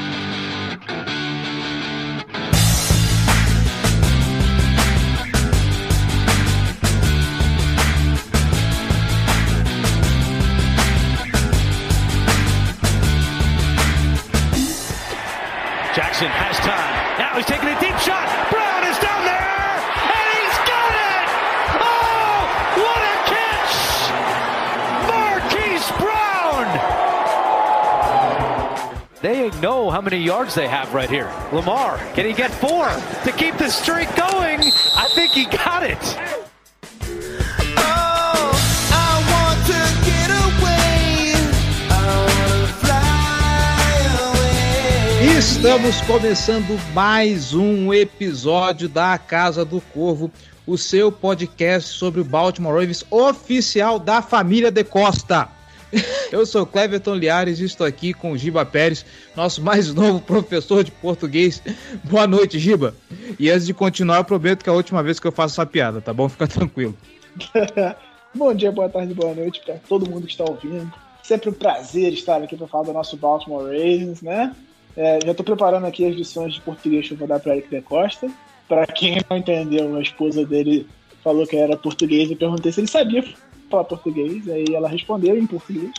Jackson 15.96 16.28
has 16.28 16.60
time. 16.60 16.97
Know 29.60 29.90
how 29.90 30.00
many 30.00 30.18
yards 30.18 30.54
they 30.54 30.68
have 30.68 30.94
right 30.94 31.10
here. 31.10 31.30
Lamar, 31.52 31.98
can 32.14 32.26
he 32.26 32.32
get 32.32 32.50
four 32.50 32.88
to 33.24 33.32
keep 33.32 33.56
the 33.58 33.68
streak 33.68 34.08
going? 34.16 34.60
I 34.96 35.08
think 35.14 35.32
he 35.32 35.44
got 35.46 35.82
it. 35.82 35.98
Oh, 37.76 38.52
I 38.92 39.12
want 39.32 39.58
to 39.66 39.80
get 40.04 40.30
away. 40.30 41.34
I 41.90 42.02
wanna 42.28 42.66
fly 42.80 44.00
away. 44.30 45.38
Estamos 45.38 46.00
começando 46.02 46.78
mais 46.94 47.54
um 47.54 47.92
episódio 47.92 48.88
da 48.88 49.18
Casa 49.18 49.64
do 49.64 49.80
Corvo, 49.80 50.30
o 50.66 50.76
seu 50.76 51.10
podcast 51.10 51.90
sobre 51.90 52.20
o 52.20 52.24
Baltimore 52.24 52.74
Ravens 52.74 53.04
oficial 53.10 53.98
da 53.98 54.22
família 54.22 54.70
De 54.70 54.84
Costa. 54.84 55.57
Eu 56.30 56.44
sou 56.44 56.66
Cleverton 56.66 57.14
Liares 57.14 57.60
e 57.60 57.64
estou 57.64 57.86
aqui 57.86 58.12
com 58.12 58.32
o 58.32 58.38
Giba 58.38 58.64
Pérez, 58.64 59.04
nosso 59.34 59.62
mais 59.62 59.92
novo 59.94 60.20
professor 60.20 60.84
de 60.84 60.90
português. 60.90 61.62
Boa 62.04 62.26
noite, 62.26 62.58
Giba. 62.58 62.94
E 63.38 63.50
antes 63.50 63.66
de 63.66 63.72
continuar, 63.72 64.18
eu 64.18 64.24
prometo 64.24 64.62
que 64.62 64.68
é 64.68 64.72
a 64.72 64.76
última 64.76 65.02
vez 65.02 65.18
que 65.18 65.26
eu 65.26 65.32
faço 65.32 65.54
essa 65.54 65.66
piada, 65.66 66.00
tá 66.00 66.12
bom? 66.12 66.28
Fica 66.28 66.46
tranquilo. 66.46 66.96
Bom 68.34 68.52
dia, 68.52 68.70
boa 68.70 68.90
tarde, 68.90 69.14
boa 69.14 69.34
noite 69.34 69.62
para 69.64 69.76
todo 69.88 70.08
mundo 70.08 70.26
que 70.26 70.32
está 70.32 70.44
ouvindo. 70.44 70.92
Sempre 71.22 71.48
um 71.48 71.52
prazer 71.52 72.12
estar 72.12 72.42
aqui 72.42 72.56
para 72.56 72.66
falar 72.66 72.84
do 72.84 72.92
nosso 72.92 73.16
Baltimore 73.16 73.64
Ravens, 73.64 74.20
né? 74.20 74.54
É, 74.94 75.18
já 75.24 75.30
estou 75.30 75.44
preparando 75.44 75.86
aqui 75.86 76.06
as 76.06 76.14
lições 76.14 76.54
de 76.54 76.60
português 76.60 77.08
que 77.08 77.14
eu 77.14 77.18
vou 77.18 77.26
dar 77.26 77.40
para 77.40 77.56
Eric 77.56 77.70
da 77.70 77.80
Costa. 77.80 78.30
Para 78.68 78.86
quem 78.86 79.18
não 79.28 79.38
entendeu, 79.38 79.96
a 79.96 80.02
esposa 80.02 80.44
dele 80.44 80.86
falou 81.24 81.46
que 81.46 81.56
era 81.56 81.76
português 81.76 82.30
e 82.30 82.36
perguntei 82.36 82.70
se 82.70 82.80
ele 82.80 82.86
sabia 82.86 83.24
falar 83.68 83.84
português. 83.84 84.48
Aí 84.48 84.64
ela 84.74 84.88
respondeu 84.88 85.36
em 85.36 85.46
português. 85.46 85.90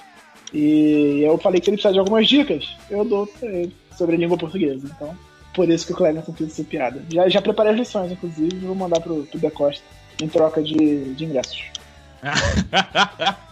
E 0.54 1.22
eu 1.24 1.38
falei 1.38 1.62
que 1.62 1.70
ele 1.70 1.78
precisava 1.78 1.94
de 1.94 2.00
algumas 2.00 2.28
dicas. 2.28 2.76
Eu 2.90 3.06
dou 3.06 3.28
pra 3.28 3.50
ele 3.50 3.76
sobre 3.96 4.16
a 4.16 4.20
língua 4.20 4.38
portuguesa. 4.38 4.90
Então, 4.96 5.16
por 5.54 5.70
isso 5.70 5.86
que 5.86 5.94
o 5.94 5.96
Cleverton 5.96 6.34
fez 6.34 6.52
essa 6.52 6.64
piada. 6.64 7.04
Já, 7.12 7.30
já 7.30 7.42
preparei 7.42 7.74
as 7.74 7.80
lições, 7.80 8.12
inclusive, 8.12 8.56
e 8.56 8.66
vou 8.66 8.76
mandar 8.76 9.00
pro, 9.02 9.24
pro 9.26 9.40
Da 9.40 9.52
Costa 9.52 9.84
em 10.22 10.28
troca 10.28 10.62
de, 10.62 11.14
de 11.14 11.26
ingressos. 11.26 11.64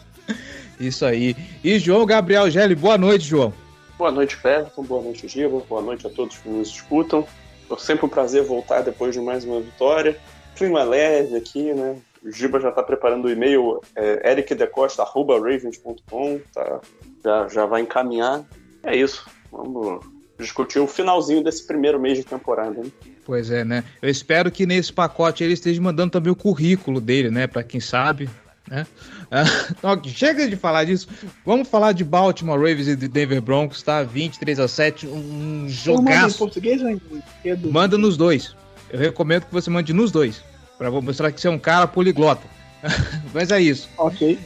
Isso 0.79 1.05
aí. 1.05 1.35
E 1.63 1.79
João 1.79 2.05
Gabriel 2.05 2.49
Gelli, 2.49 2.75
boa 2.75 2.97
noite, 2.97 3.25
João. 3.25 3.53
Boa 3.97 4.11
noite, 4.11 4.37
Cleverton. 4.37 4.83
Boa 4.83 5.01
noite, 5.01 5.27
Giba. 5.27 5.61
Boa 5.67 5.81
noite 5.81 6.05
a 6.05 6.09
todos 6.09 6.37
que 6.37 6.47
nos 6.47 6.69
escutam. 6.69 7.25
É 7.69 7.75
sempre 7.77 8.05
um 8.05 8.09
prazer 8.09 8.43
voltar 8.43 8.81
depois 8.81 9.13
de 9.13 9.19
mais 9.19 9.43
uma 9.43 9.59
vitória. 9.59 10.17
Clima 10.55 10.83
leve 10.83 11.35
aqui, 11.35 11.73
né? 11.73 11.97
O 12.27 12.31
Giba 12.31 12.59
já 12.59 12.69
está 12.69 12.83
preparando 12.83 13.25
o 13.25 13.31
e-mail 13.31 13.81
é, 13.95 14.31
ericdecosta.ravens.com, 14.31 16.39
tá? 16.53 16.81
já, 17.23 17.47
já 17.47 17.65
vai 17.65 17.81
encaminhar. 17.81 18.43
É 18.83 18.95
isso. 18.95 19.25
Vamos 19.49 20.05
discutir 20.37 20.79
o 20.79 20.87
finalzinho 20.87 21.41
desse 21.41 21.65
primeiro 21.65 21.97
mês 21.99 22.17
de 22.17 22.25
temporada. 22.25 22.83
Né? 22.83 22.91
Pois 23.25 23.49
é, 23.49 23.63
né? 23.63 23.83
Eu 24.01 24.09
espero 24.09 24.51
que 24.51 24.65
nesse 24.65 24.91
pacote 24.91 25.43
ele 25.43 25.53
esteja 25.53 25.81
mandando 25.81 26.11
também 26.11 26.31
o 26.31 26.35
currículo 26.35 26.99
dele, 26.99 27.31
né? 27.31 27.47
Para 27.47 27.63
quem 27.63 27.79
sabe, 27.79 28.29
né? 28.69 28.85
Então, 29.77 30.01
chega 30.05 30.47
de 30.47 30.55
falar 30.55 30.85
disso. 30.85 31.07
Vamos 31.45 31.67
falar 31.67 31.91
de 31.91 32.03
Baltimore 32.03 32.57
Ravens 32.57 32.87
e 32.87 32.95
de 32.95 33.07
Denver 33.07 33.41
Broncos, 33.41 33.83
tá? 33.83 34.03
23 34.03 34.59
a 34.59 34.67
7, 34.67 35.07
um 35.07 35.11
Eu 35.11 35.15
mando 35.15 35.65
em 35.65 35.69
jogaço. 35.69 36.37
português 36.37 36.81
ou 36.81 36.89
em 36.89 36.93
inglês? 36.93 37.23
Manda 37.71 37.97
nos 37.97 38.15
dois. 38.15 38.55
Eu 38.89 38.99
recomendo 38.99 39.45
que 39.45 39.53
você 39.53 39.69
mande 39.69 39.91
nos 39.91 40.11
dois, 40.11 40.41
para 40.77 40.91
mostrar 40.91 41.31
que 41.31 41.41
você 41.41 41.47
é 41.47 41.51
um 41.51 41.59
cara 41.59 41.87
poliglota. 41.87 42.43
Mas 43.33 43.51
é 43.51 43.59
isso. 43.59 43.89
Ok. 43.97 44.39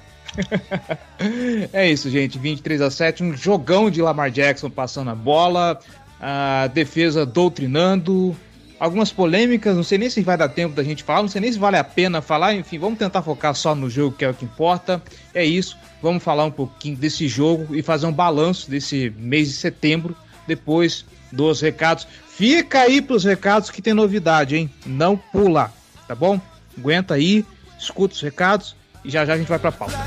É 1.72 1.88
isso, 1.88 2.10
gente. 2.10 2.40
23 2.40 2.82
a 2.82 2.90
7, 2.90 3.24
um 3.24 3.38
jogão 3.38 3.88
de 3.88 4.02
Lamar 4.02 4.32
Jackson 4.32 4.68
passando 4.68 5.12
a 5.12 5.16
bola, 5.16 5.80
a 6.20 6.66
defesa 6.74 7.24
doutrinando, 7.24 8.36
algumas 8.80 9.12
polêmicas, 9.12 9.76
não 9.76 9.84
sei 9.84 9.98
nem 9.98 10.10
se 10.10 10.22
vai 10.22 10.36
dar 10.36 10.50
tempo 10.50 10.76
da 10.76 10.84
gente 10.84 11.04
falar, 11.04 11.22
não 11.22 11.30
sei 11.30 11.40
nem 11.40 11.52
se 11.52 11.60
vale 11.60 11.78
a 11.78 11.84
pena 11.84 12.22
falar, 12.22 12.56
enfim, 12.56 12.80
vamos 12.80 12.98
tentar 12.98 13.22
focar 13.22 13.54
só 13.54 13.76
no 13.76 13.90
jogo, 13.90 14.16
que 14.18 14.26
é 14.26 14.30
o 14.30 14.34
que 14.34 14.44
importa. 14.44 15.02
É 15.34 15.46
isso, 15.46 15.78
vamos 16.02 16.24
falar 16.24 16.46
um 16.46 16.52
pouquinho 16.52 16.98
desse 16.98 17.28
jogo 17.28 17.76
e 17.76 17.84
fazer 17.84 18.08
um 18.08 18.12
balanço 18.12 18.70
desse 18.70 19.14
mês 19.18 19.50
de 19.50 19.54
setembro, 19.54 20.16
depois 20.48 21.06
dos 21.34 21.62
recados. 21.62 22.08
Fica 22.28 22.82
aí 22.82 23.02
pros 23.02 23.24
recados 23.24 23.70
que 23.70 23.82
tem 23.82 23.94
novidade, 23.94 24.56
hein? 24.56 24.70
Não 24.86 25.18
pula, 25.18 25.72
tá 26.08 26.16
bom? 26.16 26.40
Aguenta 26.78 27.16
aí, 27.16 27.46
escuta 27.78 28.14
os 28.14 28.22
recados 28.22 28.76
e 29.04 29.10
já 29.10 29.26
já 29.26 29.34
a 29.34 29.38
gente 29.38 29.50
vai 29.50 29.60
pra 29.60 29.72
pauta. 29.72 29.98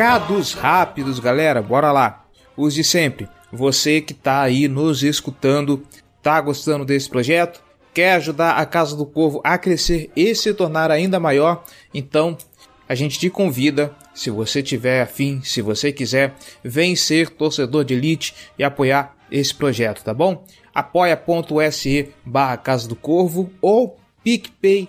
Recados 0.00 0.54
rápidos, 0.54 1.18
galera, 1.18 1.60
bora 1.60 1.92
lá. 1.92 2.24
Os 2.56 2.72
de 2.72 2.82
sempre. 2.82 3.28
Você 3.52 4.00
que 4.00 4.14
tá 4.14 4.40
aí 4.40 4.66
nos 4.66 5.02
escutando, 5.02 5.86
tá 6.22 6.40
gostando 6.40 6.86
desse 6.86 7.06
projeto? 7.06 7.62
Quer 7.92 8.14
ajudar 8.14 8.52
a 8.52 8.64
Casa 8.64 8.96
do 8.96 9.04
Povo 9.04 9.42
a 9.44 9.58
crescer 9.58 10.10
e 10.16 10.34
se 10.34 10.54
tornar 10.54 10.90
ainda 10.90 11.20
maior? 11.20 11.64
Então, 11.92 12.38
a 12.88 12.94
gente 12.94 13.18
te 13.18 13.28
convida, 13.28 13.94
se 14.14 14.30
você 14.30 14.62
tiver 14.62 15.02
afim, 15.02 15.42
se 15.44 15.60
você 15.60 15.92
quiser, 15.92 16.34
vem 16.64 16.96
ser 16.96 17.28
torcedor 17.28 17.84
de 17.84 17.92
elite 17.92 18.34
e 18.58 18.64
apoiar 18.64 19.14
esse 19.30 19.54
projeto, 19.54 20.02
tá 20.02 20.14
bom? 20.14 20.46
apoia.se 20.74 22.08
barra 22.24 22.56
Casa 22.56 22.88
do 22.88 22.96
Corvo 22.96 23.50
ou 23.60 23.98
picpay.me 24.24 24.88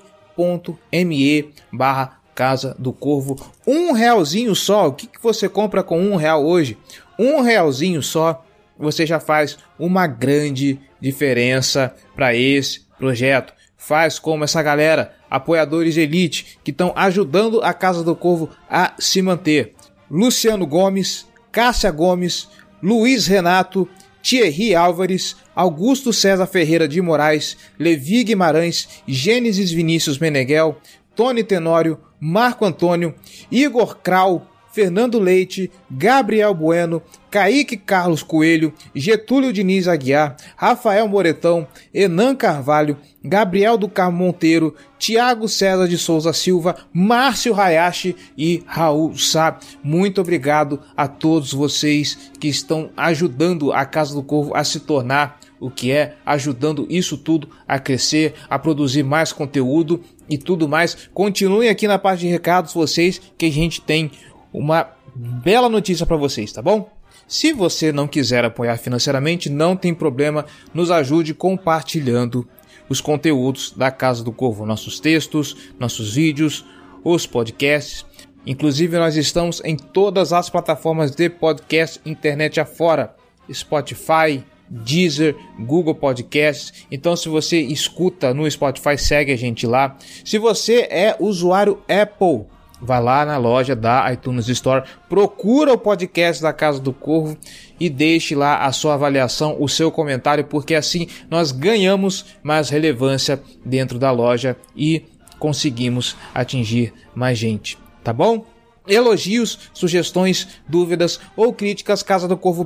barra 1.69 2.20
Casa 2.41 2.75
do 2.79 2.91
Corvo. 2.91 3.39
Um 3.67 3.91
realzinho 3.91 4.55
só, 4.55 4.87
o 4.87 4.93
que, 4.93 5.05
que 5.05 5.21
você 5.21 5.47
compra 5.47 5.83
com 5.83 6.01
um 6.01 6.15
real 6.15 6.43
hoje? 6.43 6.75
Um 7.19 7.41
realzinho 7.41 8.01
só, 8.01 8.43
você 8.79 9.05
já 9.05 9.19
faz 9.19 9.59
uma 9.77 10.07
grande 10.07 10.79
diferença 10.99 11.93
para 12.15 12.35
esse 12.35 12.81
projeto. 12.97 13.53
Faz 13.77 14.17
como 14.17 14.43
essa 14.43 14.63
galera, 14.63 15.13
apoiadores 15.29 15.97
elite, 15.97 16.57
que 16.63 16.71
estão 16.71 16.91
ajudando 16.95 17.61
a 17.61 17.75
Casa 17.75 18.03
do 18.03 18.15
Corvo 18.15 18.49
a 18.67 18.95
se 18.97 19.21
manter. 19.21 19.75
Luciano 20.09 20.65
Gomes, 20.65 21.27
Cássia 21.51 21.91
Gomes, 21.91 22.49
Luiz 22.81 23.27
Renato, 23.27 23.87
Thierry 24.23 24.73
Álvares, 24.73 25.35
Augusto 25.55 26.11
César 26.11 26.47
Ferreira 26.47 26.87
de 26.87 27.01
Moraes, 27.01 27.55
Levi 27.77 28.23
Guimarães, 28.23 28.87
Gênesis 29.07 29.71
Vinícius 29.71 30.17
Meneghel, 30.17 30.77
Tony 31.21 31.43
Tenório, 31.43 31.99
Marco 32.19 32.65
Antônio, 32.65 33.13
Igor 33.51 33.99
Krau, 33.99 34.47
Fernando 34.71 35.19
Leite, 35.19 35.69
Gabriel 35.87 36.51
Bueno, 36.51 36.99
Kaique 37.29 37.77
Carlos 37.77 38.23
Coelho, 38.23 38.73
Getúlio 38.95 39.53
Diniz 39.53 39.87
Aguiar, 39.87 40.35
Rafael 40.55 41.07
Moretão, 41.07 41.67
Enan 41.93 42.35
Carvalho, 42.35 42.97
Gabriel 43.23 43.77
do 43.77 43.87
Carmo 43.87 44.17
Monteiro, 44.17 44.73
Tiago 44.97 45.47
César 45.47 45.87
de 45.87 45.95
Souza 45.95 46.33
Silva, 46.33 46.75
Márcio 46.91 47.53
Hayashi 47.53 48.15
e 48.35 48.63
Raul 48.65 49.15
Sá. 49.15 49.59
Muito 49.83 50.21
obrigado 50.21 50.79
a 50.97 51.07
todos 51.07 51.53
vocês 51.53 52.31
que 52.39 52.47
estão 52.47 52.89
ajudando 52.97 53.71
a 53.71 53.85
Casa 53.85 54.15
do 54.15 54.23
Corvo 54.23 54.55
a 54.55 54.63
se 54.63 54.79
tornar 54.79 55.39
o 55.61 55.69
que 55.69 55.91
é, 55.91 56.15
ajudando 56.25 56.87
isso 56.89 57.15
tudo 57.15 57.47
a 57.67 57.77
crescer, 57.77 58.33
a 58.49 58.57
produzir 58.57 59.03
mais 59.03 59.31
conteúdo 59.31 60.01
e 60.31 60.37
tudo 60.37 60.67
mais. 60.67 61.09
Continuem 61.13 61.67
aqui 61.67 61.87
na 61.87 61.99
parte 61.99 62.21
de 62.21 62.27
recados 62.27 62.73
vocês 62.73 63.21
que 63.37 63.45
a 63.45 63.51
gente 63.51 63.81
tem 63.81 64.09
uma 64.53 64.89
bela 65.13 65.67
notícia 65.67 66.05
para 66.05 66.15
vocês, 66.15 66.53
tá 66.53 66.61
bom? 66.61 66.89
Se 67.27 67.51
você 67.51 67.91
não 67.91 68.07
quiser 68.07 68.45
apoiar 68.45 68.77
financeiramente, 68.77 69.49
não 69.49 69.75
tem 69.75 69.93
problema, 69.93 70.45
nos 70.73 70.89
ajude 70.89 71.33
compartilhando 71.33 72.47
os 72.87 73.01
conteúdos 73.01 73.73
da 73.75 73.91
Casa 73.91 74.23
do 74.23 74.31
Corvo, 74.31 74.65
nossos 74.65 74.99
textos, 74.99 75.55
nossos 75.77 76.15
vídeos, 76.15 76.65
os 77.03 77.25
podcasts. 77.25 78.05
Inclusive, 78.45 78.97
nós 78.97 79.15
estamos 79.15 79.61
em 79.63 79.75
todas 79.75 80.33
as 80.33 80.49
plataformas 80.49 81.11
de 81.11 81.29
podcast 81.29 81.99
internet 82.05 82.59
afora: 82.59 83.15
Spotify, 83.51 84.43
Deezer, 84.71 85.35
Google 85.59 85.93
Podcasts. 85.93 86.85
Então, 86.89 87.15
se 87.15 87.27
você 87.27 87.59
escuta 87.59 88.33
no 88.33 88.49
Spotify, 88.49 88.97
segue 88.97 89.33
a 89.33 89.37
gente 89.37 89.67
lá. 89.67 89.97
Se 90.23 90.37
você 90.37 90.87
é 90.89 91.15
usuário 91.19 91.79
Apple, 91.89 92.45
Vá 92.83 92.97
lá 92.97 93.23
na 93.23 93.37
loja 93.37 93.75
da 93.75 94.11
iTunes 94.11 94.47
Store, 94.47 94.83
procura 95.07 95.71
o 95.71 95.77
podcast 95.77 96.41
da 96.41 96.51
Casa 96.51 96.79
do 96.79 96.91
Corvo 96.91 97.37
e 97.79 97.87
deixe 97.87 98.33
lá 98.33 98.65
a 98.65 98.71
sua 98.71 98.95
avaliação, 98.95 99.55
o 99.59 99.69
seu 99.69 99.91
comentário, 99.91 100.43
porque 100.45 100.73
assim 100.73 101.07
nós 101.29 101.51
ganhamos 101.51 102.25
mais 102.41 102.69
relevância 102.69 103.39
dentro 103.63 103.99
da 103.99 104.09
loja 104.09 104.57
e 104.75 105.05
conseguimos 105.37 106.17
atingir 106.33 106.91
mais 107.13 107.37
gente, 107.37 107.77
tá 108.03 108.11
bom? 108.11 108.45
Elogios, 108.87 109.59
sugestões, 109.73 110.47
dúvidas 110.67 111.19
ou 111.35 111.53
críticas, 111.53 112.01
casa 112.01 112.27
do 112.27 112.37
corvo 112.37 112.65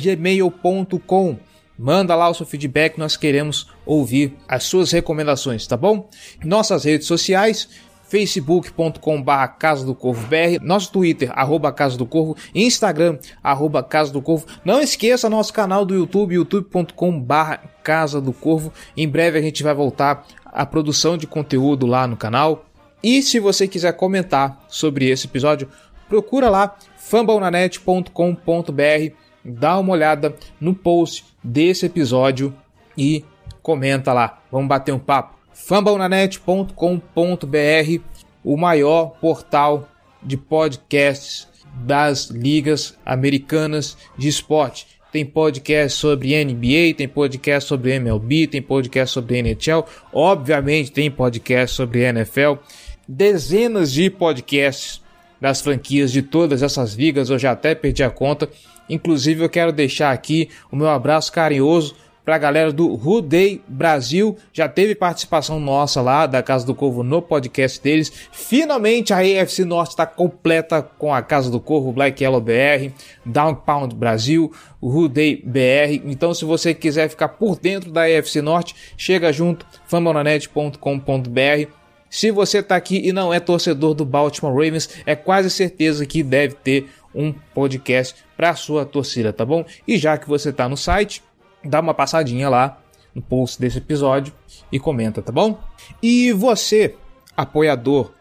gmail.com. 0.00 1.38
Manda 1.78 2.14
lá 2.14 2.28
o 2.28 2.34
seu 2.34 2.46
feedback, 2.46 2.98
nós 2.98 3.16
queremos 3.16 3.68
ouvir 3.84 4.36
as 4.46 4.64
suas 4.64 4.92
recomendações, 4.92 5.66
tá 5.66 5.76
bom? 5.76 6.08
Nossas 6.44 6.84
redes 6.84 7.06
sociais, 7.06 7.68
facebook.com 8.12 9.22
barra 9.22 9.48
Casa 9.48 9.86
do 9.86 9.94
Corvo 9.94 10.26
BR, 10.26 10.62
nosso 10.62 10.92
Twitter, 10.92 11.30
arroba 11.32 11.72
Casa 11.72 11.96
do 11.96 12.04
Corvo, 12.04 12.36
Instagram, 12.54 13.18
arroba 13.42 13.82
Casa 13.82 14.12
do 14.12 14.20
Corvo. 14.20 14.46
Não 14.64 14.82
esqueça 14.82 15.30
nosso 15.30 15.52
canal 15.52 15.86
do 15.86 15.94
YouTube, 15.94 16.34
youtube.com 16.34 17.18
barra 17.18 17.56
Casa 17.82 18.20
do 18.20 18.32
Corvo. 18.32 18.70
Em 18.94 19.08
breve 19.08 19.38
a 19.38 19.42
gente 19.42 19.62
vai 19.62 19.74
voltar 19.74 20.26
a 20.44 20.66
produção 20.66 21.16
de 21.16 21.26
conteúdo 21.26 21.86
lá 21.86 22.06
no 22.06 22.16
canal. 22.16 22.66
E 23.02 23.22
se 23.22 23.40
você 23.40 23.66
quiser 23.66 23.92
comentar 23.94 24.64
sobre 24.68 25.08
esse 25.08 25.26
episódio, 25.26 25.68
procura 26.08 26.48
lá 26.48 26.76
fambonanet.com.br, 26.96 29.14
dá 29.44 29.78
uma 29.78 29.92
olhada 29.92 30.34
no 30.60 30.74
post 30.74 31.24
desse 31.42 31.86
episódio 31.86 32.54
e 32.96 33.24
comenta 33.62 34.12
lá. 34.12 34.42
Vamos 34.50 34.68
bater 34.68 34.92
um 34.92 34.98
papo 34.98 35.42
fambonanet.com.br, 35.52 38.02
o 38.44 38.56
maior 38.56 39.10
portal 39.20 39.88
de 40.22 40.36
podcasts 40.36 41.48
das 41.74 42.26
ligas 42.26 42.96
americanas 43.04 43.96
de 44.16 44.28
esporte. 44.28 44.86
Tem 45.10 45.26
podcast 45.26 45.98
sobre 45.98 46.42
NBA, 46.42 46.94
tem 46.96 47.06
podcast 47.06 47.68
sobre 47.68 47.92
MLB, 47.92 48.46
tem 48.46 48.62
podcast 48.62 49.12
sobre 49.12 49.42
NHL, 49.42 49.84
obviamente 50.10 50.90
tem 50.90 51.10
podcast 51.10 51.76
sobre 51.76 52.00
NFL, 52.00 52.54
dezenas 53.08 53.92
de 53.92 54.10
podcasts 54.10 55.00
das 55.40 55.60
franquias 55.60 56.12
de 56.12 56.22
todas 56.22 56.62
essas 56.62 56.94
ligas, 56.94 57.28
eu 57.28 57.38
já 57.38 57.52
até 57.52 57.74
perdi 57.74 58.04
a 58.04 58.10
conta. 58.10 58.48
Inclusive 58.88 59.44
eu 59.44 59.48
quero 59.48 59.72
deixar 59.72 60.12
aqui 60.12 60.48
o 60.70 60.76
meu 60.76 60.88
abraço 60.88 61.32
carinhoso 61.32 61.96
para 62.24 62.36
a 62.36 62.38
galera 62.38 62.72
do 62.72 62.94
Rudei 62.94 63.60
Brasil. 63.66 64.36
Já 64.52 64.68
teve 64.68 64.94
participação 64.94 65.58
nossa 65.58 66.00
lá 66.00 66.26
da 66.26 66.42
Casa 66.42 66.64
do 66.64 66.74
Corvo 66.74 67.02
no 67.02 67.20
podcast 67.20 67.82
deles. 67.82 68.12
Finalmente 68.30 69.12
a 69.12 69.24
EFC 69.26 69.64
Norte 69.64 69.90
está 69.90 70.06
completa 70.06 70.82
com 70.82 71.12
a 71.12 71.20
Casa 71.20 71.50
do 71.50 71.60
Corvo, 71.60 71.92
Black 71.92 72.22
Yellow 72.22 72.40
BR, 72.40 72.92
Down 73.24 73.56
Pound 73.56 73.96
Brasil, 73.96 74.52
Rudei 74.80 75.42
BR. 75.44 76.02
Então, 76.04 76.32
se 76.32 76.44
você 76.44 76.72
quiser 76.74 77.08
ficar 77.08 77.30
por 77.30 77.58
dentro 77.58 77.90
da 77.90 78.08
EFC 78.08 78.40
Norte, 78.40 78.74
chega 78.96 79.32
junto, 79.32 79.66
famonanet.com.br. 79.86 81.81
Se 82.12 82.30
você 82.30 82.58
está 82.58 82.76
aqui 82.76 83.00
e 83.02 83.10
não 83.10 83.32
é 83.32 83.40
torcedor 83.40 83.94
do 83.94 84.04
Baltimore 84.04 84.52
Ravens, 84.52 84.98
é 85.06 85.16
quase 85.16 85.48
certeza 85.48 86.04
que 86.04 86.22
deve 86.22 86.54
ter 86.56 86.90
um 87.14 87.32
podcast 87.32 88.22
para 88.36 88.54
sua 88.54 88.84
torcida, 88.84 89.32
tá 89.32 89.46
bom? 89.46 89.64
E 89.88 89.96
já 89.96 90.18
que 90.18 90.28
você 90.28 90.50
está 90.50 90.68
no 90.68 90.76
site, 90.76 91.22
dá 91.64 91.80
uma 91.80 91.94
passadinha 91.94 92.50
lá 92.50 92.78
no 93.14 93.22
post 93.22 93.58
desse 93.58 93.78
episódio 93.78 94.30
e 94.70 94.78
comenta, 94.78 95.22
tá 95.22 95.32
bom? 95.32 95.58
E 96.02 96.32
você, 96.32 96.96
apoiador 97.34 98.12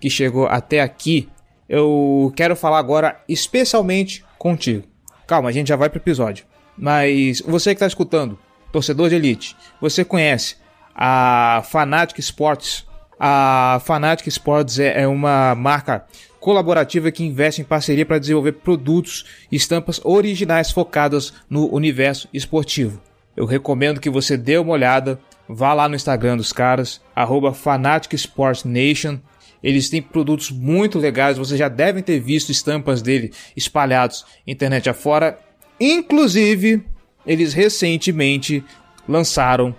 que 0.00 0.10
chegou 0.10 0.46
até 0.48 0.80
aqui, 0.80 1.28
eu 1.68 2.32
quero 2.34 2.56
falar 2.56 2.80
agora 2.80 3.22
especialmente 3.28 4.24
contigo. 4.36 4.88
Calma, 5.24 5.50
a 5.50 5.52
gente 5.52 5.68
já 5.68 5.76
vai 5.76 5.88
pro 5.88 6.00
episódio. 6.00 6.46
Mas 6.76 7.40
você 7.42 7.70
que 7.70 7.76
está 7.76 7.86
escutando, 7.86 8.36
torcedor 8.72 9.08
de 9.08 9.14
elite, 9.14 9.56
você 9.80 10.04
conhece 10.04 10.56
a 10.92 11.62
Fanatic 11.70 12.18
Sports. 12.18 12.92
A 13.18 13.80
Fanatic 13.84 14.26
Sports 14.28 14.78
é, 14.78 15.02
é 15.02 15.06
uma 15.06 15.54
marca 15.54 16.04
colaborativa 16.40 17.10
que 17.10 17.24
investe 17.24 17.62
em 17.62 17.64
parceria 17.64 18.04
para 18.04 18.18
desenvolver 18.18 18.52
produtos 18.52 19.24
e 19.50 19.56
estampas 19.56 19.98
originais 20.04 20.70
focadas 20.70 21.32
no 21.48 21.72
universo 21.74 22.28
esportivo. 22.34 23.00
Eu 23.36 23.46
recomendo 23.46 23.98
que 23.98 24.10
você 24.10 24.36
dê 24.36 24.58
uma 24.58 24.72
olhada, 24.72 25.18
vá 25.48 25.72
lá 25.72 25.88
no 25.88 25.96
Instagram 25.96 26.36
dos 26.36 26.52
caras, 26.52 27.00
arroba 27.16 27.54
Fanatic 27.54 28.12
Sports 28.14 28.64
Nation. 28.64 29.18
Eles 29.62 29.88
têm 29.88 30.02
produtos 30.02 30.50
muito 30.50 30.98
legais, 30.98 31.38
vocês 31.38 31.58
já 31.58 31.68
devem 31.68 32.02
ter 32.02 32.20
visto 32.20 32.52
estampas 32.52 33.00
dele 33.00 33.32
espalhados 33.56 34.26
internet 34.46 34.90
afora. 34.90 35.38
Inclusive, 35.80 36.84
eles 37.26 37.54
recentemente 37.54 38.62
lançaram 39.08 39.74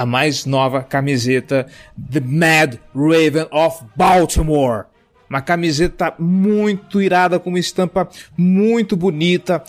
a 0.00 0.06
mais 0.06 0.46
nova 0.46 0.82
camiseta 0.82 1.66
The 2.10 2.20
Mad 2.20 2.76
Raven 2.94 3.46
of 3.50 3.84
Baltimore. 3.94 4.86
Uma 5.28 5.42
camiseta 5.42 6.14
muito 6.18 7.02
irada, 7.02 7.38
com 7.38 7.50
uma 7.50 7.58
estampa 7.58 8.08
muito 8.34 8.96
bonita, 8.96 9.62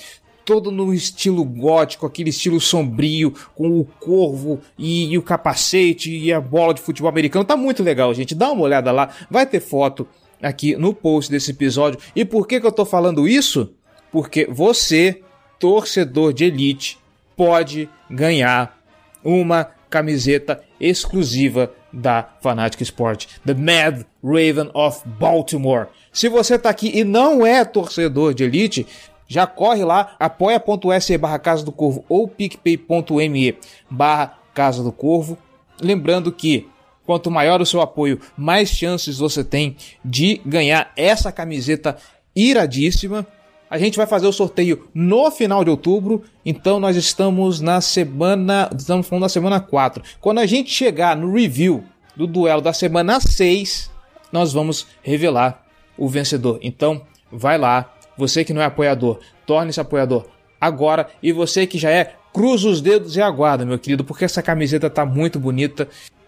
todo 0.46 0.72
no 0.72 0.94
estilo 0.94 1.44
gótico, 1.44 2.06
aquele 2.06 2.30
estilo 2.30 2.62
sombrio, 2.62 3.34
com 3.54 3.78
o 3.78 3.84
corvo 3.84 4.62
e, 4.78 5.12
e, 5.12 5.18
o 5.18 5.22
capacete 5.22 6.10
e 6.10 6.32
a 6.32 6.40
bola 6.40 6.74
de 6.74 6.80
futebol 6.80 7.10
americano. 7.10 7.44
Tá 7.44 7.58
muito 7.58 7.84
legal, 7.84 8.14
gente. 8.14 8.34
Dá 8.34 8.54
uma 8.54 8.64
olhada 8.64 8.90
lá. 8.90 9.10
Vai 9.30 9.46
ter 9.46 9.60
foto 9.60 10.08
aqui 10.42 10.78
no 10.78 10.94
post 10.94 11.30
desse 11.30 11.52
episódio. 11.52 12.00
E 12.16 12.24
por 12.24 12.48
que, 12.48 12.62
que 12.62 12.66
eu 12.66 12.72
tô 12.72 12.86
falando 12.86 13.28
isso? 13.28 13.74
Porque 14.14 14.48
você, 14.50 15.22
torcedor 15.60 16.32
de 16.32 16.46
elite, 16.46 16.98
pode 17.36 17.90
ganhar 18.10 18.80
uma 19.22 19.70
camiseta 19.92 20.64
exclusiva 20.80 21.72
da 21.94 22.28
Fanatic 22.42 22.82
Sport, 22.82 23.28
The 23.46 23.54
Mad 23.54 24.06
Raven 24.24 24.72
of 24.74 25.02
Baltimore. 25.06 25.88
Se 26.12 26.30
você 26.30 26.56
está 26.56 26.70
aqui 26.70 26.98
e 26.98 27.04
não 27.04 27.46
é 27.46 27.64
torcedor 27.66 28.34
de 28.34 28.46
elite, 28.46 28.88
já 29.28 29.46
corre 29.46 29.84
lá, 29.84 30.16
apoia.se 30.18 31.18
barra 31.18 31.38
Casa 31.38 31.64
do 31.64 31.72
Corvo 31.72 32.04
ou 32.10 32.28
picpay.me 32.28 33.58
barra 33.90 34.38
Casa 34.54 34.82
do 34.82 34.92
Corvo. 34.92 35.38
Lembrando 35.82 36.32
que 36.32 36.68
quanto 37.06 37.30
maior 37.30 37.62
o 37.62 37.66
seu 37.66 37.82
apoio, 37.82 38.20
mais 38.38 38.70
chances 38.70 39.18
você 39.18 39.44
tem 39.44 39.76
de 40.04 40.42
ganhar 40.46 40.92
essa 40.96 41.32
camiseta 41.32 41.98
iradíssima. 42.36 43.28
A 43.72 43.78
gente 43.78 43.96
vai 43.96 44.06
fazer 44.06 44.28
o 44.28 44.34
sorteio 44.34 44.90
no 44.94 45.32
final 45.32 45.64
de 45.64 45.70
outubro, 45.70 46.26
então 46.46 46.78
nós 46.78 46.98
estamos 46.98 47.62
na 47.62 47.80
semana, 47.80 48.70
estamos 48.78 49.08
falando 49.08 49.24
da 49.24 49.30
semana 49.30 49.62
4. 49.62 50.04
Quando 50.20 50.40
a 50.40 50.46
gente 50.46 50.70
chegar 50.70 51.16
no 51.16 51.32
review 51.32 51.82
do 52.14 52.28
duelo 52.28 52.62
da 52.62 52.74
semana 52.74 53.22
6, 53.22 53.90
nós 54.30 54.52
vamos 54.52 54.88
revelar 55.02 55.66
o 55.98 56.10
vencedor. 56.10 56.60
Então, 56.62 57.04
vai 57.32 57.58
lá, 57.58 57.96
você 58.18 58.44
que 58.44 58.52
não 58.52 58.62
é 58.62 58.66
apoiador, 58.66 59.22
torne-se 59.46 59.80
apoiador 59.80 60.26
agora 60.60 61.08
e 61.24 61.32
você 61.32 61.66
que 61.66 61.78
já 61.78 61.92
é, 61.92 62.16
cruza 62.34 62.68
os 62.68 62.82
dedos 62.82 63.16
e 63.16 63.22
aguarda, 63.22 63.66
meu 63.66 63.80
querido, 63.80 64.04
porque 64.04 64.26
essa 64.26 64.42
camiseta 64.42 64.90
tá 64.90 65.06
muito 65.06 65.40
bonita. 65.40 65.88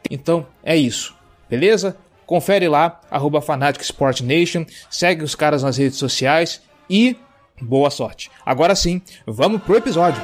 Então, 0.10 0.48
é 0.64 0.78
isso. 0.78 1.14
Beleza? 1.50 1.98
Confere 2.26 2.70
lá, 2.70 3.02
arroba 3.12 3.42
Fanatic 3.42 3.84
Sport 3.84 4.22
Nation, 4.22 4.66
segue 4.90 5.26
os 5.26 5.36
caras 5.36 5.62
nas 5.62 5.76
redes 5.76 5.98
sociais 5.98 6.62
e 6.90 7.18
boa 7.62 7.90
sorte. 7.90 8.30
Agora 8.46 8.76
sim, 8.76 9.02
vamos 9.26 9.62
pro 9.62 9.78
episódio. 9.78 10.22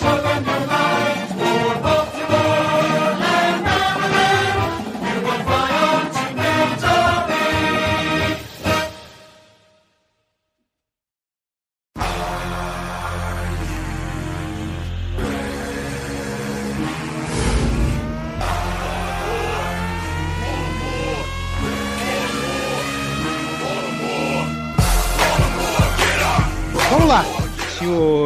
Vamos 0.00 0.53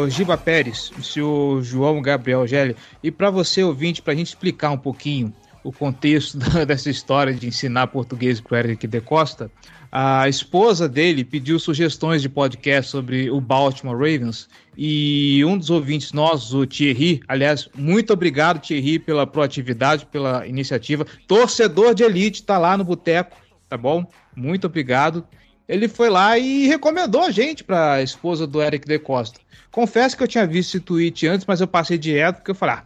Giba 0.08 0.36
Pérez, 0.36 0.92
senhor 1.02 1.62
João 1.62 2.02
Gabriel 2.02 2.46
Gelli, 2.46 2.76
e 3.02 3.10
para 3.10 3.30
você 3.30 3.62
ouvinte, 3.62 4.02
para 4.02 4.12
a 4.12 4.16
gente 4.16 4.28
explicar 4.28 4.70
um 4.70 4.78
pouquinho 4.78 5.32
o 5.64 5.72
contexto 5.72 6.36
da- 6.38 6.64
dessa 6.64 6.90
história 6.90 7.32
de 7.32 7.46
ensinar 7.48 7.86
português 7.88 8.40
para 8.40 8.54
o 8.54 8.58
Eric 8.58 8.86
de 8.86 9.00
Costa, 9.00 9.50
a 9.90 10.28
esposa 10.28 10.86
dele 10.86 11.24
pediu 11.24 11.58
sugestões 11.58 12.20
de 12.20 12.28
podcast 12.28 12.90
sobre 12.90 13.30
o 13.30 13.40
Baltimore 13.40 13.96
Ravens 13.96 14.46
e 14.76 15.42
um 15.46 15.56
dos 15.56 15.70
ouvintes 15.70 16.12
nossos, 16.12 16.52
o 16.52 16.66
Thierry, 16.66 17.20
aliás, 17.26 17.68
muito 17.74 18.12
obrigado 18.12 18.60
Thierry 18.60 18.98
pela 18.98 19.26
proatividade, 19.26 20.04
pela 20.06 20.46
iniciativa, 20.46 21.06
torcedor 21.26 21.94
de 21.94 22.02
elite, 22.04 22.42
tá 22.42 22.58
lá 22.58 22.76
no 22.76 22.84
boteco, 22.84 23.36
tá 23.68 23.76
bom? 23.78 24.06
Muito 24.36 24.66
obrigado. 24.66 25.24
Ele 25.68 25.86
foi 25.86 26.08
lá 26.08 26.38
e 26.38 26.66
recomendou 26.66 27.22
a 27.22 27.30
gente 27.30 27.62
para 27.62 27.94
a 27.94 28.02
esposa 28.02 28.46
do 28.46 28.62
Eric 28.62 28.88
de 28.88 28.98
Costa. 28.98 29.38
Confesso 29.70 30.16
que 30.16 30.22
eu 30.22 30.28
tinha 30.28 30.46
visto 30.46 30.70
esse 30.70 30.80
tweet 30.80 31.26
antes, 31.26 31.46
mas 31.46 31.60
eu 31.60 31.68
passei 31.68 31.98
direto 31.98 32.36
porque 32.36 32.52
eu 32.52 32.54
falei, 32.54 32.76
ah, 32.76 32.84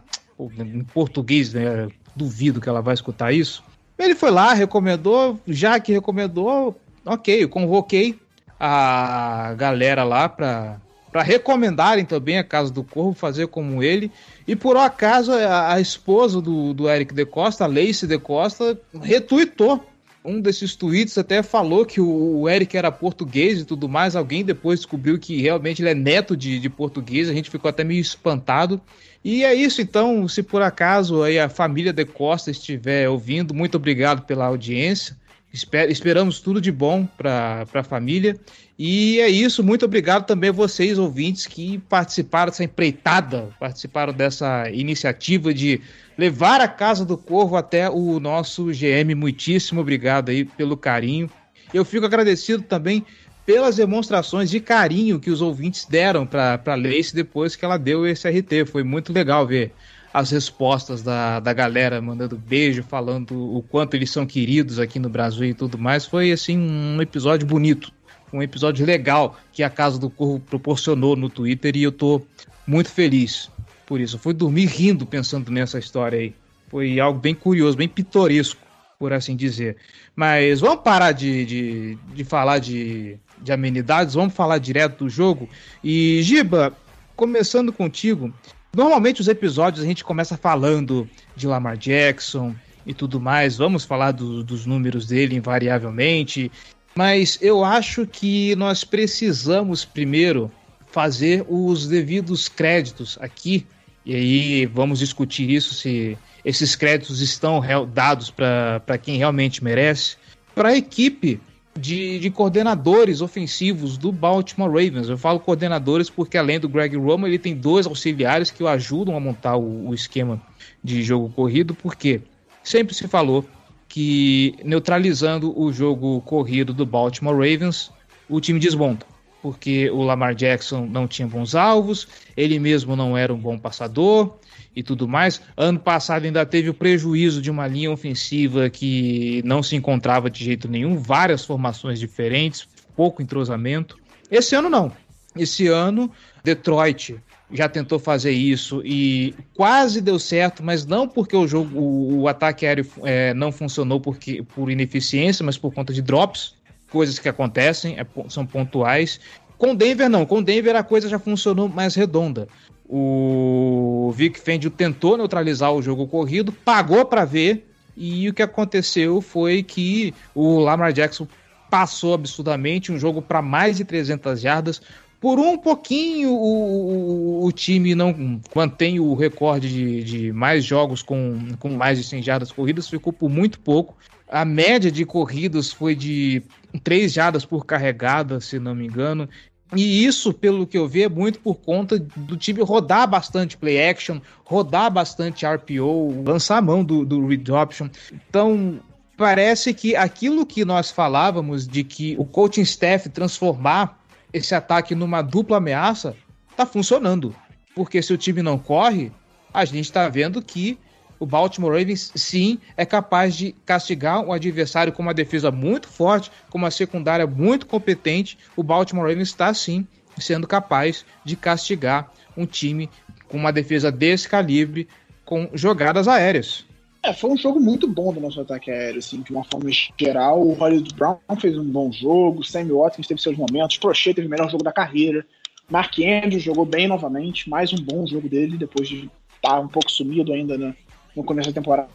em 0.59 0.83
português, 0.83 1.53
né? 1.53 1.87
Duvido 2.15 2.59
que 2.59 2.67
ela 2.67 2.81
vai 2.81 2.93
escutar 2.93 3.31
isso. 3.31 3.63
Ele 3.97 4.13
foi 4.13 4.31
lá, 4.31 4.53
recomendou, 4.53 5.39
já 5.47 5.79
que 5.79 5.93
recomendou, 5.93 6.77
ok, 7.05 7.43
eu 7.43 7.49
convoquei 7.49 8.19
a 8.59 9.53
galera 9.57 10.03
lá 10.03 10.27
para 10.27 10.79
para 11.11 11.21
recomendarem 11.21 12.05
também 12.05 12.39
a 12.39 12.43
Casa 12.43 12.73
do 12.73 12.83
Corvo, 12.83 13.13
fazer 13.13 13.45
como 13.45 13.83
ele. 13.83 14.11
E 14.47 14.55
por 14.55 14.75
acaso 14.75 15.31
a, 15.31 15.73
a 15.73 15.79
esposa 15.79 16.41
do, 16.41 16.73
do 16.73 16.89
Eric 16.89 17.13
de 17.13 17.23
Costa, 17.23 17.65
a 17.65 17.67
Lacey 17.67 18.07
de 18.07 18.17
Costa, 18.17 18.75
retuitou 18.99 19.85
um 20.25 20.39
desses 20.39 20.75
tweets 20.75 21.17
até 21.17 21.43
falou 21.43 21.85
que 21.85 21.99
o, 21.99 22.47
Eric 22.49 22.75
era 22.77 22.91
português 22.91 23.59
e 23.59 23.65
tudo 23.65 23.89
mais. 23.89 24.15
Alguém 24.15 24.43
depois 24.43 24.79
descobriu 24.79 25.19
que 25.19 25.41
realmente 25.41 25.81
ele 25.81 25.89
é 25.89 25.95
neto 25.95 26.35
de, 26.37 26.59
de 26.59 26.69
português. 26.69 27.29
A 27.29 27.33
gente 27.33 27.49
ficou 27.49 27.69
até 27.69 27.83
meio 27.83 27.99
espantado. 27.99 28.79
E 29.23 29.43
é 29.43 29.53
isso, 29.53 29.81
então. 29.81 30.27
Se 30.27 30.41
por 30.43 30.61
acaso 30.61 31.23
aí 31.23 31.39
a 31.39 31.49
família 31.49 31.93
de 31.93 32.05
Costa 32.05 32.51
estiver 32.51 33.09
ouvindo, 33.09 33.53
muito 33.53 33.75
obrigado 33.75 34.25
pela 34.25 34.45
audiência. 34.45 35.17
Esper- 35.53 35.89
esperamos 35.91 36.39
tudo 36.39 36.59
de 36.59 36.71
bom 36.71 37.05
para 37.05 37.65
a 37.73 37.83
família. 37.83 38.35
E 38.77 39.19
é 39.19 39.29
isso, 39.29 39.63
muito 39.63 39.85
obrigado 39.85 40.25
também 40.25 40.49
a 40.49 40.53
vocês, 40.53 40.97
ouvintes, 40.97 41.45
que 41.45 41.77
participaram 41.77 42.49
dessa 42.49 42.63
empreitada, 42.63 43.49
participaram 43.59 44.11
dessa 44.11 44.69
iniciativa 44.71 45.53
de 45.53 45.79
levar 46.17 46.59
a 46.59 46.67
Casa 46.67 47.05
do 47.05 47.15
Corvo 47.15 47.55
até 47.55 47.89
o 47.89 48.19
nosso 48.19 48.65
GM. 48.65 49.13
Muitíssimo 49.15 49.81
obrigado 49.81 50.29
aí 50.29 50.43
pelo 50.43 50.75
carinho. 50.75 51.29
Eu 51.71 51.85
fico 51.85 52.05
agradecido 52.05 52.63
também 52.63 53.05
pelas 53.45 53.75
demonstrações 53.75 54.49
de 54.49 54.59
carinho 54.59 55.19
que 55.19 55.29
os 55.29 55.41
ouvintes 55.41 55.85
deram 55.85 56.25
para 56.25 56.59
a 56.65 56.75
Lace 56.75 57.13
depois 57.13 57.55
que 57.55 57.65
ela 57.65 57.77
deu 57.77 58.07
esse 58.07 58.27
RT. 58.27 58.65
Foi 58.71 58.83
muito 58.83 59.13
legal 59.13 59.45
ver 59.45 59.71
as 60.13 60.29
respostas 60.29 61.01
da, 61.01 61.39
da 61.39 61.51
galera 61.53 61.99
mandando 62.01 62.37
beijo, 62.37 62.83
falando 62.83 63.33
o 63.55 63.63
quanto 63.63 63.95
eles 63.95 64.11
são 64.11 64.25
queridos 64.25 64.79
aqui 64.79 64.99
no 64.99 65.09
Brasil 65.09 65.45
e 65.45 65.53
tudo 65.53 65.77
mais. 65.77 66.05
Foi 66.05 66.31
assim 66.31 66.57
um 66.57 67.01
episódio 67.01 67.47
bonito, 67.47 67.91
um 68.37 68.43
episódio 68.43 68.85
legal 68.85 69.37
que 69.51 69.63
a 69.63 69.69
Casa 69.69 69.97
do 69.99 70.09
Corvo 70.09 70.39
proporcionou 70.39 71.15
no 71.15 71.29
Twitter 71.29 71.75
e 71.75 71.83
eu 71.83 71.91
tô 71.91 72.21
muito 72.65 72.89
feliz 72.89 73.49
por 73.85 73.99
isso. 73.99 74.15
Eu 74.15 74.19
fui 74.19 74.33
dormir 74.33 74.65
rindo 74.65 75.05
pensando 75.05 75.51
nessa 75.51 75.77
história 75.79 76.19
aí. 76.19 76.33
Foi 76.69 76.99
algo 76.99 77.19
bem 77.19 77.35
curioso, 77.35 77.77
bem 77.77 77.87
pitoresco, 77.87 78.59
por 78.97 79.13
assim 79.13 79.35
dizer. 79.35 79.77
Mas 80.15 80.59
vamos 80.61 80.81
parar 80.83 81.11
de, 81.11 81.45
de, 81.45 81.97
de 82.15 82.23
falar 82.23 82.59
de, 82.59 83.17
de 83.41 83.51
amenidades, 83.51 84.15
vamos 84.15 84.33
falar 84.33 84.57
direto 84.57 85.03
do 85.03 85.09
jogo. 85.09 85.47
E, 85.83 86.21
Giba, 86.23 86.73
começando 87.15 87.71
contigo, 87.71 88.33
normalmente 88.75 89.21
os 89.21 89.27
episódios 89.27 89.83
a 89.83 89.87
gente 89.87 90.03
começa 90.03 90.35
falando 90.37 91.07
de 91.35 91.45
Lamar 91.45 91.77
Jackson 91.77 92.55
e 92.87 92.93
tudo 92.93 93.19
mais, 93.19 93.57
vamos 93.57 93.85
falar 93.85 94.11
do- 94.11 94.43
dos 94.43 94.65
números 94.65 95.05
dele 95.07 95.35
invariavelmente, 95.35 96.51
mas 96.95 97.37
eu 97.41 97.63
acho 97.63 98.05
que 98.05 98.55
nós 98.55 98.83
precisamos 98.83 99.83
primeiro 99.83 100.51
fazer 100.91 101.43
os 101.49 101.87
devidos 101.87 102.47
créditos 102.47 103.17
aqui, 103.19 103.65
e 104.05 104.15
aí 104.15 104.65
vamos 104.65 104.99
discutir 104.99 105.49
isso 105.49 105.73
se 105.73 106.17
esses 106.45 106.75
créditos 106.75 107.21
estão 107.21 107.61
dados 107.91 108.29
para 108.29 108.97
quem 109.01 109.17
realmente 109.17 109.63
merece, 109.63 110.17
para 110.53 110.69
a 110.69 110.77
equipe 110.77 111.39
de, 111.77 112.19
de 112.19 112.29
coordenadores 112.29 113.21
ofensivos 113.21 113.97
do 113.97 114.11
Baltimore 114.11 114.69
Ravens. 114.69 115.09
Eu 115.09 115.17
falo 115.17 115.39
coordenadores 115.39 116.09
porque 116.09 116.37
além 116.37 116.59
do 116.59 116.69
Greg 116.69 116.95
Roman, 116.95 117.27
ele 117.27 117.39
tem 117.39 117.55
dois 117.55 117.87
auxiliares 117.87 118.51
que 118.51 118.63
o 118.63 118.67
ajudam 118.67 119.15
a 119.15 119.19
montar 119.19 119.55
o, 119.55 119.89
o 119.89 119.93
esquema 119.93 120.41
de 120.83 121.01
jogo 121.01 121.29
corrido, 121.29 121.73
porque 121.73 122.21
sempre 122.63 122.93
se 122.93 123.07
falou 123.07 123.45
que 123.93 124.55
neutralizando 124.63 125.53
o 125.55 125.71
jogo 125.71 126.19
corrido 126.21 126.73
do 126.73 126.83
Baltimore 126.83 127.35
Ravens, 127.35 127.91
o 128.27 128.41
time 128.41 128.59
desmonta. 128.59 129.05
Porque 129.39 129.87
o 129.91 130.01
Lamar 130.01 130.33
Jackson 130.33 130.87
não 130.87 131.07
tinha 131.07 131.27
bons 131.27 131.53
alvos, 131.53 132.07
ele 132.35 132.57
mesmo 132.57 132.95
não 132.95 133.15
era 133.15 133.31
um 133.31 133.37
bom 133.37 133.55
passador 133.55 134.39
e 134.75 134.81
tudo 134.81 135.07
mais. 135.07 135.39
Ano 135.55 135.77
passado 135.77 136.25
ainda 136.25 136.43
teve 136.43 136.71
o 136.71 136.73
prejuízo 136.73 137.39
de 137.39 137.51
uma 137.51 137.67
linha 137.67 137.91
ofensiva 137.91 138.67
que 138.67 139.43
não 139.45 139.61
se 139.61 139.75
encontrava 139.75 140.27
de 140.27 140.43
jeito 140.43 140.67
nenhum, 140.67 140.97
várias 140.97 141.45
formações 141.45 141.99
diferentes, 141.99 142.67
pouco 142.95 143.21
entrosamento. 143.21 143.99
Esse 144.31 144.55
ano 144.55 144.71
não. 144.71 144.91
Esse 145.35 145.67
ano, 145.67 146.09
Detroit 146.43 147.15
já 147.53 147.69
tentou 147.69 147.99
fazer 147.99 148.31
isso 148.31 148.81
e 148.83 149.33
quase 149.53 150.01
deu 150.01 150.17
certo, 150.17 150.63
mas 150.63 150.85
não 150.85 151.07
porque 151.07 151.35
o 151.35 151.47
jogo, 151.47 151.79
o, 151.79 152.21
o 152.21 152.27
ataque 152.27 152.65
aéreo 152.65 152.85
é, 153.03 153.33
não 153.33 153.51
funcionou 153.51 154.01
porque, 154.01 154.43
por 154.55 154.71
ineficiência, 154.71 155.45
mas 155.45 155.57
por 155.57 155.71
conta 155.73 155.93
de 155.93 156.01
drops, 156.01 156.55
coisas 156.89 157.19
que 157.19 157.29
acontecem, 157.29 157.97
é 157.99 158.05
são 158.27 158.45
pontuais. 158.45 159.19
Com 159.57 159.75
Denver 159.75 160.09
não, 160.09 160.25
com 160.25 160.41
Denver 160.41 160.75
a 160.75 160.83
coisa 160.83 161.07
já 161.07 161.19
funcionou 161.19 161.69
mais 161.69 161.95
redonda. 161.95 162.47
O 162.85 164.11
Vic 164.15 164.39
Fangio 164.39 164.69
tentou 164.69 165.15
neutralizar 165.15 165.71
o 165.71 165.81
jogo 165.81 166.07
corrido, 166.07 166.51
pagou 166.51 167.05
para 167.05 167.23
ver 167.23 167.67
e 167.95 168.27
o 168.27 168.33
que 168.33 168.41
aconteceu 168.41 169.21
foi 169.21 169.63
que 169.63 170.13
o 170.33 170.59
Lamar 170.59 170.91
Jackson 170.91 171.27
passou 171.69 172.13
absurdamente 172.13 172.91
um 172.91 172.99
jogo 172.99 173.19
para 173.19 173.41
mais 173.41 173.77
de 173.77 173.85
300 173.85 174.39
jardas. 174.39 174.81
Por 175.23 175.39
um 175.39 175.57
pouquinho, 175.57 176.33
o, 176.33 177.39
o, 177.39 177.45
o 177.45 177.51
time 177.53 177.95
não 177.95 178.41
mantém 178.53 178.99
o 178.99 179.13
recorde 179.13 179.69
de, 179.69 180.03
de 180.03 180.33
mais 180.33 180.65
jogos 180.65 181.01
com, 181.01 181.39
com 181.59 181.69
mais 181.69 181.97
de 181.97 182.03
100 182.03 182.21
jardas 182.21 182.51
corridas, 182.51 182.89
ficou 182.89 183.13
por 183.13 183.29
muito 183.29 183.57
pouco. 183.57 183.95
A 184.27 184.43
média 184.43 184.91
de 184.91 185.05
corridas 185.05 185.71
foi 185.71 185.95
de 185.95 186.43
3 186.83 187.13
jardas 187.13 187.45
por 187.45 187.65
carregada, 187.65 188.41
se 188.41 188.59
não 188.59 188.75
me 188.75 188.85
engano. 188.85 189.29
E 189.73 190.03
isso, 190.03 190.33
pelo 190.33 190.67
que 190.67 190.77
eu 190.77 190.89
vi, 190.89 191.03
é 191.03 191.09
muito 191.09 191.39
por 191.39 191.55
conta 191.55 191.97
do 191.97 192.35
time 192.35 192.61
rodar 192.61 193.09
bastante 193.09 193.55
play 193.55 193.81
action, 193.81 194.19
rodar 194.43 194.91
bastante 194.91 195.45
RPO, 195.45 196.21
lançar 196.27 196.57
a 196.57 196.61
mão 196.61 196.83
do, 196.83 197.05
do 197.05 197.25
read 197.25 197.49
option. 197.49 197.87
Então, 198.11 198.77
parece 199.15 199.73
que 199.73 199.95
aquilo 199.95 200.45
que 200.45 200.65
nós 200.65 200.91
falávamos 200.91 201.65
de 201.65 201.81
que 201.85 202.13
o 202.19 202.25
coaching 202.25 202.63
staff 202.63 203.07
transformar 203.07 204.02
esse 204.33 204.55
ataque 204.55 204.95
numa 204.95 205.21
dupla 205.21 205.57
ameaça 205.57 206.15
tá 206.57 206.65
funcionando. 206.65 207.35
Porque 207.75 208.01
se 208.01 208.11
o 208.11 208.17
time 208.17 208.41
não 208.41 208.57
corre, 208.57 209.11
a 209.53 209.63
gente 209.63 209.91
tá 209.91 210.09
vendo 210.09 210.41
que 210.41 210.77
o 211.19 211.25
Baltimore 211.25 211.71
Ravens 211.71 212.11
sim 212.15 212.59
é 212.75 212.85
capaz 212.85 213.35
de 213.35 213.53
castigar 213.65 214.19
um 214.19 214.33
adversário 214.33 214.91
com 214.91 215.01
uma 215.01 215.13
defesa 215.13 215.51
muito 215.51 215.87
forte, 215.87 216.31
com 216.49 216.57
uma 216.57 216.71
secundária 216.71 217.25
muito 217.25 217.65
competente. 217.65 218.37
O 218.55 218.63
Baltimore 218.63 219.07
Ravens 219.07 219.29
está 219.29 219.53
sim 219.53 219.87
sendo 220.17 220.47
capaz 220.47 221.05
de 221.23 221.35
castigar 221.35 222.11
um 222.35 222.45
time 222.45 222.89
com 223.27 223.37
uma 223.37 223.53
defesa 223.53 223.91
desse 223.91 224.27
calibre 224.27 224.87
com 225.25 225.49
jogadas 225.53 226.07
aéreas. 226.07 226.65
É, 227.03 227.11
foi 227.11 227.31
um 227.31 227.37
jogo 227.37 227.59
muito 227.59 227.85
bom 227.85 228.13
do 228.13 228.21
nosso 228.21 228.39
ataque 228.39 228.71
aéreo, 228.71 228.99
assim, 228.99 229.21
de 229.21 229.33
uma 229.33 229.43
forma 229.43 229.69
geral. 229.99 230.41
O 230.41 230.53
Hollywood 230.53 230.93
Brown 230.93 231.19
fez 231.37 231.57
um 231.57 231.65
bom 231.65 231.91
jogo, 231.91 232.43
Sammy 232.45 232.71
Watkins 232.71 233.07
teve 233.07 233.21
seus 233.21 233.37
momentos, 233.37 233.77
Prochet 233.77 234.15
teve 234.15 234.27
o 234.27 234.29
melhor 234.29 234.49
jogo 234.49 234.63
da 234.63 234.71
carreira, 234.71 235.25
Mark 235.69 235.93
Andrews 235.99 236.43
jogou 236.43 236.65
bem 236.65 236.87
novamente, 236.87 237.49
mais 237.49 237.73
um 237.73 237.77
bom 237.77 238.07
jogo 238.07 238.29
dele, 238.29 238.57
depois 238.57 238.87
de 238.87 239.09
estar 239.35 239.59
um 239.59 239.67
pouco 239.67 239.91
sumido 239.91 240.31
ainda 240.31 240.57
né, 240.57 240.73
no 241.15 241.23
começo 241.25 241.49
da 241.49 241.53
temporada. 241.53 241.89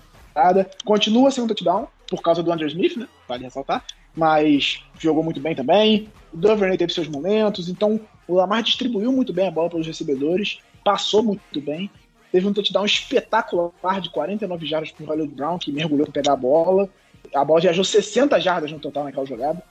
Continua 0.85 1.31
sem 1.31 1.43
um 1.43 1.47
touchdown, 1.47 1.89
por 2.09 2.23
causa 2.23 2.43
do 2.43 2.53
Andrew 2.53 2.69
Smith, 2.69 2.97
né? 2.97 3.09
Vale 3.27 3.45
ressaltar. 3.45 3.85
Mas 4.15 4.83
jogou 4.99 5.23
muito 5.23 5.41
bem 5.41 5.55
também. 5.55 6.09
O 6.33 6.37
Duvernay 6.37 6.77
teve 6.77 6.93
seus 6.93 7.09
momentos. 7.09 7.69
Então, 7.69 8.01
o 8.27 8.35
Lamar 8.35 8.63
distribuiu 8.63 9.13
muito 9.13 9.33
bem 9.33 9.49
a 9.49 9.51
bola 9.51 9.69
para 9.69 9.79
os 9.79 9.87
recebedores. 9.87 10.59
Passou 10.85 11.23
muito 11.23 11.61
bem. 11.61 11.91
Teve 12.31 12.47
um 12.47 12.53
touchdown 12.53 12.85
espetacular 12.85 14.01
de 14.01 14.11
49 14.11 14.67
jardas 14.67 14.91
para 14.93 15.05
o 15.05 15.07
Hollywood 15.07 15.35
Brown, 15.35 15.59
que 15.59 15.73
mergulhou 15.73 16.07
para 16.07 16.13
pegar 16.13 16.33
a 16.35 16.37
bola. 16.37 16.89
A 17.35 17.45
bola 17.45 17.61
viajou 17.61 17.85
60 17.85 18.39
jardas 18.41 18.71
no 18.71 18.79
total 18.79 19.05
naquela 19.05 19.27
jogada. 19.27 19.63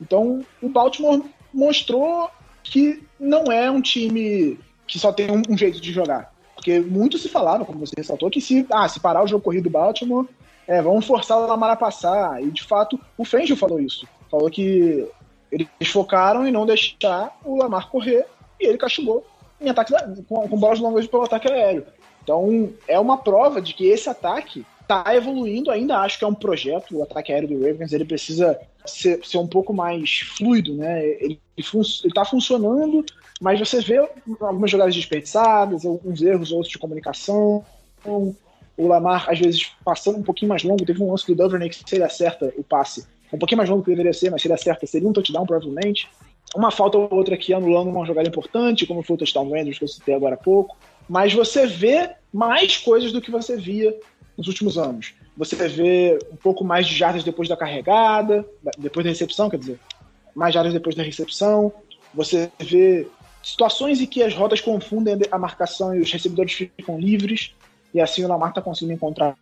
Então, 0.00 0.44
o 0.62 0.68
Baltimore 0.68 1.22
mostrou 1.52 2.30
que 2.62 3.02
não 3.18 3.50
é 3.50 3.70
um 3.70 3.80
time 3.80 4.58
que 4.86 4.98
só 4.98 5.12
tem 5.12 5.30
um, 5.30 5.42
um 5.48 5.56
jeito 5.56 5.80
de 5.80 5.92
jogar. 5.92 6.32
Porque 6.54 6.80
muito 6.80 7.18
se 7.18 7.28
falaram, 7.28 7.64
como 7.64 7.80
você 7.80 7.94
ressaltou, 7.96 8.30
que 8.30 8.40
se, 8.40 8.66
ah, 8.70 8.88
se 8.88 9.00
parar 9.00 9.22
o 9.22 9.26
jogo 9.26 9.44
corrido 9.44 9.64
do 9.64 9.70
Baltimore, 9.70 10.26
é, 10.66 10.80
vamos 10.80 11.06
forçar 11.06 11.38
o 11.38 11.46
Lamar 11.46 11.70
a 11.70 11.76
passar. 11.76 12.42
E 12.42 12.50
de 12.50 12.62
fato, 12.62 12.98
o 13.18 13.24
Fangio 13.24 13.56
falou 13.56 13.80
isso. 13.80 14.06
Falou 14.30 14.50
que 14.50 15.06
eles 15.50 15.68
focaram 15.90 16.46
em 16.46 16.52
não 16.52 16.66
deixar 16.66 17.36
o 17.44 17.56
Lamar 17.56 17.88
correr 17.88 18.26
e 18.60 18.66
ele 18.66 18.78
castigou 18.78 19.24
em 19.60 19.68
ataques 19.68 19.94
com, 20.28 20.48
com 20.48 20.58
bolas 20.58 20.80
longas 20.80 21.06
pelo 21.06 21.24
ataque 21.24 21.50
aéreo. 21.50 21.86
Então 22.24 22.72
é 22.88 22.98
uma 22.98 23.18
prova 23.18 23.60
de 23.60 23.74
que 23.74 23.86
esse 23.86 24.08
ataque 24.08 24.66
está 24.80 25.14
evoluindo. 25.14 25.70
Ainda 25.70 25.98
acho 25.98 26.18
que 26.18 26.24
é 26.24 26.28
um 26.28 26.34
projeto. 26.34 26.96
O 26.96 27.02
ataque 27.02 27.32
aéreo 27.32 27.48
do 27.48 27.64
Ravens 27.64 27.92
ele 27.92 28.04
precisa 28.04 28.58
ser, 28.84 29.24
ser 29.24 29.38
um 29.38 29.46
pouco 29.46 29.72
mais 29.72 30.20
fluido, 30.36 30.74
né? 30.74 31.06
Ele 31.06 31.38
está 31.56 32.24
funcionando, 32.24 33.04
mas 33.40 33.58
você 33.60 33.80
vê 33.80 33.98
algumas 34.40 34.70
jogadas 34.70 34.94
desperdiçadas, 34.94 35.84
alguns 35.84 36.20
erros 36.22 36.50
outros 36.50 36.72
de 36.72 36.78
comunicação. 36.78 37.64
O 38.76 38.88
Lamar, 38.88 39.30
às 39.30 39.38
vezes, 39.38 39.70
passando 39.84 40.18
um 40.18 40.22
pouquinho 40.22 40.48
mais 40.48 40.64
longo. 40.64 40.84
Teve 40.84 41.02
um 41.02 41.10
lance 41.10 41.26
do 41.26 41.34
Duvernay 41.34 41.68
que, 41.68 41.76
se 41.76 41.94
ele 41.94 42.04
acerta 42.04 42.52
o 42.56 42.64
passe, 42.64 43.06
um 43.32 43.38
pouquinho 43.38 43.58
mais 43.58 43.70
longo 43.70 43.82
que 43.82 43.90
deveria 43.90 44.12
ser, 44.12 44.30
mas 44.30 44.42
se 44.42 44.48
ele 44.48 44.54
acerta, 44.54 44.86
seria 44.86 45.08
um 45.08 45.12
touchdown, 45.12 45.46
provavelmente. 45.46 46.08
Uma 46.54 46.70
falta 46.70 46.98
ou 46.98 47.08
outra 47.12 47.34
aqui 47.34 47.52
anulando 47.52 47.90
uma 47.90 48.04
jogada 48.04 48.28
importante, 48.28 48.86
como 48.86 49.02
foi 49.02 49.14
o 49.14 49.18
touchdown 49.18 49.48
do 49.48 49.54
Andrews, 49.54 49.78
que 49.78 49.84
eu 49.84 49.88
citei 49.88 50.14
agora 50.14 50.34
há 50.34 50.38
pouco. 50.38 50.76
Mas 51.08 51.32
você 51.32 51.66
vê 51.66 52.10
mais 52.32 52.76
coisas 52.76 53.12
do 53.12 53.20
que 53.20 53.30
você 53.30 53.56
via 53.56 53.94
nos 54.36 54.48
últimos 54.48 54.76
anos. 54.78 55.14
Você 55.36 55.56
vê 55.68 56.18
um 56.32 56.36
pouco 56.36 56.64
mais 56.64 56.86
de 56.86 56.94
jardas 56.94 57.24
depois 57.24 57.48
da 57.48 57.56
carregada, 57.56 58.46
depois 58.78 59.04
da 59.04 59.10
recepção, 59.10 59.50
quer 59.50 59.58
dizer, 59.58 59.80
mais 60.34 60.54
jardas 60.54 60.72
depois 60.72 60.94
da 60.94 61.02
recepção. 61.02 61.72
Você 62.12 62.50
vê 62.58 63.06
situações 63.42 64.00
em 64.00 64.06
que 64.06 64.22
as 64.22 64.34
rotas 64.34 64.60
confundem 64.60 65.18
a 65.30 65.38
marcação 65.38 65.94
e 65.94 66.00
os 66.00 66.10
recebedores 66.10 66.52
ficam 66.52 66.98
livres, 66.98 67.52
e 67.92 68.00
assim 68.00 68.24
o 68.24 68.28
Lamar 68.28 68.50
está 68.50 68.62
conseguindo 68.62 68.94
encontrar 68.94 69.36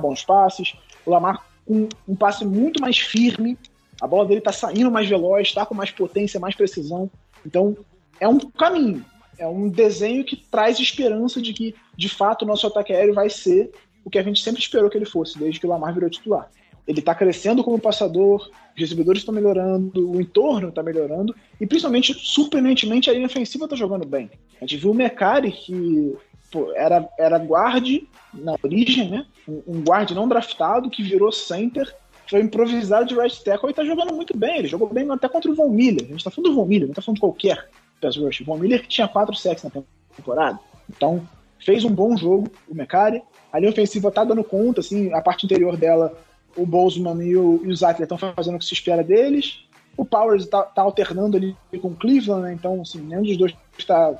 bons 0.00 0.24
passes. 0.24 0.74
O 1.04 1.10
Lamar 1.10 1.44
com 1.64 1.88
um 2.06 2.14
passe 2.14 2.44
muito 2.44 2.80
mais 2.80 2.98
firme, 2.98 3.58
a 4.00 4.06
bola 4.06 4.26
dele 4.26 4.40
está 4.40 4.52
saindo 4.52 4.90
mais 4.90 5.08
veloz, 5.08 5.48
está 5.48 5.64
com 5.64 5.74
mais 5.74 5.90
potência, 5.90 6.38
mais 6.38 6.54
precisão. 6.54 7.10
Então, 7.44 7.76
é 8.20 8.28
um 8.28 8.38
caminho, 8.38 9.04
é 9.38 9.46
um 9.46 9.68
desenho 9.68 10.24
que 10.24 10.36
traz 10.36 10.78
esperança 10.78 11.40
de 11.40 11.52
que, 11.52 11.74
de 11.96 12.08
fato, 12.08 12.42
o 12.42 12.46
nosso 12.46 12.66
ataque 12.66 12.92
aéreo 12.92 13.14
vai 13.14 13.28
ser 13.28 13.70
o 14.04 14.10
que 14.10 14.18
a 14.18 14.22
gente 14.22 14.42
sempre 14.42 14.60
esperou 14.60 14.88
que 14.88 14.96
ele 14.96 15.04
fosse, 15.04 15.38
desde 15.38 15.58
que 15.58 15.66
o 15.66 15.68
Lamar 15.68 15.92
virou 15.92 16.08
titular. 16.08 16.48
Ele 16.86 17.00
está 17.00 17.14
crescendo 17.14 17.64
como 17.64 17.80
passador, 17.80 18.48
os 18.74 18.80
recebedores 18.80 19.22
estão 19.22 19.34
melhorando, 19.34 20.08
o 20.08 20.20
entorno 20.20 20.68
está 20.68 20.82
melhorando, 20.82 21.34
e 21.60 21.66
principalmente, 21.66 22.14
surpreendentemente, 22.14 23.10
a 23.10 23.12
linha 23.12 23.26
ofensiva 23.26 23.64
está 23.64 23.74
jogando 23.74 24.06
bem. 24.06 24.30
A 24.60 24.64
gente 24.64 24.76
viu 24.76 24.92
o 24.92 24.94
Mecari, 24.94 25.50
que 25.50 26.14
pô, 26.52 26.72
era, 26.74 27.08
era 27.18 27.38
guarde 27.38 28.08
na 28.32 28.54
origem, 28.62 29.10
né? 29.10 29.26
Um, 29.48 29.62
um 29.66 29.82
guarde 29.82 30.14
não 30.14 30.28
draftado, 30.28 30.88
que 30.88 31.02
virou 31.02 31.32
center, 31.32 31.92
foi 32.28 32.40
improvisado 32.40 33.06
de 33.06 33.14
right 33.14 33.42
tackle 33.42 33.68
e 33.68 33.70
está 33.70 33.84
jogando 33.84 34.14
muito 34.14 34.36
bem. 34.36 34.58
Ele 34.58 34.68
jogou 34.68 34.88
bem 34.88 35.10
até 35.10 35.28
contra 35.28 35.50
o 35.50 35.54
Von 35.54 35.70
Miller. 35.70 36.04
A 36.04 36.08
gente 36.08 36.18
está 36.18 36.30
falando 36.30 36.50
do 36.50 36.56
Von 36.56 36.66
Miller, 36.66 36.86
não 36.86 36.92
está 36.92 37.02
falando 37.02 37.16
de 37.16 37.20
qualquer 37.20 37.68
pass 38.00 38.16
rush. 38.16 38.42
Von 38.42 38.58
Miller 38.58 38.82
que 38.82 38.88
tinha 38.88 39.08
quatro 39.08 39.34
sacks 39.34 39.64
na 39.64 39.70
temporada. 40.14 40.58
Então, 40.88 41.26
fez 41.58 41.84
um 41.84 41.92
bom 41.92 42.16
jogo, 42.16 42.50
o 42.68 42.74
Mecari. 42.74 43.22
A 43.52 43.58
linha 43.58 43.70
ofensiva 43.70 44.10
tá 44.10 44.24
dando 44.24 44.44
conta, 44.44 44.80
assim, 44.80 45.12
a 45.12 45.20
parte 45.20 45.46
interior 45.46 45.76
dela, 45.76 46.16
o 46.56 46.66
Bozeman 46.66 47.22
e 47.22 47.36
o, 47.36 47.60
e 47.64 47.68
o 47.68 47.72
estão 47.72 48.18
fazendo 48.18 48.56
o 48.56 48.58
que 48.58 48.64
se 48.64 48.74
espera 48.74 49.02
deles. 49.02 49.64
O 49.96 50.04
Powers 50.04 50.46
tá, 50.46 50.62
tá 50.62 50.82
alternando 50.82 51.36
ali 51.36 51.56
com 51.80 51.88
o 51.88 51.96
Cleveland, 51.96 52.42
né? 52.42 52.52
então, 52.52 52.82
assim, 52.82 53.00
nenhum 53.00 53.22
dos 53.22 53.36
dois 53.36 53.54
está 53.78 54.14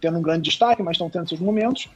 tendo 0.00 0.18
um 0.18 0.22
grande 0.22 0.42
destaque, 0.42 0.82
mas 0.82 0.94
estão 0.94 1.08
tendo 1.08 1.28
seus 1.28 1.40
momentos. 1.40 1.88